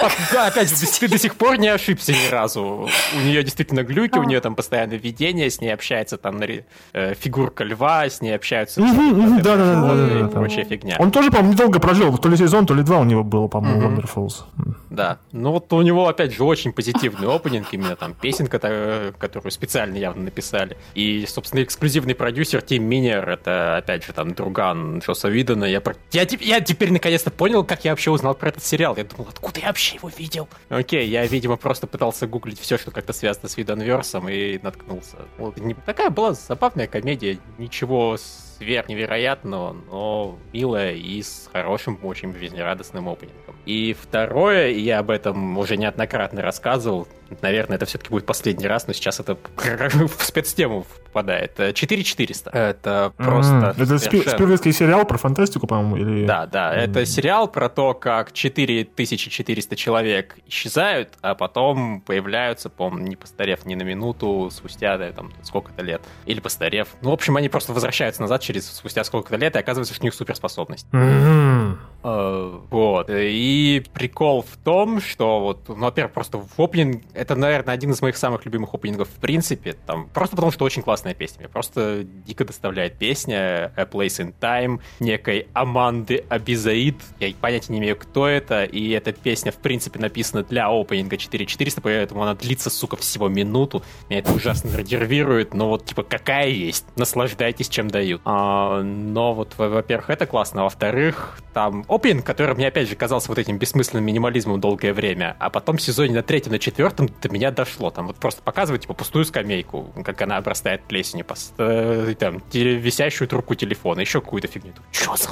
опять 0.47 0.69
же, 0.69 0.75
ты 0.99 1.07
до 1.07 1.17
сих 1.17 1.35
пор 1.35 1.57
не 1.57 1.67
ошибся 1.67 2.13
ни 2.13 2.31
разу. 2.31 2.87
У 3.15 3.19
нее 3.25 3.43
действительно 3.43 3.83
глюки, 3.83 4.17
у 4.17 4.23
нее 4.23 4.39
там 4.39 4.55
постоянно 4.55 4.93
видение, 4.93 5.49
с 5.49 5.59
ней 5.59 5.73
общается 5.73 6.17
там 6.17 6.39
э, 6.41 7.13
фигурка 7.15 7.63
льва, 7.63 8.05
с 8.09 8.21
ней 8.21 8.35
общаются 8.35 8.81
да, 8.81 9.55
да, 9.57 9.95
да, 9.95 10.19
и 10.19 10.29
прочая 10.29 10.65
фигня. 10.65 10.95
Он 10.99 11.11
тоже, 11.11 11.29
по-моему, 11.29 11.53
недолго 11.53 11.79
прожил. 11.79 12.17
То 12.17 12.29
ли 12.29 12.37
сезон, 12.37 12.65
то 12.65 12.73
ли 12.73 12.83
два 12.83 12.99
у 12.99 13.03
него 13.03 13.23
было, 13.23 13.47
по-моему, 13.47 13.89
Wonderful. 13.89 14.28
Вернулся. 14.29 14.43
Да. 14.89 15.19
Ну 15.31 15.51
вот 15.51 15.71
у 15.73 15.81
него, 15.81 16.07
опять 16.07 16.33
же, 16.33 16.43
очень 16.43 16.71
позитивный 16.73 17.33
опенинг, 17.33 17.67
именно 17.71 17.95
там 17.95 18.13
песенка, 18.13 19.13
которую 19.17 19.51
специально 19.51 19.95
явно 19.95 20.23
написали. 20.23 20.77
И, 20.95 21.25
собственно, 21.27 21.63
эксклюзивный 21.63 22.15
продюсер 22.15 22.61
Тим 22.61 22.83
Минер, 22.83 23.29
это, 23.29 23.77
опять 23.77 24.05
же, 24.05 24.13
там, 24.13 24.33
друган 24.33 24.99
Джоса 24.99 25.29
Видона. 25.29 25.65
Я, 25.65 25.81
я, 26.11 26.27
я 26.39 26.61
теперь 26.61 26.91
наконец-то 26.91 27.31
понял, 27.31 27.63
как 27.63 27.85
я 27.85 27.91
вообще 27.91 28.11
узнал 28.11 28.35
про 28.35 28.49
этот 28.49 28.63
сериал. 28.63 28.95
Я 28.97 29.03
думал, 29.03 29.27
откуда 29.29 29.59
я 29.59 29.67
вообще 29.67 29.95
его 29.95 30.09
видел? 30.17 30.47
Окей, 30.69 31.07
я, 31.07 31.25
видимо, 31.25 31.57
просто 31.57 31.87
пытался 31.87 32.27
гуглить 32.27 32.59
все, 32.59 32.77
что 32.77 32.91
как-то 32.91 33.13
связано 33.13 33.47
с 33.47 33.57
Видонверсом 33.57 34.27
и 34.29 34.59
наткнулся. 34.61 35.17
Вот, 35.37 35.57
не, 35.57 35.73
такая 35.73 36.09
была 36.09 36.33
забавная 36.33 36.87
комедия, 36.87 37.39
ничего 37.57 38.17
сверх 38.17 38.48
невероятного, 38.59 39.75
но 39.89 40.39
милая 40.53 40.93
и 40.93 41.21
с 41.21 41.49
хорошим, 41.51 41.99
очень 42.03 42.35
жизнерадостным 42.37 43.07
опенингом. 43.07 43.55
И 43.65 43.95
второе, 43.99 44.69
я 44.71 44.99
об 44.99 45.09
этом 45.09 45.57
уже 45.57 45.77
неоднократно 45.77 46.41
рассказывал, 46.41 47.07
наверное, 47.41 47.75
это 47.77 47.85
все-таки 47.85 48.09
будет 48.09 48.25
последний 48.25 48.67
раз, 48.67 48.87
но 48.87 48.93
сейчас 48.93 49.19
это 49.19 49.37
в 49.57 50.23
спецтему 50.23 50.85
попадает. 51.05 51.55
4400. 51.73 52.49
Это 52.49 53.13
просто... 53.17 53.75
Это 53.77 53.99
совершенно... 53.99 54.73
сериал 54.73 55.05
про 55.05 55.17
фантастику, 55.17 55.67
по-моему, 55.67 55.97
или... 55.97 56.25
Да, 56.25 56.45
да, 56.45 56.73
это 56.73 57.05
сериал 57.05 57.47
про 57.47 57.69
то, 57.69 57.93
как 57.93 58.31
4400 58.31 59.75
человек 59.75 60.37
исчезают, 60.47 61.09
а 61.21 61.35
потом 61.35 62.01
появляются, 62.01 62.69
по-моему, 62.69 63.07
не 63.07 63.15
постарев 63.15 63.65
ни 63.65 63.75
на 63.75 63.83
минуту, 63.83 64.49
спустя 64.51 64.97
да, 64.97 65.11
там 65.11 65.31
сколько-то 65.43 65.81
лет. 65.81 66.01
Или 66.25 66.39
постарев. 66.39 66.89
Ну, 67.01 67.11
в 67.11 67.13
общем, 67.13 67.35
они 67.37 67.49
просто 67.49 67.73
возвращаются 67.73 68.21
назад 68.21 68.41
через 68.49 68.65
спустя 68.65 69.03
сколько-то 69.03 69.37
лет, 69.37 69.55
и 69.55 69.59
оказывается, 69.59 69.93
что 69.93 70.03
у 70.03 70.07
них 70.07 70.15
суперспособность. 70.15 70.87
Uh, 70.91 71.77
вот. 72.01 73.09
И 73.09 73.83
прикол 73.93 74.43
в 74.43 74.57
том, 74.57 75.01
что 75.01 75.39
вот, 75.41 75.67
ну, 75.67 75.75
во-первых, 75.75 76.13
просто 76.13 76.41
опенинг 76.57 77.03
это, 77.13 77.35
наверное, 77.35 77.73
один 77.73 77.91
из 77.91 78.01
моих 78.01 78.17
самых 78.17 78.45
любимых 78.45 78.73
опенингов 78.73 79.09
в 79.09 79.19
принципе. 79.19 79.73
Там, 79.85 80.07
просто 80.07 80.35
потому, 80.35 80.51
что 80.51 80.65
очень 80.65 80.81
классная 80.81 81.13
песня. 81.13 81.39
Мне 81.39 81.49
просто 81.49 82.03
дико 82.03 82.45
доставляет 82.45 82.97
песня 82.97 83.73
A 83.75 83.83
Place 83.83 84.23
in 84.23 84.33
Time 84.39 84.79
некой 84.99 85.47
Аманды 85.53 86.23
Абизаид. 86.29 86.95
Я 87.19 87.33
понятия 87.39 87.73
не 87.73 87.79
имею, 87.79 87.97
кто 87.97 88.27
это. 88.27 88.63
И 88.63 88.89
эта 88.91 89.11
песня, 89.11 89.51
в 89.51 89.57
принципе, 89.57 89.99
написана 89.99 90.43
для 90.43 90.69
опенинга 90.69 91.17
4400, 91.17 91.81
поэтому 91.81 92.23
она 92.23 92.35
длится, 92.35 92.69
сука, 92.69 92.95
всего 92.95 93.27
минуту. 93.27 93.83
Меня 94.09 94.19
это 94.19 94.31
ужасно 94.31 94.69
нервирует, 94.69 95.53
но 95.53 95.69
вот, 95.69 95.85
типа, 95.85 96.03
какая 96.03 96.47
есть. 96.47 96.85
Наслаждайтесь, 96.95 97.67
чем 97.67 97.89
дают. 97.89 98.21
А, 98.25 98.81
но 98.81 99.33
вот, 99.33 99.55
во-первых, 99.57 100.09
это 100.09 100.25
классно. 100.25 100.63
Во-вторых, 100.63 101.39
там 101.53 101.83
опенинг, 101.89 102.25
который 102.25 102.55
мне, 102.55 102.67
опять 102.67 102.87
же, 102.87 102.95
казался 102.95 103.29
вот 103.29 103.37
этим 103.37 103.57
бессмысленным 103.57 104.05
минимализмом 104.05 104.59
долгое 104.59 104.93
время. 104.93 105.35
А 105.39 105.49
потом 105.49 105.77
в 105.77 105.81
сезоне 105.81 106.13
на 106.13 106.23
третьем, 106.23 106.51
на 106.51 106.59
четвертом 106.59 107.09
до 107.21 107.29
меня 107.29 107.51
дошло. 107.51 107.89
Там 107.89 108.07
вот 108.07 108.17
просто 108.17 108.41
показывают, 108.41 108.83
типа, 108.83 108.93
пустую 108.93 109.25
скамейку, 109.25 109.91
как 110.03 110.21
она 110.21 110.37
обрастает 110.37 110.83
плесенью, 110.83 111.25
э, 111.57 112.15
там, 112.19 112.41
висящую 112.51 113.27
трубку 113.27 113.55
телефона, 113.55 114.01
еще 114.01 114.21
какую-то 114.21 114.47
фигню. 114.47 114.73
Че 114.91 115.15
за 115.17 115.29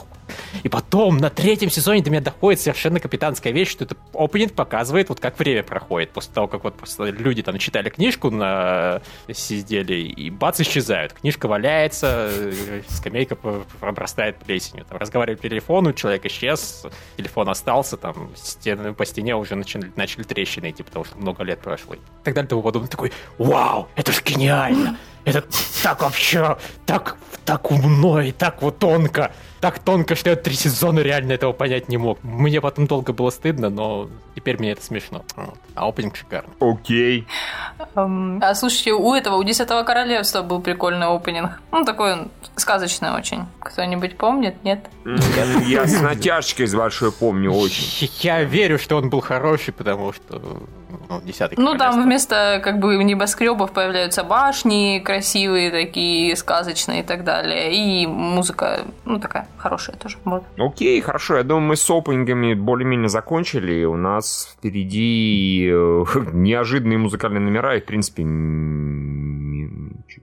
И 0.63 0.69
потом 0.69 1.17
на 1.17 1.29
третьем 1.29 1.69
сезоне 1.69 2.01
до 2.01 2.09
меня 2.09 2.21
доходит 2.21 2.61
совершенно 2.61 2.99
капитанская 2.99 3.53
вещь, 3.53 3.69
что 3.69 3.85
это 3.85 3.95
опенинг 4.13 4.53
показывает, 4.53 5.09
вот 5.09 5.19
как 5.19 5.37
время 5.39 5.63
проходит, 5.63 6.11
после 6.11 6.33
того, 6.33 6.47
как 6.47 6.63
вот 6.63 6.75
просто 6.75 7.05
люди 7.05 7.43
там 7.43 7.57
читали 7.57 7.89
книжку, 7.89 8.31
на 8.31 9.01
сидели, 9.31 9.95
и 9.95 10.29
бац, 10.29 10.59
исчезают. 10.59 11.13
Книжка 11.13 11.47
валяется, 11.47 12.29
э, 12.31 12.81
скамейка 12.87 13.37
обрастает 13.81 14.37
плесенью. 14.37 14.85
Там 14.85 14.97
разговаривали 14.97 15.37
по 15.37 15.49
телефону, 15.49 15.93
человек 15.93 16.25
исчез, 16.25 16.46
телефон 17.17 17.49
остался, 17.49 17.97
там 17.97 18.31
стены, 18.35 18.93
по 18.93 19.05
стене 19.05 19.35
уже 19.35 19.55
начали, 19.55 19.91
начали 19.95 20.23
трещины 20.23 20.71
идти, 20.71 20.83
потому 20.83 21.05
что 21.05 21.17
много 21.17 21.43
лет 21.43 21.59
прошло. 21.61 21.95
И 21.95 21.99
так 22.23 22.33
далее, 22.33 22.49
тому 22.49 22.61
подобное. 22.61 22.89
Такой, 22.89 23.11
вау, 23.37 23.87
это 23.95 24.11
же 24.11 24.21
гениально! 24.23 24.97
Это 25.25 25.43
так 25.83 26.03
вообще, 26.03 26.57
так, 26.85 27.17
так 27.43 27.69
умно 27.69 28.21
и 28.21 28.31
так 28.31 28.61
вот 28.61 28.79
тонко 28.79 29.33
так 29.59 29.79
тонко, 29.79 30.15
что 30.15 30.29
я 30.29 30.35
три 30.35 30.53
сезона 30.53 30.99
реально 30.99 31.33
этого 31.33 31.53
понять 31.53 31.89
не 31.89 31.97
мог. 31.97 32.19
Мне 32.23 32.61
потом 32.61 32.87
долго 32.87 33.13
было 33.13 33.29
стыдно, 33.29 33.69
но 33.69 34.09
теперь 34.35 34.57
мне 34.59 34.71
это 34.71 34.83
смешно. 34.83 35.23
А 35.75 35.87
опенинг 35.87 36.15
шикарный. 36.15 36.53
Окей. 36.59 37.27
Um, 37.95 38.39
а 38.41 38.53
слушайте, 38.55 38.93
у 38.93 39.13
этого, 39.13 39.35
у 39.35 39.43
Десятого 39.43 39.83
Королевства 39.83 40.41
был 40.41 40.61
прикольный 40.61 41.07
опенинг. 41.07 41.61
Ну, 41.71 41.85
такой 41.85 42.13
он 42.13 42.31
сказочный 42.55 43.11
очень. 43.11 43.45
Кто-нибудь 43.59 44.17
помнит, 44.17 44.63
нет? 44.63 44.89
Я 45.65 45.87
с 45.87 46.01
натяжкой 46.01 46.67
с 46.67 46.75
большой 46.75 47.11
помню 47.11 47.51
очень. 47.51 48.09
Я 48.19 48.43
верю, 48.43 48.77
что 48.79 48.97
он 48.97 49.09
был 49.09 49.21
хороший, 49.21 49.73
потому 49.73 50.13
что 50.13 50.41
ну, 51.09 51.21
десятый 51.21 51.57
Ну, 51.57 51.77
там 51.77 52.03
вместо 52.03 52.61
как 52.63 52.79
бы 52.79 53.03
небоскребов 53.03 53.71
появляются 53.71 54.23
башни 54.23 54.99
красивые 55.03 55.71
такие, 55.71 56.35
сказочные 56.35 57.01
и 57.01 57.03
так 57.03 57.23
далее. 57.23 57.75
И 57.75 58.07
музыка, 58.07 58.85
ну, 59.05 59.19
такая 59.19 59.46
хорошая 59.57 59.95
тоже. 59.97 60.17
Вот. 60.25 60.43
Окей, 60.57 60.99
хорошо. 61.01 61.37
Я 61.37 61.43
думаю, 61.43 61.67
мы 61.67 61.75
с 61.75 61.89
опенингами 61.89 62.53
более-менее 62.53 63.09
закончили. 63.09 63.83
У 63.85 63.95
нас 63.95 64.55
впереди 64.57 65.69
э, 65.71 66.03
неожиданные 66.33 66.97
музыкальные 66.97 67.41
номера 67.41 67.75
и, 67.75 67.81
в 67.81 67.85
принципе, 67.85 68.23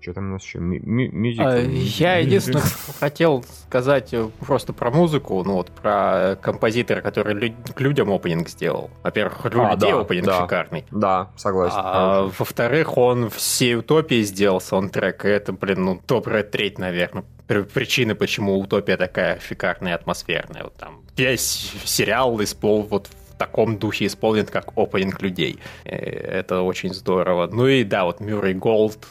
что 0.04 0.12
там 0.12 0.28
у 0.28 0.32
нас 0.34 0.44
еще? 0.44 0.58
Мюзикл? 0.58 1.42
А, 1.42 1.56
я 1.56 2.18
единственное 2.18 2.62
хотел 3.00 3.42
сказать 3.66 4.12
э, 4.12 4.28
просто 4.40 4.74
про 4.74 4.90
музыку, 4.90 5.42
ну 5.44 5.54
вот 5.54 5.70
про 5.70 6.36
композитора, 6.42 7.00
который 7.00 7.54
к 7.74 7.80
людям 7.80 8.10
опенинг 8.10 8.50
сделал. 8.50 8.90
Во-первых, 9.02 9.46
у 9.46 9.48
а, 9.48 9.72
людей 9.72 9.92
да, 9.92 10.00
опенинг 10.00 10.26
да, 10.26 10.40
шикарный. 10.42 10.84
Да, 10.90 11.30
согласен. 11.36 11.76
А, 11.78 12.30
во-вторых, 12.38 12.98
он 12.98 13.30
всей 13.30 13.76
утопии 13.76 14.22
сделал 14.22 14.60
саундтрек, 14.60 15.24
и 15.24 15.28
это, 15.28 15.54
блин, 15.54 15.84
ну, 15.84 16.02
добрая 16.06 16.42
треть, 16.42 16.78
наверное, 16.78 17.24
причины, 17.46 18.14
почему 18.14 18.58
утопия 18.58 18.96
такая 18.96 19.40
шикарная, 19.40 19.94
атмосферная. 19.94 20.64
Вот 20.64 20.74
там 20.76 21.02
весь 21.16 21.72
сериал 21.84 22.42
испол 22.42 22.82
вот 22.82 23.08
таком 23.44 23.76
духе 23.78 24.06
исполнен, 24.06 24.46
как 24.46 24.72
опенинг 24.76 25.20
людей. 25.20 25.58
Э, 25.84 25.96
это 25.96 26.62
очень 26.62 26.94
здорово. 26.94 27.48
Ну 27.52 27.66
и 27.66 27.84
да, 27.84 28.04
вот 28.04 28.20
Мюррей 28.20 28.54
Голд, 28.54 29.06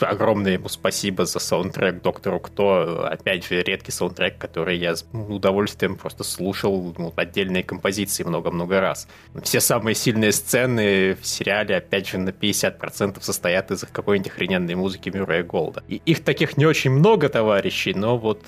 огромное 0.00 0.52
ему 0.52 0.68
спасибо 0.68 1.24
за 1.26 1.40
саундтрек 1.40 2.00
Доктору 2.02 2.38
Кто. 2.38 3.06
Опять 3.10 3.46
же, 3.46 3.62
редкий 3.62 3.90
саундтрек, 3.90 4.38
который 4.38 4.78
я 4.78 4.94
с 4.94 5.04
удовольствием 5.12 5.96
просто 5.96 6.22
слушал 6.22 6.94
ну, 6.96 7.12
отдельные 7.16 7.64
композиции 7.64 8.22
много-много 8.22 8.80
раз. 8.80 9.08
Все 9.42 9.60
самые 9.60 9.94
сильные 9.96 10.32
сцены 10.32 11.16
в 11.20 11.26
сериале, 11.26 11.76
опять 11.76 12.08
же, 12.08 12.18
на 12.18 12.30
50% 12.30 13.20
состоят 13.20 13.70
из 13.72 13.80
какой-нибудь 13.80 14.30
охрененной 14.30 14.76
музыки 14.76 15.08
Мюррея 15.08 15.42
Голда. 15.42 15.82
И 15.88 16.00
их 16.06 16.22
таких 16.22 16.56
не 16.56 16.66
очень 16.66 16.92
много, 16.92 17.28
товарищей, 17.28 17.94
но 17.94 18.16
вот 18.16 18.40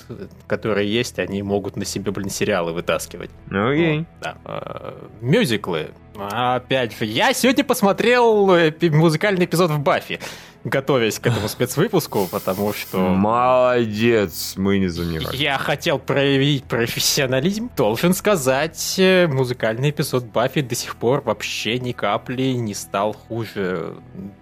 которые 0.46 0.92
есть, 0.92 1.18
они 1.18 1.42
могут 1.42 1.76
на 1.76 1.84
себе, 1.84 2.12
блин, 2.12 2.30
сериалы 2.30 2.72
вытаскивать. 2.72 3.30
Ну, 3.50 3.70
окей. 3.70 3.86
Okay. 3.86 3.98
Вот, 3.98 4.06
да. 4.20 4.94
А, 5.20 5.24
мюзиклы. 5.24 5.90
Опять 6.18 6.98
же, 6.98 7.04
я 7.04 7.32
сегодня 7.32 7.64
посмотрел 7.64 8.50
э, 8.54 8.72
музыкальный 8.90 9.44
эпизод 9.44 9.70
в 9.70 9.78
Баффи 9.78 10.20
готовясь 10.66 11.20
к 11.20 11.26
этому 11.28 11.48
спецвыпуску, 11.48 12.26
потому 12.30 12.72
что... 12.72 12.98
Молодец, 12.98 14.54
мы 14.56 14.78
не 14.78 14.88
занимались. 14.88 15.38
Я 15.38 15.58
хотел 15.58 15.98
проявить 15.98 16.64
профессионализм. 16.64 17.70
Должен 17.76 18.14
сказать, 18.14 18.96
э, 18.98 19.28
музыкальный 19.28 19.90
эпизод 19.90 20.24
Баффи 20.24 20.62
до 20.62 20.74
сих 20.74 20.96
пор 20.96 21.20
вообще 21.20 21.78
ни 21.78 21.92
капли 21.92 22.52
не 22.52 22.74
стал 22.74 23.12
хуже. 23.12 23.94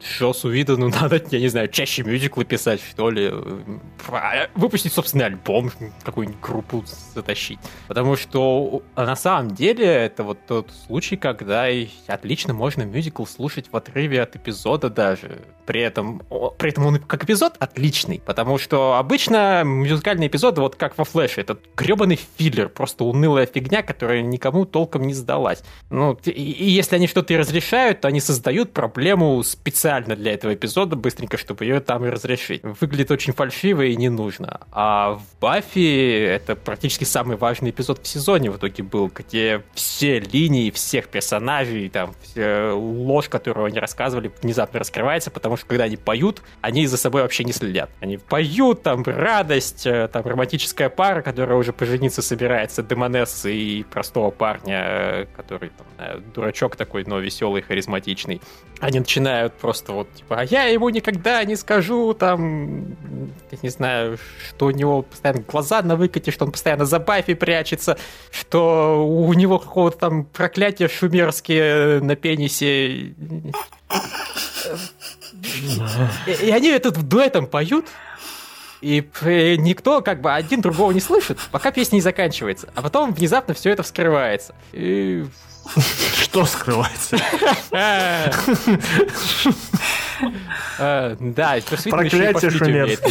Джосу 0.02 0.48
Видону 0.48 0.88
надо, 1.00 1.22
я 1.30 1.40
не 1.40 1.48
знаю, 1.48 1.68
чаще 1.68 2.02
мюзиклы 2.02 2.44
писать, 2.46 2.80
что 2.82 3.10
ли. 3.10 3.30
А, 4.08 4.48
выпустить 4.54 4.94
собственный 4.94 5.26
альбом, 5.26 5.70
какую-нибудь 6.04 6.40
группу 6.40 6.84
затащить. 7.14 7.58
Потому 7.86 8.16
что 8.16 8.82
на 8.96 9.16
самом 9.16 9.50
деле 9.50 9.86
это 9.86 10.24
вот 10.24 10.38
тот 10.46 10.70
случай, 10.86 11.16
когда 11.16 11.63
отлично 12.06 12.54
можно 12.54 12.82
мюзикл 12.82 13.24
слушать 13.24 13.66
в 13.70 13.76
отрыве 13.76 14.22
от 14.22 14.36
эпизода 14.36 14.90
даже. 14.90 15.42
При 15.66 15.80
этом 15.80 16.22
при 16.58 16.70
этом 16.70 16.86
он 16.86 16.98
как 16.98 17.24
эпизод 17.24 17.56
отличный, 17.58 18.20
потому 18.24 18.58
что 18.58 18.94
обычно 18.94 19.62
музыкальные 19.64 20.28
эпизоды, 20.28 20.60
вот 20.60 20.76
как 20.76 20.96
во 20.98 21.04
Флэше, 21.04 21.40
это 21.40 21.58
гребаный 21.76 22.18
филлер, 22.36 22.68
просто 22.68 23.04
унылая 23.04 23.46
фигня, 23.46 23.82
которая 23.82 24.22
никому 24.22 24.64
толком 24.64 25.06
не 25.06 25.14
сдалась. 25.14 25.62
Ну, 25.90 26.18
и, 26.24 26.30
и 26.30 26.70
если 26.70 26.96
они 26.96 27.06
что-то 27.06 27.34
и 27.34 27.36
разрешают, 27.36 28.00
то 28.00 28.08
они 28.08 28.20
создают 28.20 28.72
проблему 28.72 29.42
специально 29.42 30.16
для 30.16 30.34
этого 30.34 30.54
эпизода, 30.54 30.96
быстренько, 30.96 31.36
чтобы 31.36 31.64
ее 31.64 31.80
там 31.80 32.04
и 32.04 32.08
разрешить. 32.08 32.62
Выглядит 32.62 33.10
очень 33.10 33.32
фальшиво 33.32 33.82
и 33.82 33.96
не 33.96 34.08
нужно. 34.08 34.60
А 34.72 35.14
в 35.14 35.40
Баффи 35.40 36.24
это 36.24 36.56
практически 36.56 37.04
самый 37.04 37.36
важный 37.36 37.70
эпизод 37.70 38.00
в 38.02 38.06
сезоне 38.06 38.50
в 38.50 38.56
итоге 38.56 38.82
был, 38.82 39.10
где 39.14 39.62
все 39.74 40.20
линии 40.20 40.70
всех 40.70 41.08
персонажей 41.08 41.53
персонажей, 41.54 41.88
там, 41.88 42.14
ложь, 42.36 43.28
которую 43.28 43.66
они 43.66 43.78
рассказывали, 43.78 44.32
внезапно 44.42 44.80
раскрывается, 44.80 45.30
потому 45.30 45.56
что 45.56 45.66
когда 45.66 45.84
они 45.84 45.96
поют, 45.96 46.42
они 46.60 46.86
за 46.86 46.96
собой 46.96 47.22
вообще 47.22 47.44
не 47.44 47.52
следят. 47.52 47.90
Они 48.00 48.16
поют, 48.16 48.82
там, 48.82 49.02
радость, 49.04 49.86
э, 49.86 50.08
там, 50.08 50.24
романтическая 50.24 50.88
пара, 50.88 51.22
которая 51.22 51.56
уже 51.56 51.72
пожениться 51.72 52.22
собирается, 52.22 52.82
демонессы 52.82 53.54
и 53.54 53.82
простого 53.84 54.30
парня, 54.30 54.84
э, 54.86 55.26
который, 55.36 55.70
там, 55.70 56.22
дурачок 56.34 56.76
такой, 56.76 57.04
но 57.06 57.18
веселый, 57.18 57.62
харизматичный. 57.62 58.40
Они 58.80 58.98
начинают 58.98 59.54
просто 59.54 59.92
вот, 59.92 60.12
типа, 60.14 60.40
а 60.40 60.44
я 60.44 60.64
ему 60.64 60.88
никогда 60.90 61.44
не 61.44 61.56
скажу, 61.56 62.14
там, 62.14 62.96
я 63.50 63.58
не 63.62 63.68
знаю, 63.68 64.18
что 64.48 64.66
у 64.66 64.70
него 64.70 65.02
постоянно 65.02 65.40
глаза 65.40 65.82
на 65.82 65.96
выкате, 65.96 66.30
что 66.30 66.44
он 66.44 66.52
постоянно 66.52 66.84
за 66.84 66.98
Баффи 66.98 67.34
прячется, 67.34 67.96
что 68.30 69.06
у 69.06 69.32
него 69.32 69.58
какого-то 69.58 69.98
там 69.98 70.24
проклятия 70.24 70.88
шумерские 71.44 72.00
на 72.00 72.16
пенисе. 72.16 73.14
И 76.26 76.50
они 76.50 76.68
этот 76.68 77.02
дуэтом 77.02 77.46
поют, 77.46 77.86
и 78.80 78.98
никто, 79.58 80.02
как 80.02 80.20
бы, 80.20 80.32
один 80.32 80.60
другого 80.60 80.92
не 80.92 81.00
слышит, 81.00 81.38
пока 81.50 81.70
песня 81.70 81.96
не 81.96 82.02
заканчивается. 82.02 82.68
А 82.74 82.82
потом 82.82 83.12
внезапно 83.12 83.54
все 83.54 83.70
это 83.70 83.82
вскрывается. 83.82 84.54
И 84.72 85.24
что 86.20 86.44
скрывается? 86.44 87.18
Э, 90.78 91.16
да, 91.18 91.56
Проклятие 91.90 92.50
шумерское. 92.50 93.10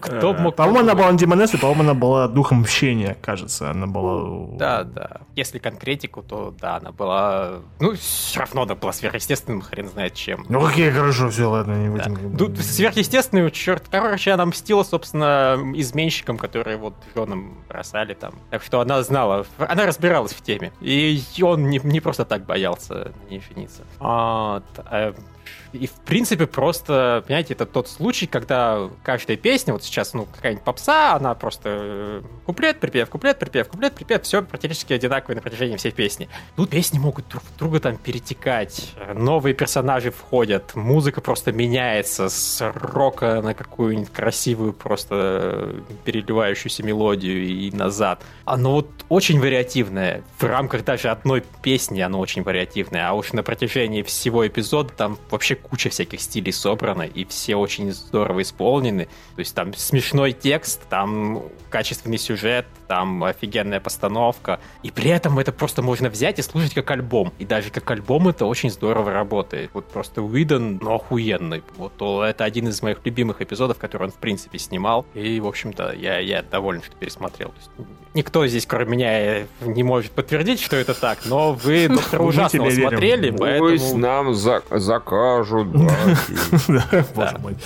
Кто 0.00 0.34
мог... 0.34 0.56
По-моему, 0.56 0.80
она 0.80 0.94
была 0.94 1.12
демонесса, 1.12 1.58
по-моему, 1.58 1.82
она 1.82 1.94
была 1.94 2.28
духом 2.28 2.60
мщения, 2.60 3.16
кажется. 3.20 3.70
Она 3.70 3.86
была... 3.86 4.56
Да, 4.56 4.84
да. 4.84 5.20
Если 5.36 5.58
конкретику, 5.58 6.22
то 6.22 6.54
да, 6.60 6.76
она 6.76 6.92
была... 6.92 7.60
Ну, 7.80 7.94
все 7.94 8.40
равно 8.40 8.62
она 8.62 8.74
была 8.74 8.92
сверхъестественным, 8.92 9.62
хрен 9.62 9.88
знает 9.88 10.14
чем. 10.14 10.44
Ну, 10.48 10.64
окей, 10.64 10.90
хорошо, 10.90 11.28
все, 11.30 11.48
ладно, 11.48 11.74
не 11.74 11.88
будем... 11.88 12.36
Тут 12.36 12.58
сверхъестественный, 12.58 13.50
черт, 13.50 13.84
короче, 13.90 14.32
она 14.32 14.46
мстила, 14.46 14.82
собственно, 14.82 15.58
изменщикам, 15.74 16.38
которые 16.38 16.76
вот 16.76 16.94
женам 17.14 17.58
бросали 17.68 18.14
там. 18.14 18.34
Так 18.50 18.62
что 18.62 18.80
она 18.80 19.02
знала, 19.02 19.46
она 19.58 19.86
разбиралась 19.86 20.32
в 20.32 20.42
теме. 20.42 20.72
И 20.80 21.22
он 21.42 21.68
не, 21.68 21.80
не 21.82 22.00
просто 22.00 22.24
так 22.24 22.44
боялся 22.44 23.12
на 23.24 23.30
ней 23.30 23.42
жениться. 23.48 23.82
Вот. 23.98 24.64
И, 25.72 25.86
в 25.86 25.92
принципе, 25.92 26.46
просто, 26.46 27.24
понимаете, 27.26 27.54
это 27.54 27.66
тот 27.66 27.88
случай, 27.88 28.26
когда 28.26 28.90
каждая 29.02 29.36
песня, 29.36 29.72
вот 29.72 29.82
сейчас, 29.82 30.12
ну, 30.12 30.26
какая-нибудь 30.26 30.64
попса, 30.64 31.14
она 31.14 31.34
просто 31.34 31.62
э, 31.64 32.22
куплет, 32.44 32.78
припев, 32.78 33.08
куплет, 33.08 33.38
припев, 33.38 33.68
куплет, 33.68 33.94
припев, 33.94 34.22
все 34.22 34.42
практически 34.42 34.92
одинаковое 34.92 35.36
на 35.36 35.42
протяжении 35.42 35.76
всей 35.76 35.92
песни. 35.92 36.28
Тут 36.56 36.70
песни 36.70 36.98
могут 36.98 37.28
друг 37.28 37.42
друга 37.58 37.80
там 37.80 37.96
перетекать, 37.96 38.92
новые 39.14 39.54
персонажи 39.54 40.10
входят, 40.10 40.74
музыка 40.74 41.20
просто 41.20 41.52
меняется 41.52 42.28
с 42.28 42.60
рока 42.74 43.40
на 43.42 43.54
какую-нибудь 43.54 44.12
красивую 44.12 44.72
просто 44.72 45.14
э, 45.14 45.80
переливающуюся 46.04 46.82
мелодию 46.82 47.44
и 47.44 47.70
назад. 47.70 48.22
Оно 48.44 48.72
вот 48.72 48.90
очень 49.08 49.40
вариативное. 49.40 50.22
В 50.38 50.44
рамках 50.44 50.84
даже 50.84 51.08
одной 51.08 51.42
песни 51.62 52.00
оно 52.00 52.20
очень 52.20 52.42
вариативное, 52.42 53.08
а 53.08 53.14
уж 53.14 53.32
на 53.32 53.42
протяжении 53.42 54.02
всего 54.02 54.46
эпизода 54.46 54.92
там 54.92 55.18
вообще 55.32 55.54
куча 55.54 55.90
всяких 55.90 56.20
стилей 56.20 56.52
собрана, 56.52 57.02
и 57.02 57.24
все 57.24 57.56
очень 57.56 57.92
здорово 57.92 58.42
исполнены. 58.42 59.06
То 59.34 59.40
есть 59.40 59.54
там 59.54 59.74
смешной 59.74 60.32
текст, 60.32 60.82
там 60.88 61.42
качественный 61.70 62.18
сюжет, 62.18 62.66
там 62.92 63.24
офигенная 63.24 63.80
постановка. 63.80 64.60
И 64.82 64.90
при 64.90 65.08
этом 65.08 65.38
это 65.38 65.50
просто 65.50 65.80
можно 65.80 66.10
взять 66.10 66.38
и 66.38 66.42
слушать 66.42 66.74
как 66.74 66.90
альбом. 66.90 67.32
И 67.38 67.46
даже 67.46 67.70
как 67.70 67.90
альбом 67.90 68.28
это 68.28 68.44
очень 68.44 68.70
здорово 68.70 69.12
работает. 69.12 69.70
Вот 69.72 69.86
просто 69.86 70.20
Уидон, 70.20 70.78
ну, 70.82 70.96
охуенный. 70.96 71.62
Вот 71.78 71.94
это 72.22 72.44
один 72.44 72.68
из 72.68 72.82
моих 72.82 72.98
любимых 73.06 73.40
эпизодов, 73.40 73.78
который 73.78 74.04
он, 74.04 74.10
в 74.10 74.16
принципе, 74.16 74.58
снимал. 74.58 75.06
И, 75.14 75.40
в 75.40 75.46
общем-то, 75.46 75.94
я, 75.94 76.18
я 76.18 76.42
доволен, 76.42 76.82
что 76.82 76.94
пересмотрел. 76.94 77.48
То 77.48 77.56
есть, 77.56 77.70
никто 78.14 78.46
здесь, 78.46 78.66
кроме 78.66 78.90
меня, 78.92 79.46
не 79.62 79.82
может 79.82 80.12
подтвердить, 80.12 80.60
что 80.60 80.76
это 80.76 80.92
так, 80.92 81.20
но 81.24 81.52
вы 81.52 81.88
Доктора 81.88 82.22
Ужасного 82.22 82.70
смотрели, 82.70 83.30
поэтому... 83.30 83.70
Пусть 83.70 83.94
нам 83.94 84.34
закажут 84.34 85.68
Боже 87.14 87.38
мой. 87.38 87.56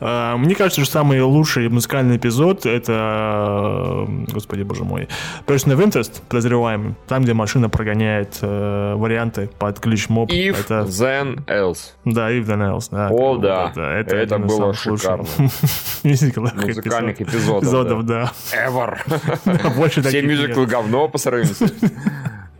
А, 0.00 0.36
мне 0.36 0.54
кажется, 0.54 0.82
что 0.82 0.92
самый 0.92 1.20
лучший 1.20 1.68
музыкальный 1.68 2.16
эпизод 2.16 2.64
это, 2.66 4.06
господи, 4.32 4.61
боже 4.64 4.84
мой, 4.84 5.08
Person 5.46 5.76
of 5.76 5.84
Interest, 5.84 6.22
подозреваемый. 6.28 6.94
Там, 7.06 7.22
где 7.22 7.34
машина 7.34 7.68
прогоняет 7.68 8.38
э, 8.40 8.94
варианты 8.94 9.50
под 9.58 9.80
ключ 9.80 10.08
моб. 10.08 10.30
If, 10.30 10.60
это... 10.60 10.80
then, 10.88 11.44
else. 11.46 11.92
Да, 12.04 12.30
if, 12.30 12.46
then, 12.46 12.76
else. 12.76 12.88
Да, 12.90 13.08
О, 13.10 13.36
да. 13.36 13.72
Это, 13.74 14.16
это 14.16 14.38
было 14.38 14.72
шикарно. 14.74 15.26
Музыкальных 16.02 17.20
эпизодов. 17.20 17.62
Эпизодов, 17.62 18.06
да. 18.06 18.32
Ever. 18.52 20.02
Все 20.08 20.22
мюзиклы 20.22 20.66
говно 20.66 21.08
по 21.08 21.18
сравнению 21.18 21.54
с 21.54 21.62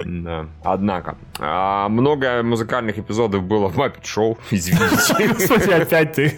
да. 0.04 0.46
Однако, 0.64 1.16
а, 1.38 1.88
много 1.88 2.42
музыкальных 2.42 2.98
эпизодов 2.98 3.42
было 3.44 3.68
в 3.68 3.78
Muppet 3.78 4.02
Show, 4.02 4.38
извините. 4.50 5.34
Кстати, 5.34 5.70
опять 5.70 6.12
ты 6.14 6.36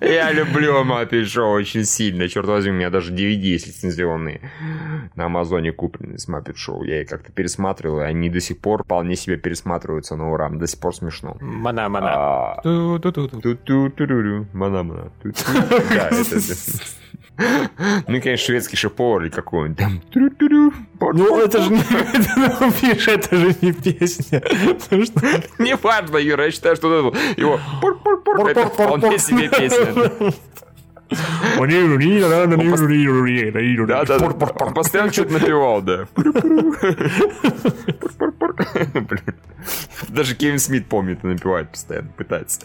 Я 0.00 0.32
люблю 0.32 0.84
Muppet 0.84 1.24
Show 1.24 1.52
очень 1.52 1.84
сильно. 1.84 2.28
Черт 2.28 2.46
возьми, 2.46 2.72
у 2.72 2.74
меня 2.74 2.90
даже 2.90 3.12
DVD 3.12 3.36
есть 3.36 3.66
лицензионные 3.66 4.40
на 5.14 5.26
Амазоне 5.26 5.72
купленные 5.72 6.18
с 6.18 6.28
Muppet 6.28 6.54
Show. 6.54 6.84
Я 6.84 7.02
их 7.02 7.08
как-то 7.08 7.32
пересматривал, 7.32 8.00
и 8.00 8.04
они 8.04 8.28
до 8.30 8.40
сих 8.40 8.58
пор 8.58 8.84
вполне 8.84 9.16
себе 9.16 9.36
пересматриваются 9.36 10.16
на 10.16 10.30
ура. 10.32 10.48
До 10.48 10.66
сих 10.66 10.80
пор 10.80 10.94
смешно. 10.94 11.36
Мана-мана. 11.40 12.60
Мана-мана. 14.52 15.10
Ну, 18.08 18.20
конечно, 18.20 18.46
шведский 18.46 18.76
шиповар 18.76 19.22
или 19.22 19.30
какой-нибудь 19.30 19.78
там. 19.78 20.00
Ну, 21.00 21.40
это 21.40 21.62
же 21.62 21.70
не... 21.70 21.80
Это 23.10 23.36
же 23.36 23.56
не 23.60 23.72
песня. 23.72 24.42
Не 25.58 25.76
важно, 25.76 26.18
Юра, 26.18 26.44
я 26.46 26.50
считаю, 26.50 26.76
что 26.76 27.12
его... 27.36 27.60
Это 28.48 28.66
вполне 28.68 29.18
себе 29.18 29.48
песня. 29.48 30.32
Да. 33.86 34.04
Постоянно 34.74 35.12
что-то 35.12 35.32
напевал, 35.34 35.82
да. 35.82 36.06
Даже 40.08 40.34
Кевин 40.34 40.58
Смит 40.58 40.86
помнит 40.86 41.22
и 41.22 41.26
напевает 41.26 41.70
постоянно, 41.70 42.08
пытается. 42.16 42.60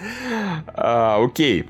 А, 0.67 1.21
окей. 1.23 1.67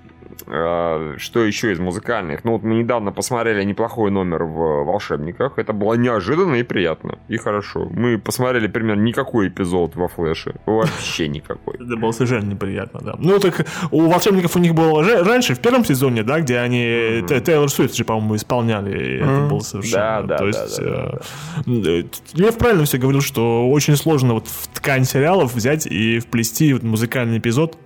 А, 0.49 1.15
что 1.17 1.43
еще 1.43 1.71
из 1.71 1.79
музыкальных? 1.79 2.43
Ну 2.43 2.53
вот 2.53 2.63
мы 2.63 2.75
недавно 2.75 3.11
посмотрели 3.11 3.63
неплохой 3.63 4.11
номер 4.11 4.43
в 4.43 4.85
«Волшебниках». 4.85 5.57
Это 5.57 5.73
было 5.73 5.95
неожиданно 5.95 6.55
и 6.55 6.63
приятно. 6.63 7.17
И 7.27 7.37
хорошо. 7.37 7.87
Мы 7.91 8.17
посмотрели 8.17 8.67
примерно 8.67 9.01
никакой 9.01 9.49
эпизод 9.49 9.95
во 9.95 10.07
«Флэше». 10.07 10.55
Вообще 10.65 11.27
никакой. 11.27 11.75
Это 11.75 11.97
было 11.97 12.11
совершенно 12.11 12.51
неприятно, 12.51 13.01
да. 13.01 13.15
Ну 13.19 13.39
так 13.39 13.65
у 13.91 14.07
«Волшебников» 14.07 14.55
у 14.55 14.59
них 14.59 14.73
было 14.73 15.03
раньше, 15.23 15.53
в 15.53 15.59
первом 15.59 15.83
сезоне, 15.83 16.23
да, 16.23 16.39
где 16.39 16.59
они. 16.59 17.23
Тейлор 17.45 17.69
Свифт 17.69 17.95
же, 17.95 18.05
по-моему, 18.05 18.35
исполняли. 18.35 19.17
Это 19.17 19.47
было 19.49 19.59
совершенно... 19.59 20.23
Да, 20.23 20.23
да, 20.23 20.37
То 20.37 20.47
есть, 20.47 20.81
да, 20.81 21.19
э, 21.65 22.03
Лев 22.33 22.57
правильно 22.57 22.85
все 22.85 22.97
говорил, 22.97 23.21
что 23.21 23.69
очень 23.69 23.95
сложно 23.95 24.35
вот 24.35 24.47
в 24.47 24.67
ткань 24.67 25.05
сериалов 25.05 25.53
взять 25.53 25.85
и 25.87 26.19
вплести 26.19 26.73
музыкальный 26.73 27.39
эпизод. 27.39 27.77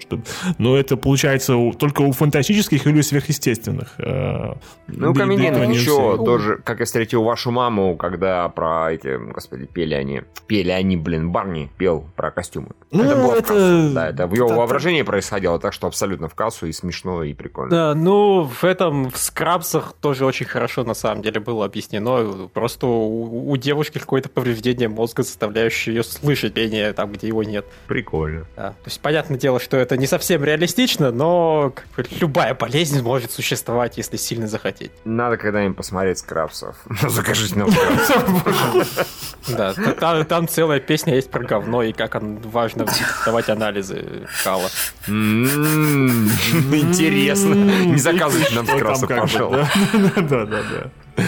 Но 0.58 0.78
это 0.78 0.98
получается 0.98 1.56
только 1.78 2.02
у 2.02 2.12
фантастики 2.12 2.51
фантастических 2.52 2.88
или 2.88 3.02
сверхъестественных. 3.02 3.94
Э, 3.98 4.54
ну, 4.88 5.14
комедийных 5.14 5.70
еще 5.70 6.18
тоже, 6.18 6.58
как 6.64 6.80
я 6.80 6.86
встретил 6.86 7.24
вашу 7.24 7.52
маму, 7.52 7.96
когда 7.96 8.48
про 8.50 8.92
эти, 8.92 9.18
господи, 9.18 9.66
пели 9.66 9.94
они, 9.94 10.22
пели 10.48 10.72
они, 10.72 10.98
блин, 10.98 11.32
Барни 11.32 11.70
пел 11.78 12.06
про 12.16 12.32
костюмы. 12.32 12.70
Ну, 12.92 13.04
это 13.04 13.16
было 13.16 13.36
это... 13.36 13.92
Да, 13.94 14.10
это 14.10 14.28
в 14.28 14.34
его 14.34 14.50
воображении 14.50 15.02
происходило, 15.02 15.60
так 15.60 15.74
что 15.74 15.88
абсолютно 15.88 16.28
в 16.28 16.36
кассу 16.36 16.68
и 16.68 16.72
смешно, 16.72 17.24
и 17.24 17.34
прикольно. 17.34 17.72
Да, 17.72 17.96
ну, 17.96 18.44
в 18.44 18.64
этом, 18.64 19.10
в 19.10 19.18
скрабсах 19.18 19.94
тоже 20.00 20.26
очень 20.26 20.46
хорошо, 20.46 20.84
на 20.84 20.94
самом 20.94 21.22
деле, 21.22 21.40
было 21.40 21.66
объяснено. 21.66 22.50
Просто 22.54 22.88
у, 22.88 23.50
у 23.52 23.58
девушки 23.58 24.00
какое-то 24.00 24.30
повреждение 24.30 24.90
мозга, 24.90 25.24
заставляющее 25.24 25.96
ее 25.96 26.04
слышать 26.04 26.54
пение 26.54 26.94
там, 26.94 27.12
где 27.12 27.28
его 27.28 27.44
нет. 27.44 27.66
Прикольно. 27.88 28.46
Да. 28.56 28.70
То 28.70 28.88
есть, 28.88 29.00
понятное 29.00 29.38
дело, 29.38 29.60
что 29.60 29.78
это 29.78 29.98
не 29.98 30.08
совсем 30.08 30.44
реалистично, 30.44 31.12
но 31.12 31.74
как 31.76 31.86
бы, 31.88 32.04
любая 32.32 32.56
болезнь 32.56 33.02
может 33.02 33.30
существовать, 33.34 33.98
если 33.98 34.16
сильно 34.16 34.48
захотеть. 34.48 34.92
Надо 35.04 35.36
когда-нибудь 35.36 35.76
посмотреть 35.76 36.20
скрабсов. 36.20 36.78
Закажите 37.10 37.60
нам 37.60 37.70
скрабсов. 37.70 39.06
Да, 39.50 40.24
там 40.24 40.48
целая 40.48 40.80
песня 40.80 41.16
есть 41.16 41.30
про 41.30 41.44
говно 41.44 41.84
и 41.84 41.92
как 41.92 42.16
важно 42.22 42.86
давать 43.26 43.50
анализы 43.50 44.28
кала. 44.46 44.70
М-м-м. 45.10 46.30
Интересно. 46.74 47.54
Не 47.54 47.98
заказывайте 47.98 48.56
нам 48.56 48.66
скрабсов, 48.66 49.10
пожалуйста. 49.10 49.70
Да, 50.22 50.46
да, 50.46 50.60
да. 50.72 51.24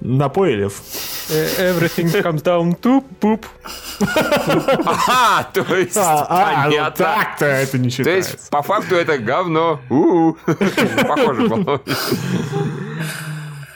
Напоилев. 0.00 0.80
Everything 1.30 2.10
comes 2.22 2.42
down 2.42 2.74
to 2.80 3.04
poop. 3.20 3.44
Ага, 4.00 5.48
то 5.52 5.76
есть, 5.76 5.96
А, 5.96 6.26
а, 6.28 6.64
ну 6.64 6.70
понятно. 6.70 7.04
так-то 7.04 7.44
это 7.44 7.78
не 7.78 7.90
То 7.90 7.96
считается. 7.96 8.32
есть, 8.32 8.50
по 8.50 8.62
факту 8.62 8.96
это 8.96 9.18
говно. 9.18 9.80
У-у. 9.90 10.36
Похоже 11.06 11.46
было. 11.48 11.80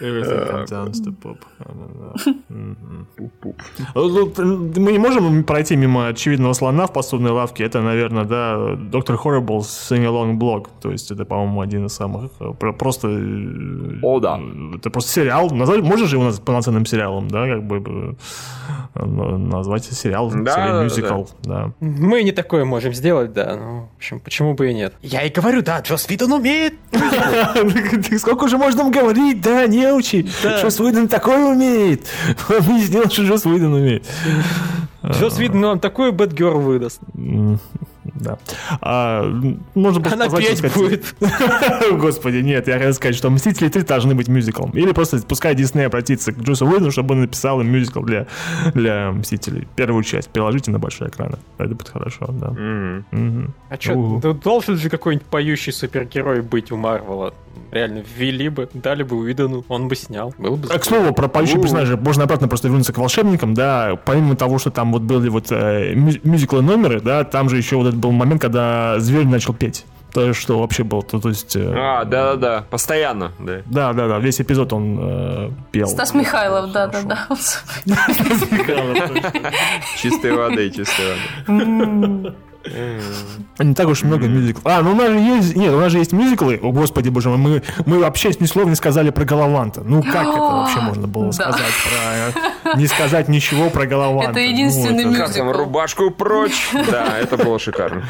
Everything 0.05 0.49
comes 0.51 0.71
down 0.71 0.93
to. 0.93 1.37
Да-да-да. 1.59 2.33
Мгм. 2.49 3.07
Ну, 3.95 4.33
Мы 4.77 4.93
не 4.93 4.99
можем 4.99 5.45
пройти 5.45 5.77
мимо 5.77 6.09
очевидного 6.09 6.53
слона 6.55 6.87
в 6.87 6.93
посудной 6.93 7.31
лавке. 7.31 7.65
Это, 7.65 7.81
наверное, 7.81 8.25
да, 8.25 8.77
Доктор 8.77 9.17
Horrible 9.17 9.61
Sing 9.61 10.05
Along 10.05 10.39
Blog. 10.39 10.67
То 10.81 10.91
есть 10.91 11.11
это, 11.11 11.25
по-моему, 11.25 11.61
один 11.61 11.87
из 11.87 11.93
самых 11.95 12.31
э, 12.41 12.53
про- 12.59 12.73
просто... 12.73 13.09
э, 13.09 13.99
О, 14.03 14.21
да. 14.21 14.41
Это 14.77 14.91
просто 14.91 15.11
сериал. 15.13 15.51
Назвать, 15.51 15.83
можно 15.83 16.07
же 16.07 16.17
его 16.17 16.25
назвать 16.25 16.45
полноценным 16.45 16.87
сериалом, 16.87 17.29
да, 17.29 17.47
как 17.47 17.63
бы 17.65 18.17
э, 18.95 19.05
назвать 19.05 19.85
сериал, 19.85 20.31
Да, 20.31 20.83
мюзикл, 20.85 21.25
да. 21.43 21.71
Мы 21.81 22.23
не 22.23 22.33
такое 22.33 22.65
можем 22.65 22.95
сделать, 22.95 23.33
да. 23.33 23.57
Ну, 23.57 23.89
в 23.93 23.97
общем, 23.97 24.21
почему 24.21 24.55
бы 24.55 24.71
и 24.71 24.75
нет. 24.75 24.95
Я 25.03 25.23
и 25.23 25.31
говорю, 25.31 25.63
да, 25.63 25.81
Джос 25.81 26.09
Видон 26.09 26.33
умеет. 26.33 26.75
Сколько 28.19 28.45
уже 28.45 28.59
можно 28.59 28.91
говорить, 28.91 29.41
да, 29.41 29.67
не 29.95 29.99
учи, 29.99 30.29
что 30.29 30.71
Свиден 30.71 31.09
такое 31.09 31.45
умеет. 31.55 32.07
Он 32.49 32.77
не 32.77 32.83
сделал, 32.83 33.11
что 33.11 33.23
Джос 33.23 33.47
Уидон 33.47 33.75
умеет. 33.75 34.05
Джос 35.05 35.39
Видон 35.39 35.65
он 35.65 35.81
такой 35.81 36.13
бэтгерл 36.13 36.61
выдаст. 36.61 37.01
Да. 38.15 38.39
А, 38.81 39.25
можно 39.75 40.01
просто 40.01 40.15
Она 40.15 40.25
позвать, 40.27 40.49
петь 40.49 40.59
сказать- 40.59 40.77
будет. 40.77 41.15
Господи, 42.01 42.37
нет, 42.39 42.69
я 42.69 42.75
хотел 42.75 42.93
сказать, 42.95 43.17
что 43.17 43.31
«Мстители 43.31 43.71
3» 43.71 43.87
должны 43.87 44.15
быть 44.15 44.29
мюзиклом. 44.29 44.71
Или 44.71 44.93
просто 44.93 45.19
пускай 45.27 45.55
Дисней 45.55 45.87
обратится 45.87 46.33
к 46.33 46.39
Джосу 46.39 46.67
Уидону, 46.67 46.91
чтобы 46.91 47.15
он 47.15 47.23
написал 47.23 47.61
им 47.61 47.71
мюзикл 47.71 48.03
для, 48.03 48.27
для 48.75 49.11
«Мстителей». 49.11 49.67
Первую 49.75 50.05
часть 50.05 50.29
переложите 50.29 50.71
на 50.71 50.79
большой 50.79 51.09
экран. 51.09 51.37
Это 51.59 51.75
будет 51.75 51.89
хорошо, 51.89 52.27
да. 52.29 52.51
Мгм. 52.51 53.55
А 53.71 53.77
что, 53.81 54.33
должен 54.35 54.77
же 54.77 54.91
какой-нибудь 54.91 55.27
поющий 55.27 55.73
супергерой 55.73 56.43
быть 56.43 56.71
у 56.73 56.77
Марвела? 56.77 57.33
Реально, 57.71 58.03
ввели 58.17 58.49
бы, 58.49 58.69
дали 58.73 59.03
бы 59.03 59.17
Уидону, 59.17 59.65
он 59.69 59.89
бы 59.89 59.97
снял. 59.97 60.35
Был 60.39 60.57
бы 60.57 60.69
А, 60.73 60.79
к 60.79 60.85
слову, 60.85 61.13
про 61.13 61.29
поющих 61.29 61.61
персонажей 61.61 61.97
можно 61.97 62.25
обратно 62.25 62.49
просто 62.49 62.69
вернуться 62.69 62.93
к 62.93 62.99
волшебникам, 62.99 63.55
да, 63.55 63.99
помимо 64.05 64.37
того, 64.37 64.59
что 64.59 64.71
там 64.71 64.93
вот 64.93 65.03
были 65.03 65.29
вот 65.29 65.47
э, 65.51 65.95
мю- 65.95 66.21
мюзиклы 66.23 66.63
номеры, 66.63 67.01
да, 67.01 67.25
там 67.25 67.49
же 67.49 67.57
еще 67.57 67.77
вот 67.77 67.89
этот 67.89 67.99
был 68.01 68.13
момент, 68.13 68.41
когда 68.41 68.97
зверь 69.01 69.27
начал 69.27 69.55
петь. 69.55 69.85
То 70.13 70.29
есть, 70.29 70.41
что 70.41 70.61
вообще 70.61 70.85
было, 70.85 71.03
то, 71.03 71.19
то 71.19 71.29
есть... 71.29 71.57
э, 71.57 71.75
А, 71.77 72.05
да-да-да, 72.05 72.65
постоянно, 72.71 73.33
да. 73.41 73.63
Да, 73.67 73.93
да, 73.93 74.07
да, 74.07 74.19
весь 74.21 74.41
эпизод 74.41 74.73
он 74.73 74.97
э, 75.01 75.51
пел. 75.73 75.89
Стас 75.89 76.15
Михайлов, 76.15 76.71
да-да-да. 76.71 77.27
Чистой 79.97 80.33
воды, 80.33 80.71
чистой 80.71 81.05
воды. 81.49 82.35
Не 83.59 83.75
так 83.75 83.89
уж 83.89 84.03
много 84.03 84.27
мюзиклов. 84.27 84.67
А, 84.67 84.83
ну 84.83 84.93
у 84.93 84.95
нас 84.95 85.09
же 85.11 85.19
есть... 85.19 85.57
Нет, 85.57 85.73
у 85.73 85.81
нас 85.81 85.93
же 85.93 85.99
есть 85.99 86.13
мюзиклы. 86.13 86.59
О, 86.63 86.73
господи, 86.73 87.09
боже 87.11 87.29
мой, 87.31 87.39
мы, 87.39 87.63
мы 87.87 87.99
вообще 88.01 88.31
ни 88.41 88.47
слова 88.47 88.69
не 88.69 88.75
сказали 88.75 89.11
про 89.11 89.25
Галаванта. 89.25 89.83
Ну, 89.85 90.03
как 90.03 90.23
это 90.29 90.39
вообще 90.41 90.81
можно 90.81 91.07
было 91.07 91.31
сказать 91.31 91.61
про... 91.85 92.75
Не 92.79 92.87
сказать 92.87 93.29
ничего 93.29 93.71
про 93.71 93.87
Галаванта. 93.87 94.31
Это 94.31 94.41
единственный 94.41 95.05
Ну, 95.05 95.11
это- 95.13 95.19
Как 95.27 95.35
там, 95.35 95.47
Мюзикл. 95.47 95.59
рубашку 95.63 96.11
прочь? 96.11 96.71
Да, 96.91 97.19
это 97.19 97.37
было 97.37 97.59
шикарно. 97.59 98.05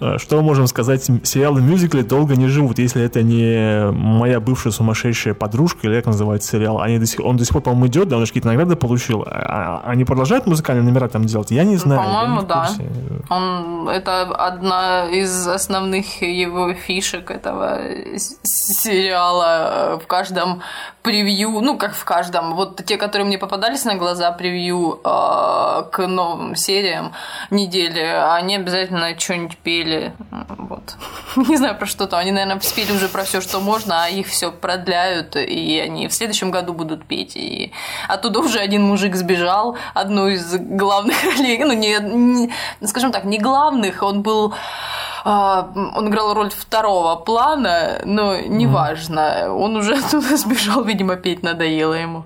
А, 0.00 0.18
Что 0.18 0.42
можем 0.42 0.66
сказать? 0.66 1.08
Сериалы 1.24 1.60
мюзиклы 1.62 2.02
долго 2.02 2.36
не 2.36 2.48
живут, 2.48 2.78
если 2.78 3.02
это 3.02 3.22
не 3.22 3.90
моя 3.92 4.40
бывшая 4.40 4.70
сумасшедшая 4.72 5.34
подружка, 5.34 5.86
или 5.86 5.96
как 5.96 6.06
называется 6.06 6.50
сериал. 6.50 6.80
Они 6.80 6.98
до 6.98 7.06
сих, 7.06 7.20
он 7.20 7.36
до 7.36 7.44
сих 7.44 7.52
пор, 7.52 7.62
по-моему, 7.62 7.86
идет, 7.86 8.08
да, 8.08 8.16
он 8.16 8.22
же 8.22 8.28
какие-то 8.28 8.48
награды 8.48 8.76
получил. 8.76 9.22
А- 9.26 9.82
а 9.84 9.90
Они 9.90 10.04
продолжают 10.04 10.46
музыкальные 10.46 10.84
номера 10.84 11.08
там 11.08 11.24
делать? 11.24 11.50
Я 11.50 11.64
не 11.64 11.76
знаю. 11.76 12.00
я 12.00 12.06
по-моему, 12.06 12.42
да. 12.42 12.68
Он, 13.30 13.88
это 13.88 14.22
одна 14.22 15.06
из 15.10 15.46
основных 15.46 16.22
его 16.22 16.72
фишек 16.74 17.30
этого 17.30 17.78
с- 18.16 18.38
сериала. 18.42 20.00
В 20.02 20.06
каждом 20.06 20.62
превью, 21.02 21.50
ну 21.60 21.76
как 21.78 21.94
в 21.94 22.04
каждом, 22.04 22.54
вот 22.54 22.84
те, 22.84 22.96
которые 22.96 23.26
мне 23.26 23.38
попадались 23.38 23.84
на 23.84 23.94
глаза 23.94 24.32
превью 24.32 25.00
э, 25.04 25.82
к 25.92 26.06
новым 26.06 26.56
сериям 26.56 27.12
недели, 27.50 28.00
они 28.00 28.56
обязательно 28.56 29.18
что-нибудь 29.18 29.56
пели. 29.58 29.83
Вот. 30.58 30.96
Не 31.48 31.56
знаю 31.56 31.76
про 31.76 31.86
что-то. 31.86 32.18
Они, 32.18 32.32
наверное, 32.32 32.60
спели 32.60 32.92
уже 32.92 33.08
про 33.08 33.24
все, 33.24 33.40
что 33.40 33.60
можно, 33.60 34.04
а 34.04 34.08
их 34.08 34.26
все 34.26 34.50
продляют, 34.50 35.36
и 35.36 35.78
они 35.78 36.08
в 36.08 36.12
следующем 36.12 36.50
году 36.50 36.72
будут 36.72 37.04
петь. 37.04 37.36
И 37.36 37.72
оттуда 38.08 38.40
уже 38.40 38.58
один 38.58 38.82
мужик 38.82 39.14
сбежал, 39.16 39.76
одну 39.94 40.28
из 40.28 40.54
главных 40.56 41.22
ролей, 41.36 41.58
ну, 41.64 41.72
не, 41.72 41.98
не- 42.00 42.50
скажем 42.86 43.12
так, 43.12 43.24
не 43.24 43.38
главных, 43.38 44.02
он 44.02 44.22
был 44.22 44.54
а, 45.24 45.70
он 45.74 46.08
играл 46.08 46.34
роль 46.34 46.50
второго 46.50 47.16
плана, 47.16 48.00
но 48.04 48.40
неважно. 48.40 49.54
Он 49.54 49.76
уже 49.76 49.94
оттуда 49.94 50.36
сбежал, 50.36 50.84
видимо, 50.84 51.16
петь 51.16 51.42
надоело 51.42 51.94
ему. 51.94 52.24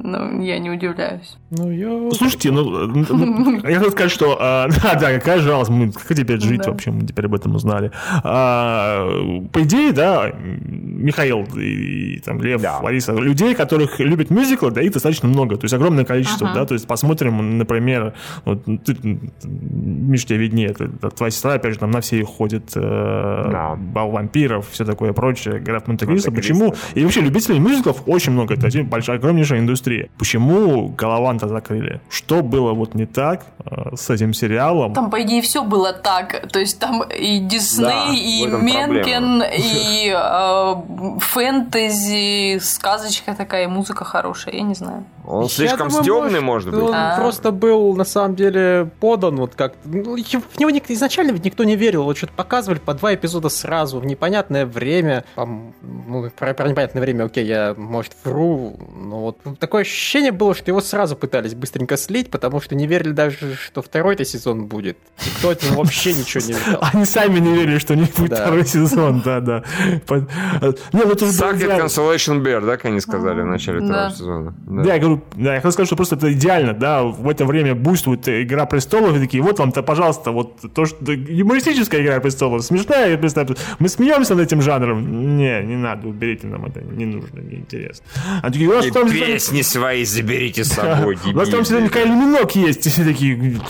Ну, 0.00 0.40
я 0.42 0.60
не 0.60 0.70
удивляюсь. 0.70 1.36
Ну, 1.50 1.72
я... 1.72 2.10
Слушайте, 2.12 2.52
ну, 2.52 2.62
ну, 2.86 3.54
я 3.68 3.76
хотел 3.78 3.90
сказать, 3.90 4.12
что, 4.12 4.36
а, 4.40 4.68
да, 4.82 4.94
да, 4.94 5.12
какая 5.18 5.40
жалость, 5.40 5.70
мы 5.70 5.90
как 5.90 6.06
теперь 6.16 6.40
жить 6.40 6.60
Да. 6.62 6.70
вообще, 6.70 6.92
мы 6.92 7.04
теперь 7.04 7.24
об 7.26 7.34
этом 7.34 7.56
узнали. 7.56 7.90
А, 8.22 9.08
по 9.52 9.62
идее, 9.62 9.90
да, 9.92 10.30
Михаил 10.38 11.48
и, 11.56 12.14
и 12.14 12.18
там 12.20 12.40
Лев, 12.40 12.62
Да. 12.62 12.78
Лариса, 12.78 13.12
людей, 13.12 13.56
которых 13.56 13.98
любят 13.98 14.30
мюзиклы, 14.30 14.70
да, 14.70 14.82
их 14.82 14.92
достаточно 14.92 15.28
много, 15.28 15.56
то 15.56 15.64
есть 15.64 15.74
огромное 15.74 16.04
количество, 16.04 16.48
да, 16.54 16.64
то 16.64 16.74
есть 16.74 16.86
посмотрим, 16.86 17.58
например, 17.58 18.14
вот, 18.44 18.64
ты, 18.64 18.96
Миш, 19.42 20.26
тебе 20.26 20.38
виднее, 20.38 20.74
твоя 21.16 21.30
сестра, 21.32 21.54
опять 21.54 21.72
же, 21.74 21.80
там 21.80 21.90
на 21.90 22.00
все 22.02 22.20
их 22.20 22.28
ходит, 22.28 22.70
э, 22.76 22.80
Да. 22.80 23.74
бал 23.76 24.10
вампиров, 24.12 24.68
все 24.70 24.84
такое 24.84 25.12
прочее, 25.12 25.58
граф 25.58 25.88
Монте-Кристо, 25.88 26.30
почему? 26.30 26.72
И 26.94 27.02
вообще 27.02 27.20
любителей 27.20 27.58
мюзиклов 27.58 28.02
очень 28.06 28.30
много, 28.30 28.54
это 28.54 28.68
один 28.68 28.86
большая, 28.86 29.16
огромнейшая 29.16 29.58
индустрия. 29.58 29.87
Почему 30.18 30.88
Галаванта 30.88 31.48
закрыли? 31.48 32.00
Что 32.10 32.42
было 32.42 32.72
вот 32.72 32.94
не 32.94 33.06
так 33.06 33.42
э, 33.64 33.96
с 33.96 34.10
этим 34.10 34.34
сериалом? 34.34 34.92
Там, 34.94 35.10
по 35.10 35.22
идее, 35.22 35.40
все 35.42 35.62
было 35.62 35.92
так. 35.92 36.48
То 36.52 36.58
есть 36.60 36.78
там 36.78 37.02
и 37.02 37.40
Да, 37.40 37.48
Дисней, 37.48 38.16
и 38.18 38.44
в 38.44 38.48
этом 38.48 38.64
Менкен, 38.66 39.42
и 39.56 40.12
э, 40.14 41.18
фэнтези, 41.20 42.58
сказочка 42.60 43.34
такая, 43.34 43.64
и 43.64 43.66
музыка 43.66 44.04
хорошая, 44.04 44.54
я 44.54 44.62
не 44.62 44.74
знаю. 44.74 45.04
Он 45.26 45.42
Я 45.42 45.48
слишком 45.48 45.88
думаю, 45.88 46.42
может 46.42 46.70
быть. 46.70 46.82
Он 46.82 46.94
А. 46.94 47.16
просто 47.18 47.50
был, 47.52 47.94
на 47.94 48.04
самом 48.04 48.34
деле, 48.34 48.90
подан 49.00 49.36
вот 49.36 49.54
как... 49.54 49.74
ну, 49.84 50.16
В 50.16 50.58
него 50.58 50.70
ник- 50.70 50.90
изначально 50.90 51.32
ведь 51.32 51.44
никто 51.44 51.64
не 51.64 51.76
верил. 51.76 52.04
Вот 52.04 52.16
что-то 52.16 52.32
показывали 52.32 52.78
по 52.78 52.94
два 52.94 53.14
эпизода 53.14 53.50
сразу, 53.50 54.00
в 54.00 54.06
непонятное 54.06 54.64
время. 54.64 55.24
Там, 55.34 55.74
ну, 55.82 56.30
про, 56.30 56.54
про 56.54 56.68
непонятное 56.68 57.02
время, 57.02 57.24
окей, 57.24 57.44
я, 57.44 57.74
может, 57.76 58.12
вру. 58.24 58.78
Но 58.96 59.20
вот 59.20 59.38
такое 59.58 59.77
ощущение 59.80 60.32
было, 60.32 60.54
что 60.54 60.70
его 60.70 60.80
сразу 60.80 61.16
пытались 61.16 61.54
быстренько 61.54 61.96
слить, 61.96 62.30
потому 62.30 62.60
что 62.60 62.74
не 62.74 62.86
верили 62.86 63.12
даже, 63.12 63.54
что 63.56 63.82
второй-то 63.82 64.24
сезон 64.24 64.66
будет. 64.66 64.98
Никто 65.26 65.50
от 65.50 65.62
него 65.62 65.82
вообще 65.82 66.12
ничего 66.12 66.44
не 66.46 66.52
видел. 66.52 66.78
Они 66.92 67.04
сами 67.04 67.38
не 67.38 67.54
верили, 67.54 67.78
что 67.78 67.94
не 67.94 68.04
будет 68.04 68.30
Да. 68.30 68.36
второй 68.36 68.66
сезон, 68.66 69.22
да, 69.24 69.40
да. 69.40 69.64
Под- 70.06 70.28
э, 70.60 70.72
Не, 70.92 71.00
это 71.02 71.26
же 71.26 71.32
Suck 71.32 71.54
it, 71.54 71.56
идеально. 71.58 71.82
Consolation 71.84 72.42
Bear, 72.42 72.64
да, 72.64 72.76
как 72.76 72.86
они 72.86 73.00
сказали 73.00 73.42
в 73.42 73.46
начале 73.46 73.80
второго 73.80 74.10
сезона. 74.10 74.54
Да. 74.66 74.82
Я 74.94 74.98
говорю, 74.98 75.22
да, 75.36 75.54
я 75.54 75.56
хотел 75.60 75.72
сказать, 75.72 75.86
что 75.88 75.96
просто 75.96 76.16
это 76.16 76.32
идеально, 76.32 76.72
да, 76.74 77.02
в 77.02 77.28
это 77.28 77.44
время 77.44 77.74
буйствует 77.74 78.28
«Игра 78.28 78.66
престолов», 78.66 79.16
и 79.16 79.20
такие, 79.20 79.42
вот 79.42 79.58
вам-то, 79.58 79.82
пожалуйста, 79.82 80.30
вот 80.32 80.60
то, 80.74 80.84
что 80.86 81.12
юмористическая 81.12 82.02
«Игра 82.02 82.20
престолов», 82.20 82.62
смешная 82.62 83.08
«Игра 83.10 83.18
престолов». 83.18 83.58
Мы 83.78 83.88
смеемся 83.88 84.34
над 84.34 84.46
этим 84.46 84.62
жанром. 84.62 85.36
Не, 85.36 85.62
не 85.62 85.76
надо, 85.76 86.08
уберите 86.08 86.46
нам 86.46 86.66
это, 86.66 86.80
не 86.80 87.04
нужно, 87.06 87.40
не 87.40 87.56
интересно. 87.56 88.04
А 88.42 88.50
такие, 88.50 88.68
у 88.68 88.72
нас 88.74 88.86
И 88.86 88.90
там... 88.90 89.10
песни 89.10 89.62
свои 89.68 90.04
заберите 90.04 90.64
с 90.64 90.68
собой, 90.72 91.18
У 91.26 91.36
нас 91.36 91.48
там 91.48 91.64
всегда. 91.64 91.80
Михаил 91.80 92.08
Минок 92.14 92.54
есть, 92.56 92.86
и 92.86 92.90
все 92.90 93.04
такие... 93.04 93.60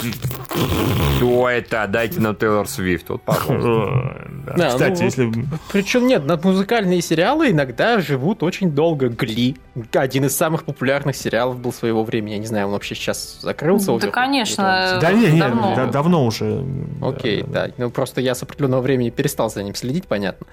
Кто 1.16 1.48
это? 1.48 1.86
Дайте 1.88 2.20
нам 2.20 2.36
Тейлор 2.36 2.68
Свифт. 2.68 3.08
Вот, 3.10 3.22
пожалуйста. 3.22 3.68
«О, 3.68 4.26
да». 4.46 4.54
Да, 4.56 4.68
Кстати, 4.70 4.98
ну, 5.00 5.04
если... 5.04 5.32
Причем 5.72 6.06
нет, 6.06 6.24
над 6.24 6.44
музыкальные 6.44 7.02
сериалы 7.02 7.50
иногда 7.50 8.00
живут 8.00 8.42
очень 8.42 8.70
долго. 8.70 9.08
Гли. 9.08 9.56
Один 9.92 10.24
из 10.24 10.36
самых 10.36 10.64
популярных 10.64 11.16
сериалов 11.16 11.58
был 11.58 11.72
своего 11.72 12.02
времени. 12.04 12.32
Я 12.32 12.38
не 12.38 12.46
знаю, 12.46 12.66
он 12.66 12.72
вообще 12.72 12.94
сейчас 12.94 13.38
закрылся. 13.42 13.98
Да, 13.98 14.08
конечно. 14.08 14.98
Да 15.00 15.12
не, 15.12 15.26
не, 15.32 15.40
давно. 15.40 15.74
да- 15.76 15.86
давно 15.86 16.24
уже. 16.26 16.64
Окей, 17.02 17.42
да. 17.46 17.70
Ну 17.76 17.90
просто 17.90 18.20
я 18.20 18.34
с 18.34 18.42
определенного 18.42 18.80
времени 18.80 19.10
перестал 19.10 19.50
за 19.50 19.62
ним 19.62 19.74
следить, 19.74 20.06
понятно. 20.06 20.46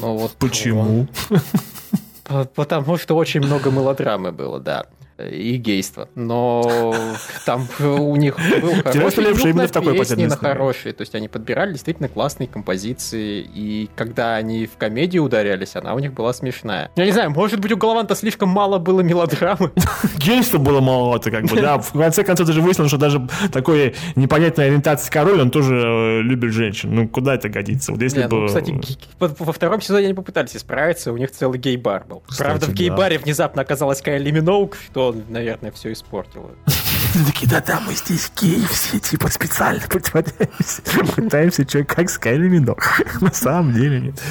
Но 0.00 0.16
вот 0.16 0.32
Почему? 0.32 1.06
По- 2.30 2.44
Потому 2.44 2.96
что 2.96 3.16
очень 3.16 3.40
много 3.40 3.70
мелодрамы 3.70 4.30
было, 4.30 4.60
да. 4.60 4.86
И 5.28 5.56
гейство. 5.56 6.08
Но 6.14 6.94
там 7.44 7.68
у 7.80 8.16
них 8.16 8.36
был 8.62 8.74
хороший 8.82 9.50
именно 9.50 9.66
в 9.66 9.70
такой 9.70 9.98
песни 9.98 10.26
на 10.26 10.36
хорошие. 10.36 10.92
То 10.92 11.02
есть 11.02 11.14
они 11.14 11.28
подбирали 11.28 11.72
действительно 11.72 12.08
классные 12.08 12.48
композиции. 12.48 13.46
И 13.54 13.88
когда 13.96 14.36
они 14.36 14.66
в 14.66 14.76
комедию 14.76 15.24
ударялись, 15.24 15.76
она 15.76 15.94
у 15.94 15.98
них 15.98 16.12
была 16.14 16.32
смешная. 16.32 16.90
Я 16.96 17.04
не 17.04 17.12
знаю, 17.12 17.30
может 17.30 17.60
быть, 17.60 17.72
у 17.72 17.76
Голованта 17.76 18.14
слишком 18.14 18.48
мало 18.48 18.78
было 18.78 19.00
мелодрамы. 19.00 19.72
Гейства 20.18 20.58
было 20.58 20.80
маловато, 20.80 21.30
как 21.30 21.44
бы, 21.44 21.60
да. 21.60 21.78
В 21.78 21.92
конце 21.92 22.24
концов, 22.24 22.46
даже 22.46 22.60
выяснилось, 22.60 22.90
что 22.90 22.98
даже 22.98 23.28
такой 23.52 23.94
непонятной 24.16 24.66
ориентации 24.66 25.10
король, 25.10 25.40
он 25.40 25.50
тоже 25.50 25.76
э, 25.76 26.22
любит 26.22 26.52
женщин. 26.52 26.94
Ну, 26.94 27.08
куда 27.08 27.34
это 27.34 27.48
годится? 27.48 27.92
Вот 27.92 28.02
если 28.02 28.22
не, 28.22 28.28
бы... 28.28 28.40
ну, 28.40 28.46
кстати, 28.46 28.74
во 29.18 29.52
втором 29.52 29.80
сезоне 29.80 30.06
они 30.06 30.14
попытались 30.14 30.56
исправиться, 30.56 31.12
у 31.12 31.16
них 31.16 31.30
целый 31.30 31.58
гей-бар 31.58 32.04
был. 32.08 32.22
Правда, 32.38 32.66
в 32.66 32.72
гей-баре 32.72 33.18
внезапно 33.18 33.62
оказалась 33.62 34.00
Кайли 34.02 34.30
Миноук, 34.30 34.76
что, 34.76 35.09
наверное, 35.12 35.70
все 35.72 35.92
испортило. 35.92 36.50
Такие, 37.26 37.50
да-да, 37.50 37.80
мы 37.80 37.94
здесь 37.94 38.30
геи 38.40 38.64
все, 38.70 38.98
типа, 38.98 39.28
специально 39.28 39.80
пытаемся, 39.88 40.82
пытаемся, 41.16 41.68
что, 41.68 41.84
как 41.84 42.10
с 42.10 42.18
Кайли 42.18 42.48
Миноук. 42.48 43.02
На 43.20 43.32
самом 43.32 43.72
деле 43.72 44.00
нет. 44.00 44.22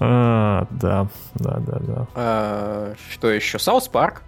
А, 0.00 0.66
да, 0.70 1.08
да, 1.34 1.58
да, 1.58 1.78
да. 1.80 2.06
А, 2.14 2.94
что 3.10 3.30
еще? 3.30 3.58
South 3.58 3.88
Park. 3.88 4.22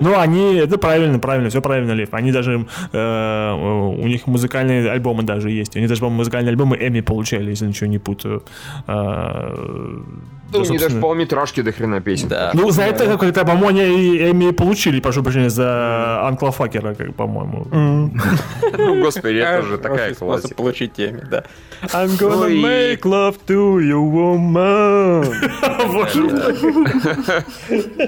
Ну, 0.00 0.18
они, 0.18 0.56
это 0.56 0.78
правильно, 0.78 1.18
правильно, 1.18 1.48
все 1.48 1.62
правильно, 1.62 1.92
Лев. 1.92 2.12
Они 2.12 2.32
даже, 2.32 2.66
э, 2.92 3.52
у 3.52 4.06
них 4.06 4.26
музыкальные 4.26 4.90
альбомы 4.90 5.22
даже 5.22 5.50
есть. 5.50 5.76
Они 5.76 5.86
даже, 5.86 6.00
по-моему, 6.00 6.18
музыкальные 6.18 6.50
альбомы 6.50 6.76
Эмми 6.76 7.00
получали, 7.00 7.50
если 7.50 7.66
ничего 7.66 7.88
не 7.88 7.98
путаю. 7.98 8.42
Э, 8.86 10.02
ну, 10.52 10.64
не 10.64 10.78
даже 10.78 11.00
полметражки 11.00 11.62
до 11.62 11.72
хрена 11.72 12.00
песен. 12.00 12.28
Да. 12.28 12.50
Ну, 12.54 12.70
за 12.70 12.82
это, 12.82 13.06
как 13.18 13.32
то 13.32 13.44
по-моему, 13.44 13.68
они 13.68 14.18
Эмми 14.30 14.50
получили, 14.52 15.00
прошу 15.00 15.22
прощения, 15.22 15.50
за 15.50 16.26
Uncle 16.26 16.50
Fucker 16.52 16.84
а, 16.84 16.94
как, 16.94 17.14
по-моему. 17.14 17.66
Ну, 17.70 19.02
господи, 19.02 19.36
это 19.36 19.62
же 19.66 19.78
такая 19.78 20.14
классика. 20.14 20.54
получить 20.54 20.98
Эмми, 20.98 21.22
да. 21.30 21.44
I'm 21.82 22.16
gonna 22.18 22.48
make 22.48 23.02
love 23.02 23.38
to 23.46 23.78
you, 23.80 24.00
woman. 24.10 25.24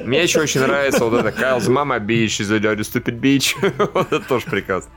Мне 0.05 0.23
еще 0.23 0.41
очень 0.41 0.61
нравится 0.61 1.05
вот 1.05 1.25
это 1.25 1.29
Kyle's 1.29 1.69
Mama 1.69 1.99
Beach 1.99 2.41
is 2.41 2.51
a 2.53 2.59
dirty 2.59 2.83
stupid 2.83 3.21
beach. 3.21 3.55
Вот 3.95 4.13
это 4.13 4.21
тоже 4.29 4.47
прекрасно. 4.47 4.91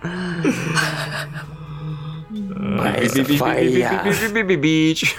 Бич. 4.55 5.15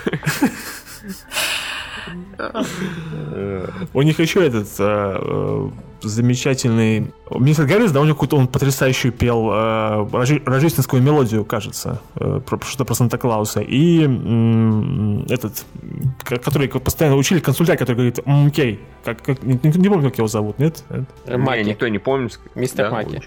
У 3.93 4.03
них 4.03 4.19
еще 4.21 4.47
этот 4.47 4.69
э, 4.79 5.19
э, 5.21 5.71
замечательный... 6.03 7.13
Мистер 7.31 7.67
Гаррис, 7.67 7.91
да, 7.91 8.01
у 8.01 8.05
него 8.05 8.15
какую-то 8.15 8.37
он 8.37 8.47
потрясающую 8.47 9.13
пел 9.13 9.51
э, 9.53 10.41
рождественскую 10.45 11.03
мелодию, 11.03 11.45
кажется, 11.45 12.01
э, 12.15 12.41
что-то 12.67 12.85
про 12.85 12.95
Санта-Клауса. 12.95 13.61
И 13.61 14.07
э, 14.07 15.33
этот, 15.33 15.65
который 16.25 16.69
постоянно 16.69 17.17
учили, 17.17 17.41
консультант, 17.41 17.79
который 17.79 17.97
говорит 17.97 18.21
«Окей». 18.25 18.81
Как, 19.05 19.23
как, 19.23 19.43
не, 19.45 19.59
не 19.63 19.89
помню, 19.89 20.11
как 20.11 20.19
его 20.19 20.27
зовут, 20.27 20.59
нет? 20.59 20.83
Маки. 21.27 21.63
Не, 21.63 21.71
никто 21.71 21.87
не 21.87 21.99
помнит. 21.99 22.41
Мистер 22.57 22.91
да? 22.91 22.97
Маки. 22.97 23.23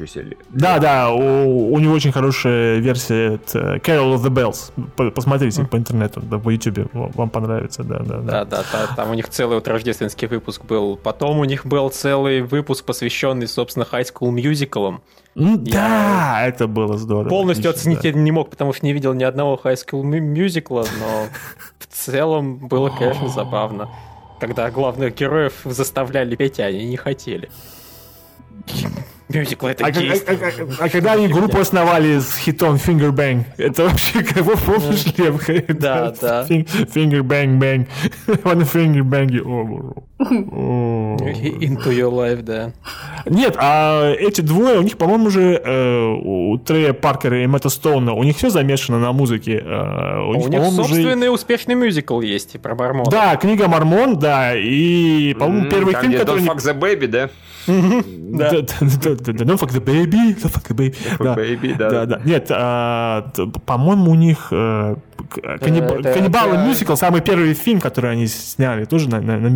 Да, 0.50 0.80
да, 0.80 1.12
у, 1.12 1.74
у 1.74 1.80
него 1.80 1.94
очень 1.94 2.12
хорошая 2.12 2.80
версия 2.80 3.36
это 3.36 3.76
Carol 3.76 4.16
of 4.16 4.24
the 4.24 4.30
Bells. 4.30 5.12
Посмотрите 5.12 5.62
mm. 5.62 5.68
по 5.68 5.78
интернету, 5.78 6.22
да, 6.22 6.38
по 6.38 6.50
YouTube, 6.50 6.90
вам 6.94 7.30
понравится, 7.30 7.84
да, 7.84 8.00
да, 8.00 8.18
да. 8.18 8.44
Да, 8.44 8.46
да, 8.46 8.64
да 8.72 8.96
там 8.96 9.12
у 9.12 9.14
них 9.14 9.30
целый 9.30 9.56
вот 9.56 9.68
рождественский 9.68 10.28
выпуск 10.28 10.66
был. 10.66 10.98
Потом 10.98 11.40
у 11.40 11.46
них 11.46 11.66
был 11.66 11.90
целый 11.90 12.42
выпуск 12.42 12.59
выпуск, 12.60 12.86
посвященный, 12.86 13.48
собственно, 13.48 13.86
High 13.90 14.14
School 14.14 14.34
Musical. 14.34 15.00
Да, 15.36 16.46
это 16.46 16.68
было 16.68 16.98
здорово. 16.98 17.30
Полностью 17.30 17.70
отлично, 17.70 17.92
оценить 17.92 18.14
да. 18.14 18.20
я 18.20 18.24
не 18.24 18.32
мог, 18.32 18.50
потому 18.50 18.74
что 18.74 18.86
не 18.86 18.94
видел 18.94 19.14
ни 19.14 19.24
одного 19.24 19.60
High 19.64 19.76
School 19.76 20.04
Musical, 20.04 20.88
но 21.00 21.28
в 21.80 21.88
целом 21.88 22.68
было, 22.68 22.90
конечно, 22.90 23.30
забавно. 23.30 23.90
Когда 24.40 24.70
главных 24.72 25.16
героев 25.16 25.54
заставляли 25.66 26.36
петь, 26.36 26.60
а 26.60 26.66
они 26.66 26.86
не 26.86 26.98
хотели. 26.98 27.50
Мюзикл 29.30 29.68
это 29.68 29.86
а, 29.86 29.90
а, 29.90 29.92
а, 29.92 30.86
а 30.86 30.90
когда 30.90 31.14
они 31.14 31.28
группу 31.28 31.60
основали 31.60 32.18
с 32.18 32.36
хитом 32.36 32.76
Finger 32.76 33.12
Bang, 33.12 33.46
это 33.58 33.84
вообще 33.84 34.24
кого 34.24 34.56
помнишь, 34.56 35.06
Лев? 35.18 35.46
Да, 35.80 36.12
да. 36.20 36.46
Finger 36.48 37.22
Bang 37.22 37.60
Bang. 37.60 37.88
One 38.26 38.64
Finger 38.74 39.04
Bang. 39.04 40.04
Into 40.20 41.92
Your 41.92 42.12
Life, 42.12 42.42
да. 42.42 42.74
Нет, 43.26 43.56
а 43.58 44.12
эти 44.12 44.42
двое, 44.42 44.80
у 44.80 44.82
них, 44.82 44.98
по-моему, 44.98 45.28
уже 45.28 45.62
э, 45.64 46.06
у 46.22 46.58
Трея 46.58 46.94
Паркера 46.94 47.42
и 47.42 47.48
Мэтта 47.48 47.70
Стоуна, 47.70 48.14
у 48.14 48.24
них 48.24 48.36
все 48.36 48.50
замешано 48.50 49.00
на 49.00 49.14
музыке. 49.14 49.64
Э, 49.64 50.20
у, 50.22 50.36
них, 50.36 50.48
у 50.48 50.50
них 50.50 50.64
собственный 50.74 51.28
уже... 51.28 51.32
успешный 51.32 51.76
мюзикл 51.76 52.20
есть 52.20 52.60
про 52.60 52.76
Мормон. 52.76 53.06
Да, 53.10 53.38
книга 53.38 53.68
Мормон, 53.70 54.20
да, 54.20 54.56
и, 54.56 55.34
по-моему, 55.36 55.70
первый 55.70 55.96
фильм, 55.96 56.14
который... 56.14 56.44
Don't 56.44 56.58
fuck 56.58 56.58
the 56.58 56.78
baby, 56.78 57.08
да? 57.08 57.30
Да. 57.68 58.52
Don't 58.52 59.58
fuck 59.58 59.72
the 59.72 59.80
baby. 59.80 60.36
Don't 60.36 60.52
fuck 60.52 60.68
the 60.68 60.76
baby. 60.76 60.96
Да. 61.20 61.36
Baby, 61.36 61.76
да. 61.78 61.90
да, 61.90 62.06
да. 62.06 62.22
Нет, 62.26 62.48
а, 62.50 63.32
по-моему, 63.66 64.12
у 64.12 64.16
них 64.16 64.48
э, 64.52 64.96
Каннибалы 65.30 66.58
мюзикл, 66.58 66.96
самый 66.96 67.22
первый 67.22 67.54
фильм, 67.54 67.80
который 67.80 68.12
они 68.12 68.28
сняли, 68.28 68.86
тоже 68.86 69.10
на, 69.10 69.22
на, 69.22 69.38
на 69.38 69.48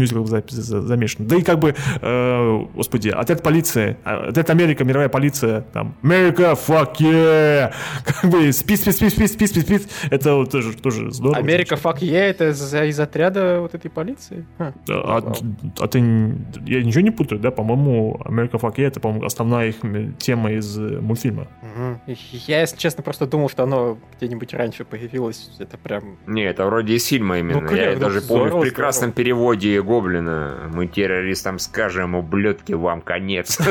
мюзикл 0.57 0.87
замешан. 0.87 1.27
Да 1.27 1.35
и 1.35 1.41
как 1.41 1.59
бы, 1.59 1.75
э, 2.01 2.65
господи, 2.75 3.09
отряд 3.09 3.43
полиции, 3.43 3.97
отряд 4.03 4.49
Америка, 4.49 4.83
мировая 4.83 5.09
полиция, 5.09 5.61
там, 5.73 5.95
Америка, 6.03 6.55
fuck 6.67 6.97
yeah! 6.99 7.73
Как 8.05 8.29
бы, 8.29 8.51
спи, 8.51 8.75
спи, 8.75 8.91
спи, 8.91 9.09
спи, 9.09 9.27
спи, 9.27 9.47
спи, 9.47 9.61
спи. 9.61 9.79
Это 10.09 10.35
вот 10.35 10.51
тоже, 10.51 10.75
тоже 10.75 11.11
здорово. 11.11 11.37
Америка, 11.37 11.75
fuck 11.75 11.99
yeah, 11.99 12.29
это 12.29 12.49
из, 12.49 12.73
из 12.73 12.99
отряда 12.99 13.59
вот 13.61 13.73
этой 13.73 13.89
полиции? 13.89 14.45
А, 14.57 14.73
а, 14.89 15.33
а 15.79 15.87
ты, 15.87 15.99
я 15.99 16.83
ничего 16.83 17.01
не 17.01 17.11
путаю, 17.11 17.39
да? 17.39 17.51
По-моему, 17.51 18.21
Америка, 18.25 18.57
fuck 18.57 18.75
yeah, 18.75 18.87
это, 18.87 18.99
по-моему, 18.99 19.25
основная 19.25 19.69
их 19.69 19.77
тема 20.17 20.51
из 20.51 20.77
э, 20.77 20.99
мультфильма. 20.99 21.47
Угу. 21.61 22.15
Я, 22.47 22.61
если 22.61 22.77
честно, 22.77 23.03
просто 23.03 23.25
думал, 23.25 23.49
что 23.49 23.63
оно 23.63 23.97
где-нибудь 24.17 24.53
раньше 24.53 24.85
появилось 24.85 25.51
это 25.59 25.77
прям... 25.77 26.17
Не, 26.27 26.43
это 26.43 26.65
вроде 26.65 26.95
из 26.95 27.05
фильма 27.05 27.39
именно. 27.39 27.61
Ну, 27.61 27.75
Я 27.75 27.93
ну, 27.93 27.99
даже 27.99 28.21
здорово, 28.21 28.49
помню 28.49 28.61
в 28.61 28.67
прекрасном 28.67 29.11
здорово. 29.11 29.15
переводе 29.15 29.81
Гоблина. 29.81 30.42
Мы 30.69 30.87
террористам 30.87 31.59
скажем, 31.59 32.15
ублюдки, 32.15 32.73
вам 32.73 33.01
конец. 33.01 33.59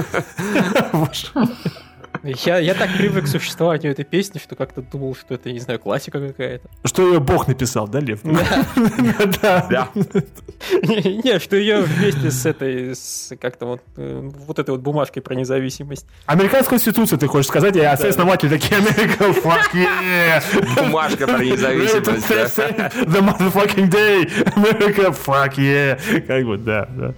Я, 2.23 2.59
я 2.59 2.75
так 2.75 2.91
привык 2.97 3.25
к 3.25 3.29
существованию 3.29 3.93
этой 3.93 4.05
песни, 4.05 4.39
что 4.39 4.55
как-то 4.55 4.81
думал, 4.81 5.16
что 5.16 5.35
это, 5.35 5.51
не 5.51 5.59
знаю, 5.59 5.81
классика 5.81 6.20
какая-то. 6.20 6.68
Что 6.85 7.07
ее 7.07 7.18
Бог 7.20 7.49
написал, 7.49 7.89
да, 7.89 8.01
Лев? 8.01 8.20
Да. 8.23 9.89
Не, 9.93 11.39
что 11.41 11.57
ее 11.57 11.83
вместе 11.83 12.31
с 12.31 12.47
этой, 12.47 12.95
как-то 13.37 13.66
вот, 13.66 13.83
э, 13.97 14.31
вот 14.47 14.59
этой 14.59 14.70
вот 14.70 14.81
бумажкой 14.81 15.23
про 15.23 15.35
независимость. 15.35 16.07
Американская 16.27 16.79
конституция, 16.79 17.18
ты 17.18 17.27
хочешь 17.27 17.49
сказать? 17.49 17.75
Я 17.75 17.93
основатель 17.93 18.49
такие 18.49 18.77
Америка, 18.77 19.25
fuck 19.25 19.73
yeah! 19.75 20.85
Бумажка 20.85 21.27
про 21.27 21.43
независимость, 21.45 22.29
The 22.29 23.20
motherfucking 23.20 23.91
day! 23.91 24.31
America, 24.55 25.11
fuck 25.12 25.57
yeah! 25.57 26.20
Как 26.20 26.45
бы, 26.45 26.57
да, 26.59 26.89
да. 26.97 27.14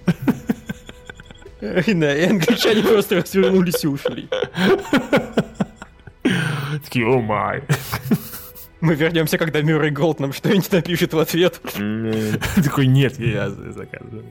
И 1.87 2.25
англичане 2.25 2.83
просто 2.83 3.15
развернулись 3.15 3.83
и 3.83 3.87
ушли. 3.87 4.29
Такие, 6.83 7.05
о 7.07 7.19
май. 7.21 7.63
Мы 8.81 8.95
вернемся, 8.95 9.37
когда 9.37 9.61
Мюррей 9.61 9.91
Голд 9.91 10.19
нам 10.19 10.33
что-нибудь 10.33 10.71
напишет 10.71 11.13
в 11.13 11.19
ответ. 11.19 11.61
Такой, 12.63 12.87
нет, 12.87 13.19
я 13.19 13.49
заказываю. 13.49 14.25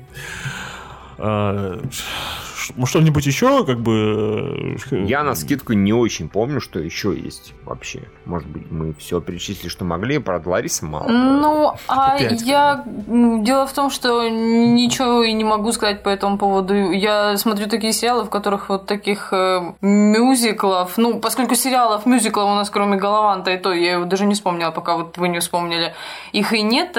А, 2.77 2.87
что-нибудь 2.87 3.27
еще, 3.27 3.65
как 3.65 3.81
бы... 3.81 4.77
Э, 4.91 5.05
Я 5.05 5.23
на 5.23 5.35
скидку 5.35 5.73
не 5.73 5.93
очень 5.93 6.29
помню, 6.29 6.61
что 6.61 6.79
еще 6.79 7.15
есть 7.15 7.55
вообще. 7.65 8.03
Может 8.25 8.49
быть, 8.49 8.71
мы 8.71 8.95
все 8.95 9.21
перечислили, 9.21 9.69
что 9.69 9.85
могли, 9.85 10.19
правда, 10.19 10.51
Лариса 10.51 10.85
мало. 10.85 11.09
Ну, 11.09 11.75
а 11.89 12.17
я... 12.31 12.85
Дело 12.87 13.67
в 13.67 13.73
том, 13.73 13.91
что 13.91 14.29
ничего 14.29 15.23
и 15.23 15.33
не 15.33 15.45
могу 15.45 15.73
сказать 15.73 16.03
по 16.03 16.09
этому 16.09 16.39
поводу. 16.39 16.75
Я 16.75 17.37
смотрю 17.37 17.69
такие 17.69 17.93
сериалы, 17.93 18.25
в 18.25 18.31
которых 18.31 18.69
вот 18.69 18.87
таких 18.87 19.33
э, 19.33 19.73
мюзиклов... 19.81 20.97
Ну, 20.97 21.21
поскольку 21.21 21.55
сериалов, 21.55 22.07
мюзиклов 22.07 22.51
у 22.51 22.55
нас 22.55 22.71
кроме 22.71 22.97
Голованта 22.97 23.53
и 23.53 23.59
то, 23.59 23.73
я 23.73 23.93
его 23.93 24.05
даже 24.05 24.27
не 24.27 24.35
вспомнила, 24.35 24.71
пока 24.71 24.97
вот 24.97 25.19
вы 25.19 25.29
не 25.29 25.39
вспомнили, 25.41 25.95
их 26.33 26.53
и 26.53 26.63
нет, 26.63 26.99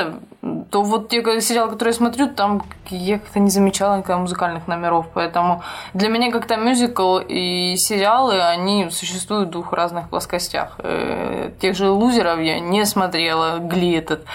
то 0.69 0.81
вот 0.81 1.09
те 1.09 1.41
сериалы, 1.41 1.71
которые 1.71 1.91
я 1.91 1.97
смотрю, 1.97 2.27
там 2.27 2.63
я 2.89 3.19
как-то 3.19 3.39
не 3.39 3.49
замечала 3.49 3.97
никогда 3.97 4.17
музыкальных 4.17 4.67
номеров, 4.67 5.07
поэтому 5.13 5.54
для 5.93 6.09
меня 6.09 6.31
как-то 6.31 6.57
мюзикл 6.57 7.19
и 7.19 7.75
сериалы, 7.77 8.41
они 8.41 8.89
существуют 8.89 9.49
в 9.49 9.51
двух 9.51 9.73
разных 9.73 10.09
плоскостях. 10.09 10.75
Э, 10.79 11.51
тех 11.59 11.75
же 11.75 11.89
«Лузеров» 11.89 12.39
я 12.39 12.59
не 12.59 12.85
смотрела, 12.85 13.59
«Гли» 13.59 13.93
этот, 13.93 14.25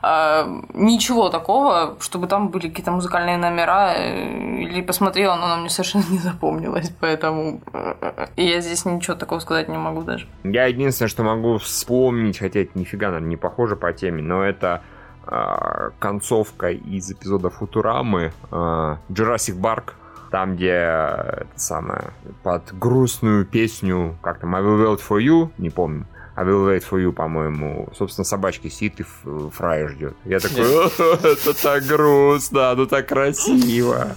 а, 0.00 0.46
ничего 0.74 1.28
такого, 1.28 1.96
чтобы 2.00 2.28
там 2.28 2.48
были 2.48 2.68
какие-то 2.68 2.92
музыкальные 2.92 3.36
номера, 3.36 3.94
э, 3.94 4.62
или 4.62 4.80
посмотрела, 4.80 5.36
но 5.36 5.46
она 5.46 5.56
мне 5.56 5.70
совершенно 5.70 6.04
не 6.10 6.18
запомнилась, 6.18 6.92
поэтому 7.00 7.60
э, 7.72 8.26
я 8.36 8.60
здесь 8.60 8.84
ничего 8.84 9.16
такого 9.16 9.40
сказать 9.40 9.68
не 9.68 9.76
могу 9.76 10.02
даже. 10.02 10.26
Я 10.44 10.66
единственное, 10.66 11.08
что 11.08 11.22
могу 11.24 11.58
вспомнить, 11.58 12.38
хотя 12.38 12.60
это 12.60 12.78
нифига, 12.78 13.08
наверное, 13.08 13.30
не 13.30 13.36
похоже 13.36 13.76
по 13.76 13.92
теме, 13.92 14.22
но 14.22 14.44
это 14.44 14.82
э, 15.26 15.90
концовка 15.98 16.70
из 16.70 17.10
эпизода 17.10 17.50
Футурамы 17.50 18.32
э, 18.50 18.96
Jurassic 19.08 19.60
Park, 19.60 19.94
там, 20.30 20.56
где 20.56 20.70
это 20.70 21.48
самое, 21.56 22.12
под 22.42 22.76
грустную 22.78 23.44
песню, 23.44 24.16
как 24.22 24.40
там, 24.40 24.54
I 24.54 24.62
will 24.62 24.84
wait 24.84 25.00
for 25.06 25.20
you, 25.20 25.50
не 25.58 25.70
помню, 25.70 26.06
I 26.38 26.44
will 26.44 26.68
wait 26.68 26.84
for 26.88 27.02
you, 27.02 27.10
по-моему, 27.10 27.88
собственно, 27.96 28.24
собачки 28.24 28.68
сидит 28.68 29.00
и 29.00 29.04
Фрая 29.50 29.88
ждет. 29.88 30.14
Я 30.24 30.38
такой, 30.38 30.62
это 30.62 31.60
так 31.60 31.82
грустно, 31.82 32.74
ну 32.76 32.86
так 32.86 33.08
красиво. 33.08 34.14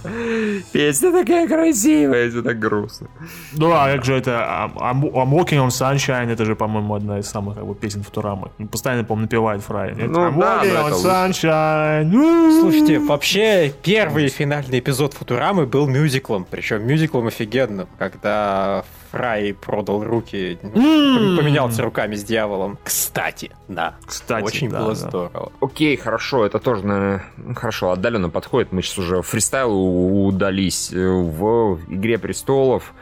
Песня 0.70 1.10
такая 1.10 1.48
красивая, 1.48 2.28
это 2.28 2.44
так 2.44 2.60
грустно. 2.60 3.08
Ну, 3.54 3.72
а 3.72 3.92
как 3.92 4.04
же 4.04 4.14
это, 4.14 4.70
I'm 4.76 5.02
Walking 5.02 5.58
on 5.58 5.70
Sunshine, 5.70 6.30
это 6.30 6.44
же, 6.44 6.54
по-моему, 6.54 6.94
одна 6.94 7.18
из 7.18 7.26
самых 7.26 7.56
как 7.56 7.66
бы, 7.66 7.74
песен 7.74 8.04
Футурамы. 8.04 8.50
Постоянно, 8.70 9.02
по-моему, 9.02 9.22
напевает 9.22 9.62
Фрай. 9.62 9.94
Ну, 9.96 10.20
I'm 10.20 10.38
да, 10.38 10.62
Walking 10.62 10.90
on 10.90 10.92
Sunshine. 10.92 12.60
Слушайте, 12.60 13.00
вообще, 13.00 13.72
первый 13.82 14.28
финальный 14.28 14.78
эпизод 14.78 15.14
Футурамы 15.14 15.66
был 15.66 15.88
мюзиклом, 15.88 16.46
причем 16.48 16.86
мюзиклом 16.86 17.26
офигенным, 17.26 17.88
когда 17.98 18.84
Фрай 19.12 19.52
продал 19.52 20.02
руки, 20.02 20.58
поменялся 20.62 21.82
руками 21.82 22.16
с 22.16 22.24
дьяволом. 22.24 22.78
Кстати, 22.82 23.50
да. 23.68 23.96
Кстати, 24.06 24.42
Очень 24.42 24.70
да, 24.70 24.80
было 24.80 24.88
да. 24.88 24.94
здорово. 24.94 25.52
Окей, 25.60 25.98
хорошо, 25.98 26.46
это 26.46 26.58
тоже, 26.58 26.86
наверное, 26.86 27.24
ну, 27.36 27.54
хорошо, 27.54 27.90
отдаленно 27.90 28.30
подходит. 28.30 28.72
Мы 28.72 28.80
сейчас 28.80 28.98
уже 28.98 29.20
фристайл 29.20 30.26
удались 30.26 30.90
в 30.90 31.78
Игре 31.88 32.16
Престолов. 32.16 32.94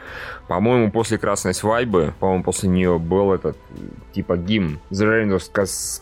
По-моему, 0.51 0.91
после 0.91 1.17
Красной 1.17 1.53
Свадьбы, 1.53 2.13
по-моему, 2.19 2.43
после 2.43 2.67
нее 2.67 2.99
был 2.99 3.31
этот, 3.31 3.55
типа, 4.11 4.35
гимн 4.35 4.81
The 4.91 5.25
of 5.29 5.49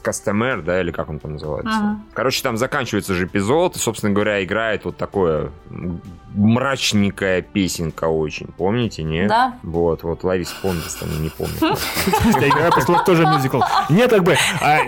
Customer, 0.03 0.63
да, 0.63 0.81
или 0.81 0.89
как 0.89 1.07
он 1.07 1.19
там 1.19 1.33
называется. 1.33 1.69
Uh-huh. 1.71 1.95
Короче, 2.15 2.41
там 2.41 2.57
заканчивается 2.57 3.13
же 3.13 3.25
эпизод, 3.25 3.75
и, 3.75 3.79
собственно 3.79 4.11
говоря, 4.11 4.43
играет 4.43 4.85
вот 4.85 4.97
такое 4.97 5.51
мрачненькая 6.33 7.43
песенка 7.43 8.05
очень. 8.05 8.47
Помните, 8.57 9.03
нет? 9.03 9.29
Да. 9.29 9.53
Вот, 9.61 10.01
вот, 10.01 10.23
Лавис 10.23 10.49
Пондес, 10.63 10.95
там, 10.95 11.09
не 11.21 11.29
помню. 11.29 11.53
Игра 11.53 12.71
престолов 12.71 13.05
тоже 13.05 13.27
мюзикл. 13.27 13.61
Нет, 13.89 14.09
как 14.09 14.23
бы, 14.23 14.35
а, 14.61 14.79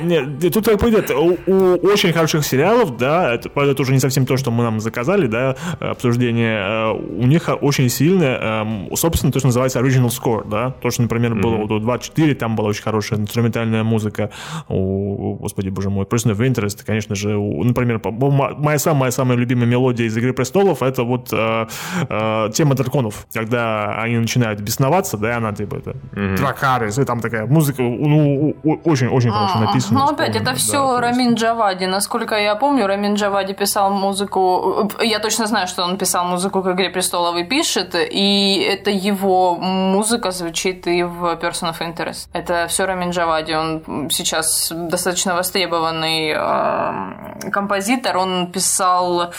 тут 0.51 0.65
как 0.65 0.79
бы 0.79 1.37
у 1.45 1.87
очень 1.87 2.13
хороших 2.13 2.45
сериалов, 2.45 2.97
да, 2.97 3.35
это 3.35 3.81
уже 3.81 3.93
не 3.93 3.99
совсем 3.99 4.25
то, 4.25 4.37
что 4.37 4.49
мы 4.49 4.63
нам 4.63 4.79
заказали, 4.79 5.27
да, 5.27 5.55
обсуждение, 5.79 6.57
э, 6.57 6.91
у 6.93 7.27
них 7.27 7.47
очень 7.61 7.89
сильное, 7.89 8.63
эм, 8.63 8.95
собственно, 8.95 9.31
то, 9.31 9.37
что 9.37 9.50
называется 9.51 9.79
original 9.79 10.07
score, 10.07 10.47
да, 10.47 10.71
то, 10.71 10.89
что, 10.89 11.01
например, 11.01 11.35
было 11.35 11.55
у 11.55 11.79
24, 11.79 12.35
там 12.35 12.55
была 12.55 12.69
очень 12.69 12.83
хорошая 12.83 13.19
инструментальная 13.19 13.83
музыка, 13.83 14.29
у, 14.69 15.35
господи, 15.35 15.69
боже 15.69 15.89
мой, 15.89 16.05
Person 16.05 16.31
of 16.31 16.39
Interest, 16.39 16.83
конечно 16.85 17.15
же, 17.15 17.37
например, 17.37 18.01
моя 18.03 18.79
самая-самая 18.79 19.37
любимая 19.37 19.67
мелодия 19.67 20.07
из 20.07 20.17
Игры 20.17 20.33
престолов, 20.33 20.81
это 20.81 21.03
вот 21.03 21.29
э, 21.31 21.67
э, 22.09 22.49
тема 22.53 22.75
драконов, 22.75 23.27
когда 23.33 24.01
они 24.01 24.17
начинают 24.17 24.59
бесноваться, 24.61 25.17
да, 25.17 25.37
она 25.37 25.53
типа 25.53 25.75
это 25.75 25.91
mm-hmm. 25.91 26.37
Дракарис, 26.37 26.97
и 26.97 27.03
там 27.03 27.19
такая 27.19 27.45
музыка, 27.45 27.81
ну, 27.81 28.55
очень-очень 28.63 29.31
хорошо 29.31 29.55
а, 29.57 29.61
написана. 29.65 29.99
Ну, 29.99 30.05
опять, 30.07 30.35
это 30.35 30.53
все 30.53 30.95
да, 30.95 31.01
Рамин 31.01 31.35
Джавади. 31.35 31.85
Насколько 31.85 32.35
я 32.35 32.55
помню, 32.55 32.87
Рамин 32.87 33.15
Джавади 33.15 33.53
писал 33.53 33.91
музыку, 33.91 34.89
я 35.01 35.19
точно 35.19 35.47
знаю, 35.47 35.67
что 35.67 35.83
он 35.83 35.97
писал 35.97 36.25
музыку 36.25 36.61
к 36.61 36.71
«Игре 36.71 36.89
престолов» 36.89 37.35
и 37.37 37.43
пишет, 37.43 37.95
и 37.95 38.67
это 38.69 38.91
его 38.91 39.40
музыка 39.59 40.31
звучит 40.31 40.87
и 40.87 41.03
в 41.03 41.23
Person 41.35 41.71
of 41.71 41.79
Interest. 41.79 42.27
Это 42.33 42.67
все 42.67 42.85
Рамин 42.85 43.11
Джавади, 43.11 43.53
он 43.53 44.09
сейчас 44.09 44.71
достаточно 44.71 45.35
востребованный 45.35 46.33
э, 46.35 47.49
композитор, 47.51 48.17
он 48.17 48.51
писал 48.51 49.33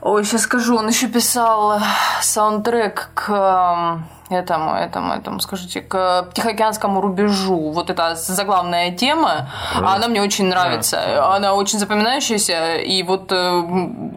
Ой, 0.00 0.24
сейчас 0.24 0.42
скажу, 0.42 0.76
он 0.76 0.88
еще 0.88 1.08
писал 1.08 1.80
саундтрек 2.22 3.10
к 3.14 4.00
этому, 4.30 4.74
этому, 4.74 5.12
этому, 5.12 5.40
скажите, 5.40 5.80
к 5.80 6.28
Тихоокеанскому 6.34 7.00
рубежу. 7.00 7.70
Вот 7.70 7.90
эта 7.90 8.14
заглавная 8.14 8.90
тема, 8.90 9.48
а 9.74 9.96
она 9.96 10.08
мне 10.08 10.22
очень 10.22 10.46
нравится. 10.46 11.34
Она 11.34 11.54
очень 11.54 11.78
запоминающаяся, 11.78 12.76
и 12.76 13.02
вот... 13.02 13.32
Э, 13.32 13.62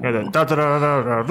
да, 0.02 0.12
да, 0.12 0.46
да, 0.46 0.80
да, 0.80 1.04
да, 1.04 1.24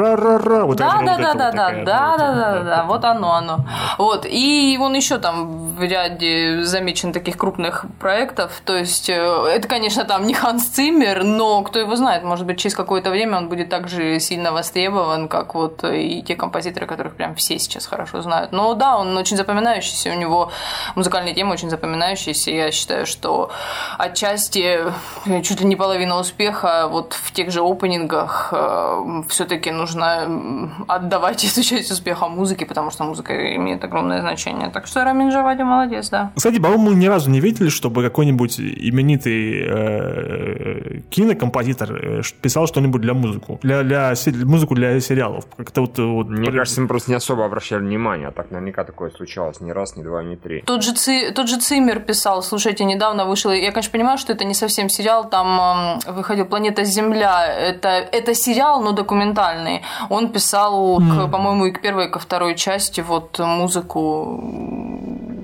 да, 1.32 1.52
да, 1.52 2.16
да, 2.16 2.16
да, 2.16 2.62
да, 2.62 2.84
вот 2.84 3.04
оно, 3.04 3.34
оно. 3.34 3.64
Вот, 3.98 4.26
и 4.28 4.78
он 4.80 4.94
еще 4.94 5.18
там 5.18 5.74
в 5.74 5.82
ряде 5.82 6.64
замечен 6.64 7.12
таких 7.12 7.36
крупных 7.36 7.84
проектов, 7.98 8.62
то 8.64 8.76
есть 8.76 9.08
э, 9.08 9.14
это, 9.14 9.68
конечно, 9.68 10.04
там 10.04 10.26
не 10.26 10.34
Ханс 10.34 10.66
Циммер, 10.66 11.24
но 11.24 11.62
кто 11.62 11.78
его 11.78 11.96
знает, 11.96 12.24
может 12.24 12.46
быть, 12.46 12.58
через 12.58 12.74
какое-то 12.74 13.10
время 13.10 13.38
он 13.38 13.48
будет 13.48 13.68
так 13.68 13.88
же 13.88 14.20
сильно 14.20 14.52
востребован, 14.52 15.28
как 15.28 15.54
вот 15.54 15.84
и 15.84 16.22
те 16.22 16.34
композиторы, 16.34 16.86
которых 16.86 17.16
прям 17.16 17.34
все 17.34 17.58
сейчас 17.58 17.86
хорошо 17.86 18.22
знают. 18.22 18.52
Но 18.52 18.69
да, 18.74 18.96
он 18.96 19.16
очень 19.16 19.36
запоминающийся, 19.36 20.10
у 20.10 20.18
него 20.18 20.50
музыкальные 20.94 21.34
темы 21.34 21.52
очень 21.52 21.70
запоминающиеся. 21.70 22.50
Я 22.50 22.70
считаю, 22.70 23.06
что 23.06 23.50
отчасти 23.98 24.80
э, 25.26 25.42
чуть 25.42 25.60
ли 25.60 25.66
не 25.66 25.76
половина 25.76 26.18
успеха 26.18 26.88
вот 26.90 27.12
в 27.12 27.32
тех 27.32 27.50
же 27.50 27.60
опенингах 27.60 28.50
э, 28.52 29.22
все-таки 29.28 29.70
нужно 29.70 30.70
отдавать 30.88 31.44
эту 31.44 31.62
часть 31.62 31.90
успеха 31.90 32.28
музыке, 32.28 32.66
потому 32.66 32.90
что 32.90 33.04
музыка 33.04 33.56
имеет 33.56 33.84
огромное 33.84 34.20
значение. 34.20 34.70
Так 34.70 34.86
что 34.86 35.04
Рамин 35.04 35.30
Джавади 35.30 35.62
молодец, 35.62 36.10
да. 36.10 36.32
Кстати, 36.36 36.58
по-моему, 36.58 36.90
мы 36.90 36.94
ни 36.94 37.06
разу 37.06 37.30
не 37.30 37.40
видели, 37.40 37.68
чтобы 37.68 38.02
какой-нибудь 38.02 38.60
именитый 38.60 39.64
э, 39.66 41.00
кинокомпозитор 41.10 41.92
э, 41.92 42.22
писал 42.40 42.66
что-нибудь 42.66 43.00
для 43.00 43.14
музыку, 43.14 43.58
для, 43.62 43.82
для 43.82 44.14
музыку 44.44 44.74
для 44.74 45.00
сериалов. 45.00 45.44
Как-то 45.56 45.82
вот, 45.82 45.98
вот 45.98 46.28
Мне 46.28 46.50
кажется, 46.52 46.80
мы 46.80 46.88
просто 46.88 47.10
не 47.10 47.16
особо 47.16 47.44
обращали 47.44 47.80
внимание, 47.80 48.28
а 48.28 48.32
так 48.32 48.50
наверняка 48.60 48.84
такое 48.84 49.10
случалось 49.10 49.60
ни 49.60 49.70
раз, 49.70 49.96
ни 49.96 50.02
два, 50.02 50.22
ни 50.22 50.36
три. 50.36 50.62
Тот 50.62 50.82
же, 50.82 50.92
Ци, 50.92 51.32
тот 51.32 51.48
же 51.48 51.58
Циммер 51.58 52.00
писал, 52.00 52.42
слушайте, 52.42 52.84
недавно 52.84 53.24
вышел, 53.24 53.50
я, 53.52 53.72
конечно, 53.72 53.92
понимаю, 53.92 54.18
что 54.18 54.32
это 54.32 54.44
не 54.44 54.54
совсем 54.54 54.88
сериал, 54.88 55.28
там 55.28 55.98
э, 56.06 56.12
выходил 56.12 56.46
«Планета 56.46 56.84
Земля», 56.84 57.46
это, 57.46 57.88
это 57.88 58.34
сериал, 58.34 58.82
но 58.82 58.92
документальный. 58.92 59.82
Он 60.10 60.32
писал, 60.32 61.00
mm. 61.00 61.26
к, 61.26 61.30
по-моему, 61.30 61.66
и 61.66 61.70
к 61.72 61.80
первой, 61.80 62.06
и 62.06 62.10
ко 62.10 62.18
второй 62.18 62.54
части 62.54 63.00
вот 63.00 63.38
музыку 63.38 64.40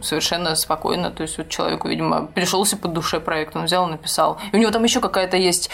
совершенно 0.06 0.54
спокойно. 0.56 1.10
То 1.10 1.22
есть 1.22 1.38
вот 1.38 1.48
человеку, 1.48 1.88
видимо, 1.88 2.26
пришелся 2.26 2.76
по 2.76 2.88
душе 2.88 3.20
проект, 3.20 3.56
он 3.56 3.64
взял 3.64 3.86
и 3.88 3.90
написал. 3.90 4.38
И 4.52 4.56
у 4.56 4.58
него 4.58 4.70
там 4.70 4.84
еще 4.84 5.00
какая-то 5.00 5.36
есть. 5.36 5.70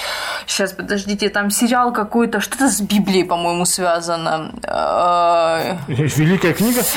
Сейчас, 0.46 0.72
подождите, 0.72 1.28
там 1.28 1.50
сериал 1.50 1.92
какой-то, 1.92 2.40
что-то 2.40 2.68
с 2.68 2.80
Библией, 2.80 3.24
по-моему, 3.24 3.64
связано. 3.64 4.52
А, 4.64 5.78
Великая 5.88 6.54
книга? 6.54 6.82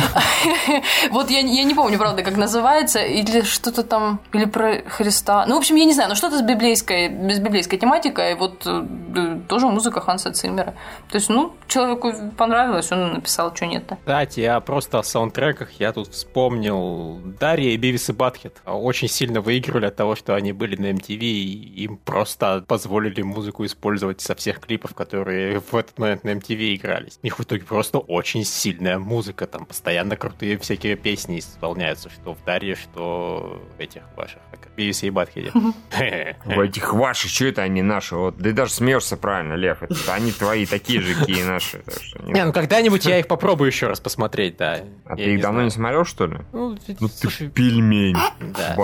Вот 1.12 1.30
я, 1.30 1.40
я 1.40 1.64
не 1.64 1.74
помню, 1.74 1.98
правда, 1.98 2.24
как 2.24 2.38
называется, 2.38 3.00
или 3.00 3.42
что-то 3.42 3.84
там, 3.84 4.20
или 4.34 4.46
про 4.46 4.82
Христа. 4.88 5.46
Ну, 5.48 5.56
в 5.56 5.58
общем, 5.58 5.76
я 5.76 5.86
не 5.86 5.94
знаю, 5.94 6.10
но 6.10 6.16
что-то 6.16 6.38
с 6.38 6.42
библейской, 6.42 7.08
с 7.34 7.40
библейской 7.40 7.78
тематикой, 7.78 8.36
вот 8.36 8.66
э, 8.66 9.40
тоже 9.48 9.68
музыка 9.68 10.02
Ханса 10.02 10.32
Циммера. 10.32 10.74
То 11.10 11.18
есть, 11.18 11.30
ну, 11.30 11.54
человеку 11.68 12.14
понравилось, 12.38 12.92
он 12.92 13.14
написал, 13.14 13.56
что 13.56 13.66
нет-то. 13.66 13.98
Кстати, 13.98 14.42
я 14.42 14.60
просто 14.60 15.00
о 15.00 15.04
саундтреках, 15.04 15.72
я 15.80 15.94
тут 15.94 16.14
вспомнил 16.14 17.20
Дарья 17.26 17.72
и 17.72 17.78
Бивис 17.78 18.10
и 18.10 18.14
Батхет. 18.14 18.62
Очень 18.66 19.08
сильно 19.08 19.42
выигрывали 19.42 19.86
от 19.86 19.96
того, 19.96 20.16
что 20.16 20.36
они 20.36 20.54
были 20.54 20.76
на 20.76 20.92
MTV, 20.92 21.20
и 21.20 21.84
им 21.84 21.98
просто 21.98 22.64
позволили 22.68 23.22
музыку 23.22 23.66
использовать 23.66 24.22
со 24.22 24.36
всех 24.36 24.60
клипов, 24.60 24.94
которые 24.94 25.60
в 25.60 25.76
этот 25.76 25.98
момент 25.98 26.24
на 26.24 26.30
MTV 26.30 26.76
игрались. 26.76 27.20
У 27.22 27.26
них 27.26 27.40
в 27.40 27.44
итоге 27.44 27.64
просто 27.64 27.98
очень 27.98 28.46
сильная 28.46 29.00
музыка, 29.00 29.48
там 29.48 29.66
постоянно 29.66 30.16
крутые 30.16 30.58
всякие 30.58 30.96
песни 30.96 31.40
исполняются, 31.40 32.10
что 32.10 32.34
в 32.34 32.44
Дарье, 32.46 32.76
что 32.76 33.62
в 33.78 33.80
этих 33.80 34.04
ваших, 34.16 34.40
BBC 34.76 35.08
и 35.08 35.10
Батхеде. 35.10 35.52
В 36.46 36.60
этих 36.60 36.94
ваших, 36.94 37.32
что 37.32 37.46
это 37.46 37.62
они 37.64 37.82
наши? 37.82 38.16
Вот, 38.16 38.38
да 38.38 38.50
и 38.50 38.54
даже 38.54 38.72
смеешься 38.74 39.18
правильно, 39.18 39.54
Лев. 39.54 39.82
Это 39.82 40.14
они 40.14 40.32
твои 40.32 40.66
такие 40.66 41.02
же, 41.02 41.16
какие 41.16 41.44
наши. 41.44 41.82
Не, 42.24 42.46
ну 42.46 42.54
когда-нибудь 42.54 43.06
я 43.06 43.20
их 43.20 43.28
попробую 43.28 43.68
еще 43.68 43.88
раз 43.88 44.00
посмотреть, 44.00 44.58
да. 44.58 44.80
А 45.06 45.16
ты 45.16 45.34
их 45.36 45.42
давно 45.42 45.64
не 45.64 45.70
смотрел, 45.70 46.06
что 46.06 46.28
ли? 46.28 46.38
Ну, 46.52 46.78
Ну 47.00 47.10
ты 47.10 47.48
пельмень. 47.50 48.18
Да. 48.56 48.76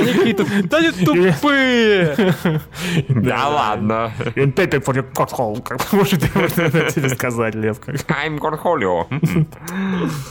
Они 0.00 0.12
какие-то, 0.12 0.44
да 0.64 0.78
они 0.78 0.90
тупые. 0.92 2.34
Да 3.08 3.48
ладно. 3.48 4.12
Paper 4.34 4.82
for 4.84 4.94
your 4.94 5.12
cornhole. 5.12 5.62
Как 5.62 5.92
может 5.92 6.20
тебе 6.20 7.08
сказать, 7.10 7.54
Лев? 7.54 7.78
I'm 7.86 8.38
cornholio. 8.38 9.06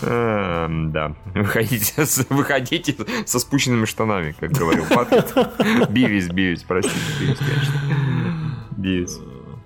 Эм, 0.02 0.92
Да. 0.92 1.16
Выходите, 1.34 2.06
выходите 2.30 2.96
со 3.26 3.40
спущенными 3.40 3.86
штанами, 3.86 3.97
как 3.98 4.52
говорил 4.52 4.86
Патрик. 4.90 5.90
Бивис, 5.90 6.30
Бивис, 6.30 6.64
простите, 6.64 7.00
Бивис, 7.20 7.40
конечно. 7.40 7.74
Бивис. 8.78 9.20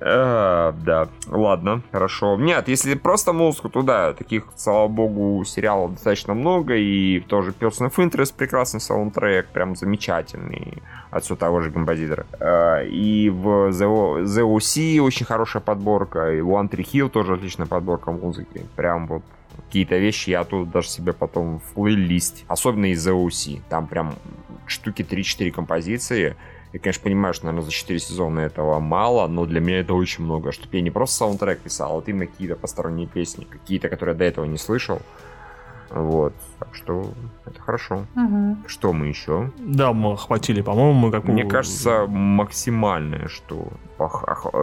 А, 0.03 0.73
да, 0.83 1.09
ладно, 1.27 1.81
хорошо. 1.91 2.35
Нет, 2.35 2.67
если 2.67 2.95
просто 2.95 3.33
музыку, 3.33 3.69
то 3.69 3.83
да, 3.83 4.13
таких, 4.13 4.45
слава 4.55 4.87
богу, 4.87 5.43
сериалов 5.45 5.93
достаточно 5.93 6.33
много, 6.33 6.75
и 6.75 7.19
тоже 7.19 7.51
Person 7.51 7.91
of 7.91 7.95
Interest 7.97 8.33
прекрасный 8.35 8.79
саундтрек, 8.79 9.47
прям 9.49 9.75
замечательный 9.75 10.81
от 11.11 11.23
все 11.23 11.35
того 11.35 11.61
же 11.61 11.71
композитора. 11.71 12.25
А, 12.39 12.81
И 12.81 13.29
в 13.29 13.69
The, 13.69 14.23
The 14.23 14.41
OC 14.43 14.99
очень 15.01 15.25
хорошая 15.27 15.61
подборка, 15.61 16.33
и 16.33 16.39
One 16.39 16.67
Tree 16.69 16.87
Hill 16.91 17.09
тоже 17.09 17.35
отличная 17.35 17.67
подборка 17.67 18.11
музыки. 18.11 18.65
Прям 18.75 19.05
вот 19.05 19.21
какие-то 19.55 19.97
вещи 19.97 20.29
я 20.31 20.43
тут 20.43 20.71
даже 20.71 20.87
себе 20.89 21.13
потом 21.13 21.59
в 21.59 21.73
плейлист, 21.73 22.43
особенно 22.47 22.91
из 22.91 23.07
OC. 23.07 23.61
Там 23.69 23.87
прям 23.87 24.15
штуки 24.67 25.01
3-4 25.01 25.51
композиции, 25.51 26.35
я, 26.73 26.79
конечно, 26.79 27.03
понимаю, 27.03 27.33
что, 27.33 27.47
наверное, 27.47 27.65
за 27.65 27.71
4 27.71 27.99
сезона 27.99 28.39
этого 28.39 28.79
мало, 28.79 29.27
но 29.27 29.45
для 29.45 29.59
меня 29.59 29.79
это 29.81 29.93
очень 29.93 30.23
много. 30.23 30.51
Чтобы 30.51 30.77
я 30.77 30.81
не 30.81 30.91
просто 30.91 31.17
саундтрек 31.17 31.59
писал, 31.59 31.91
а 31.91 31.95
вот 31.95 32.07
именно 32.07 32.27
какие-то 32.27 32.55
посторонние 32.55 33.07
песни, 33.07 33.43
какие-то, 33.43 33.89
которые 33.89 34.13
я 34.13 34.19
до 34.19 34.23
этого 34.25 34.45
не 34.45 34.57
слышал. 34.57 35.01
Вот. 35.93 36.33
Так 36.59 36.73
что 36.73 37.11
это 37.45 37.59
хорошо. 37.59 38.05
Мгм. 38.15 38.63
Что 38.67 38.93
мы 38.93 39.07
еще? 39.07 39.51
Да, 39.57 39.93
мы 39.93 40.13
охватили, 40.13 40.61
по-моему, 40.61 40.93
мы 40.93 41.11
как 41.11 41.25
Мне 41.25 41.43
кажется, 41.43 42.05
максимальное, 42.07 43.27
что, 43.27 43.67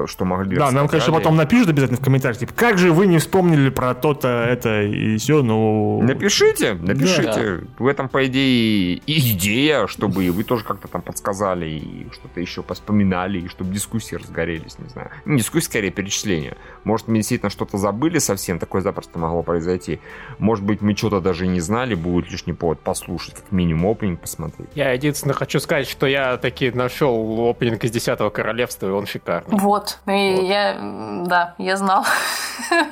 что 0.07 0.24
могли 0.24 0.57
Да, 0.57 0.70
нам, 0.70 0.89
конечно, 0.89 1.12
потом 1.12 1.37
напишут 1.37 1.68
обязательно 1.68 1.99
в 1.99 2.03
комментариях, 2.05 2.39
типа, 2.39 2.53
как 2.55 2.79
же 2.79 2.93
вы 2.93 3.07
не 3.07 3.18
вспомнили 3.18 3.68
про 3.68 3.95
то-то, 3.95 4.29
это 4.29 4.83
и 4.83 5.18
все, 5.18 5.43
ну... 5.43 6.01
Напишите, 6.03 6.74
напишите. 6.74 7.64
В 7.79 7.87
этом, 7.87 8.09
по 8.09 8.26
идее, 8.26 8.95
и 8.95 9.33
идея, 9.33 9.87
чтобы 9.87 10.24
и 10.24 10.31
вы 10.31 10.45
тоже 10.45 10.64
как-то 10.64 10.89
там 10.89 11.03
подсказали, 11.03 11.66
и 11.66 12.09
что-то 12.12 12.41
еще 12.41 12.62
поспоминали, 12.62 13.41
и 13.41 13.49
чтобы 13.49 13.72
дискуссии 13.74 14.14
разгорелись, 14.14 14.79
не 14.79 14.89
знаю. 14.89 15.11
Не 15.24 15.39
дискуссии, 15.39 15.66
скорее, 15.66 15.91
перечисления. 15.91 16.57
Может, 16.85 17.09
мы 17.09 17.16
действительно 17.16 17.51
что-то 17.51 17.76
забыли 17.76 18.18
совсем, 18.18 18.59
такое 18.59 18.81
запросто 18.81 19.18
могло 19.18 19.43
произойти. 19.43 20.01
Может 20.39 20.64
быть, 20.64 20.81
мы 20.81 20.97
что-то 20.97 21.18
даже 21.21 21.45
и 21.47 21.49
не 21.49 21.61
знали, 21.61 21.95
будет 21.95 22.31
лишний 22.31 22.53
повод 22.53 22.81
послушать, 22.81 23.35
как 23.35 23.53
минимум 23.53 23.93
опенинг 23.93 24.21
посмотреть. 24.21 24.69
Я 24.75 24.93
единственное 24.93 25.35
хочу 25.35 25.61
сказать, 25.61 25.89
что 25.89 26.07
я 26.07 26.37
таки 26.37 26.71
нашел 26.71 27.49
опенинг 27.49 27.85
из 27.85 27.91
Десятого 27.91 28.31
Королевства, 28.31 28.87
и 28.89 28.91
он 28.91 29.07
шикарный. 29.07 29.59
Вот. 29.59 29.99
И 30.07 30.11
я, 30.47 30.75
м, 30.75 31.25
да, 31.27 31.55
я 31.59 31.77
знал. 31.77 32.05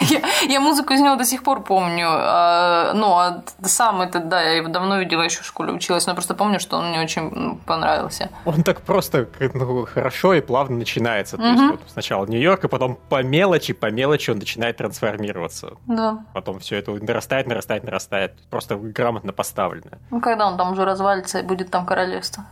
Я, 0.00 0.22
я 0.48 0.60
музыку 0.60 0.94
из 0.94 1.00
него 1.00 1.16
до 1.16 1.24
сих 1.26 1.42
пор 1.42 1.62
помню. 1.62 2.06
А, 2.08 2.92
Ну, 2.94 3.12
а 3.18 3.42
сам 3.62 4.00
этот, 4.00 4.28
да, 4.28 4.40
я 4.42 4.54
его 4.56 4.68
давно 4.68 4.98
видела, 4.98 5.22
еще 5.22 5.42
в 5.42 5.44
школе 5.44 5.72
училась, 5.72 6.06
но 6.06 6.14
просто 6.14 6.34
помню, 6.34 6.58
что 6.58 6.78
он 6.78 6.88
мне 6.88 7.00
очень 7.00 7.22
м, 7.22 7.60
понравился. 7.66 8.30
Он 8.46 8.62
так 8.62 8.80
просто 8.80 9.28
ну, 9.54 9.84
хорошо 9.86 10.32
и 10.32 10.40
плавно 10.40 10.78
начинается. 10.78 11.36
То 11.36 11.44
есть 11.44 11.62
вот 11.62 11.80
сначала 11.86 12.24
Нью-Йорк, 12.26 12.64
и 12.64 12.68
потом 12.68 12.98
по 13.08 13.22
мелочи, 13.22 13.74
по 13.74 13.90
мелочи 13.90 14.30
он 14.30 14.38
начинает 14.38 14.78
трансформироваться. 14.78 15.72
Да. 15.86 16.24
Потом 16.32 16.58
все 16.60 16.76
это 16.76 16.92
нарастает, 16.92 17.46
нарастает, 17.46 17.69
нарастает. 17.78 18.32
Просто 18.50 18.76
грамотно 18.76 19.32
поставлено. 19.32 19.98
Ну, 20.10 20.20
когда 20.20 20.46
он 20.46 20.56
там 20.56 20.72
уже 20.72 20.84
развалится 20.84 21.38
и 21.38 21.42
будет 21.42 21.70
там 21.70 21.86
королевство. 21.86 22.44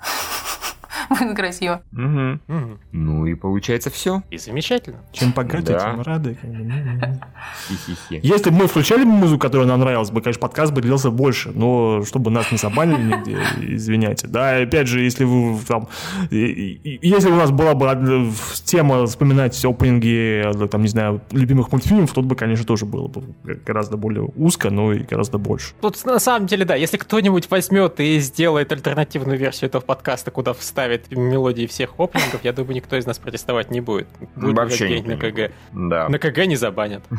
Будет 1.21 1.37
красиво. 1.37 1.83
Мгм. 1.93 2.41
Мгм. 2.47 2.79
Ну 2.93 3.27
и 3.27 3.35
получается 3.35 3.91
все. 3.91 4.23
И 4.31 4.39
замечательно. 4.39 4.99
Чем 5.13 5.33
богаты, 5.33 5.73
Да. 5.73 5.79
тем 5.93 6.01
рады. 6.03 6.35
как 6.41 6.51
бы, 6.51 6.57
ну. 6.59 7.21
Хи-хи-хи. 7.69 8.21
Если 8.23 8.51
бы 8.51 8.57
мы 8.57 8.67
включали 8.67 9.05
музыку, 9.05 9.41
которая 9.41 9.67
нам 9.69 9.81
нравилась 9.81 10.11
бы, 10.11 10.21
конечно, 10.21 10.41
подкаст 10.41 10.73
бы 10.73 10.81
длился 10.83 11.11
больше, 11.11 11.51
но 11.55 12.03
чтобы 12.05 12.31
нас 12.31 12.51
не 12.53 12.59
забанили 12.59 13.03
нигде, 13.03 13.39
извиняйте. 13.77 14.27
Да, 14.29 14.59
и 14.61 14.65
опять 14.65 14.87
же, 14.89 15.01
если 15.01 15.25
вы 15.25 15.59
там... 15.67 15.89
Если 16.31 17.31
у 17.31 17.37
нас 17.37 17.51
была 17.51 17.75
бы 17.75 18.31
тема 18.65 19.07
вспоминать 19.07 19.63
опенинги, 19.65 20.43
э, 20.65 20.69
там, 20.69 20.83
не 20.83 20.89
знаю, 20.89 21.21
любимых 21.33 21.73
мультфильмов, 21.73 22.13
тут 22.13 22.25
бы, 22.27 22.35
конечно, 22.37 22.65
тоже 22.67 22.87
было 22.87 23.09
бы 23.09 23.25
гораздо 23.67 23.97
более 23.97 24.29
узко, 24.37 24.71
но 24.71 24.93
и 24.93 25.01
гораздо 25.05 25.39
больше. 25.39 25.75
Тут 25.81 26.05
на 26.05 26.19
самом 26.19 26.47
деле, 26.47 26.65
да, 26.65 26.75
если 26.75 26.97
кто-нибудь 26.97 27.51
возьмет 27.51 28.01
и 28.01 28.19
сделает 28.21 28.73
альтернативную 28.73 29.39
версию 29.39 29.69
этого 29.69 29.83
подкаста, 29.83 30.31
куда 30.31 30.53
вставит 30.53 30.98
мелодии 31.11 31.67
всех 31.67 31.99
опенингов, 31.99 32.43
я 32.45 32.53
думаю, 32.53 32.75
никто 32.77 32.97
из 32.97 33.07
нас 33.07 33.19
протестовать 33.19 33.71
не 33.71 33.81
будет. 33.81 34.09
Будет 34.37 34.57
Вообще 34.57 34.87
где-нибудь 34.87 35.07
на 35.09 35.13
не 35.27 35.33
КГ. 35.33 35.53
Да. 35.73 36.09
На 36.09 36.19
КГ 36.19 36.47
не 36.47 36.57
забанят. 36.57 37.03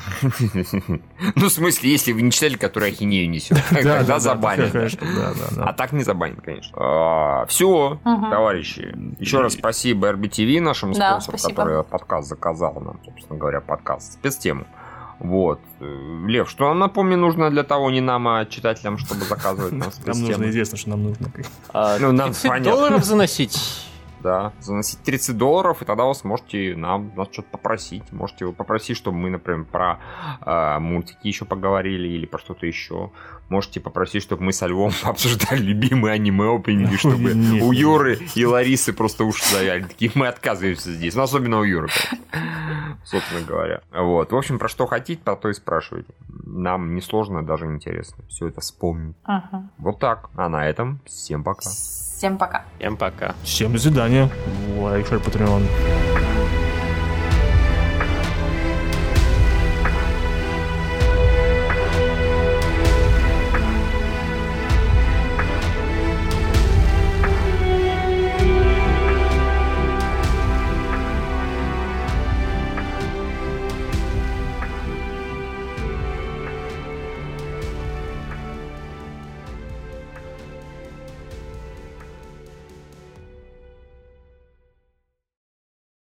Ну, 1.35 1.47
в 1.47 1.51
смысле, 1.51 1.91
если 1.91 2.11
вы 2.11 2.21
не 2.21 2.31
читали, 2.31 2.55
который 2.55 2.89
ахинею 2.89 3.29
несет, 3.29 3.57
тогда 3.69 4.19
забанят. 4.19 4.73
А 5.57 5.73
так 5.73 5.91
не 5.91 6.03
забанит, 6.03 6.41
конечно. 6.41 7.45
все, 7.47 7.99
Мгм. 8.03 8.29
товарищи. 8.31 8.95
Еще 9.19 9.41
раз 9.41 9.53
спасибо 9.53 10.09
RBTV, 10.11 10.59
нашему 10.61 10.93
спонсору, 10.93 11.37
который 11.37 11.83
подкаст 11.83 12.29
заказал 12.29 12.73
нам, 12.81 12.99
собственно 13.05 13.39
говоря, 13.39 13.61
подкаст, 13.61 14.13
спецтему. 14.13 14.65
Вот. 15.19 15.59
Лев, 15.79 16.49
что 16.49 16.69
нам, 16.69 16.79
напомни, 16.79 17.15
нужно 17.15 17.49
для 17.49 17.63
того, 17.63 17.91
не 17.91 18.01
нам, 18.01 18.27
а 18.27 18.45
читателям, 18.45 18.97
чтобы 18.97 19.25
заказывать 19.25 19.73
нам 19.73 19.89
Нам 20.05 20.21
нужно, 20.21 20.49
известно, 20.49 20.77
что 20.77 20.89
нам 20.89 21.03
нужно. 21.03 21.27
А, 21.73 21.97
Ну, 21.99 22.11
нам 22.11 22.29
30 22.29 22.49
понятно. 22.49 22.71
долларов 22.71 23.03
заносить? 23.03 23.85
Да, 24.21 24.51
заносить 24.59 24.99
30 25.03 25.37
долларов, 25.37 25.81
и 25.81 25.85
тогда 25.85 26.03
вы 26.05 26.13
сможете 26.13 26.75
нам 26.75 27.11
нас 27.15 27.29
что-то 27.31 27.49
попросить. 27.51 28.03
Можете 28.11 28.51
попросить, 28.51 28.97
чтобы 28.97 29.17
мы, 29.17 29.29
например, 29.29 29.65
про 29.65 29.99
э, 30.45 30.79
мультики 30.79 31.27
еще 31.27 31.45
поговорили 31.45 32.07
или 32.07 32.25
про 32.25 32.37
что-то 32.39 32.65
еще. 32.65 33.11
Можете 33.49 33.79
попросить, 33.79 34.23
чтобы 34.23 34.43
мы 34.43 34.53
со 34.53 34.67
Львом 34.67 34.91
обсуждали 35.03 35.59
любимые 35.59 36.13
аниме-опенинги, 36.13 36.95
чтобы 36.97 37.33
Нет, 37.33 37.63
у 37.63 37.73
нет. 37.73 37.81
Юры 37.81 38.19
и 38.35 38.45
Ларисы 38.45 38.93
просто 38.93 39.23
уши 39.23 39.43
завяли. 39.49 39.83
Такие, 39.83 40.11
мы 40.15 40.27
отказываемся 40.27 40.93
здесь. 40.93 41.15
Ну, 41.15 41.23
особенно 41.23 41.59
у 41.59 41.63
Юры, 41.63 41.89
собственно 43.03 43.41
говоря. 43.41 43.81
Вот. 43.91 44.31
В 44.31 44.35
общем, 44.35 44.59
про 44.59 44.69
что 44.69 44.85
хотите, 44.85 45.21
про 45.23 45.35
то 45.35 45.49
и 45.49 45.53
спрашивайте. 45.53 46.13
Нам 46.45 46.95
не 46.95 47.01
сложно, 47.01 47.45
даже 47.45 47.65
интересно. 47.65 48.23
Все 48.29 48.47
это 48.47 48.61
вспомнить. 48.61 49.15
Мгм. 49.27 49.71
Вот 49.77 49.99
так. 49.99 50.29
А 50.35 50.47
на 50.49 50.67
этом 50.67 50.99
всем 51.05 51.43
пока. 51.43 51.69
Всем 51.69 52.37
пока. 52.37 52.65
Всем 52.77 52.97
пока. 52.97 53.35
Всем 53.43 53.73
до 53.73 53.79
свидания. 53.79 54.29
Лайк, 54.77 55.07
шер, 55.07 55.19
Patreon. 55.19 56.38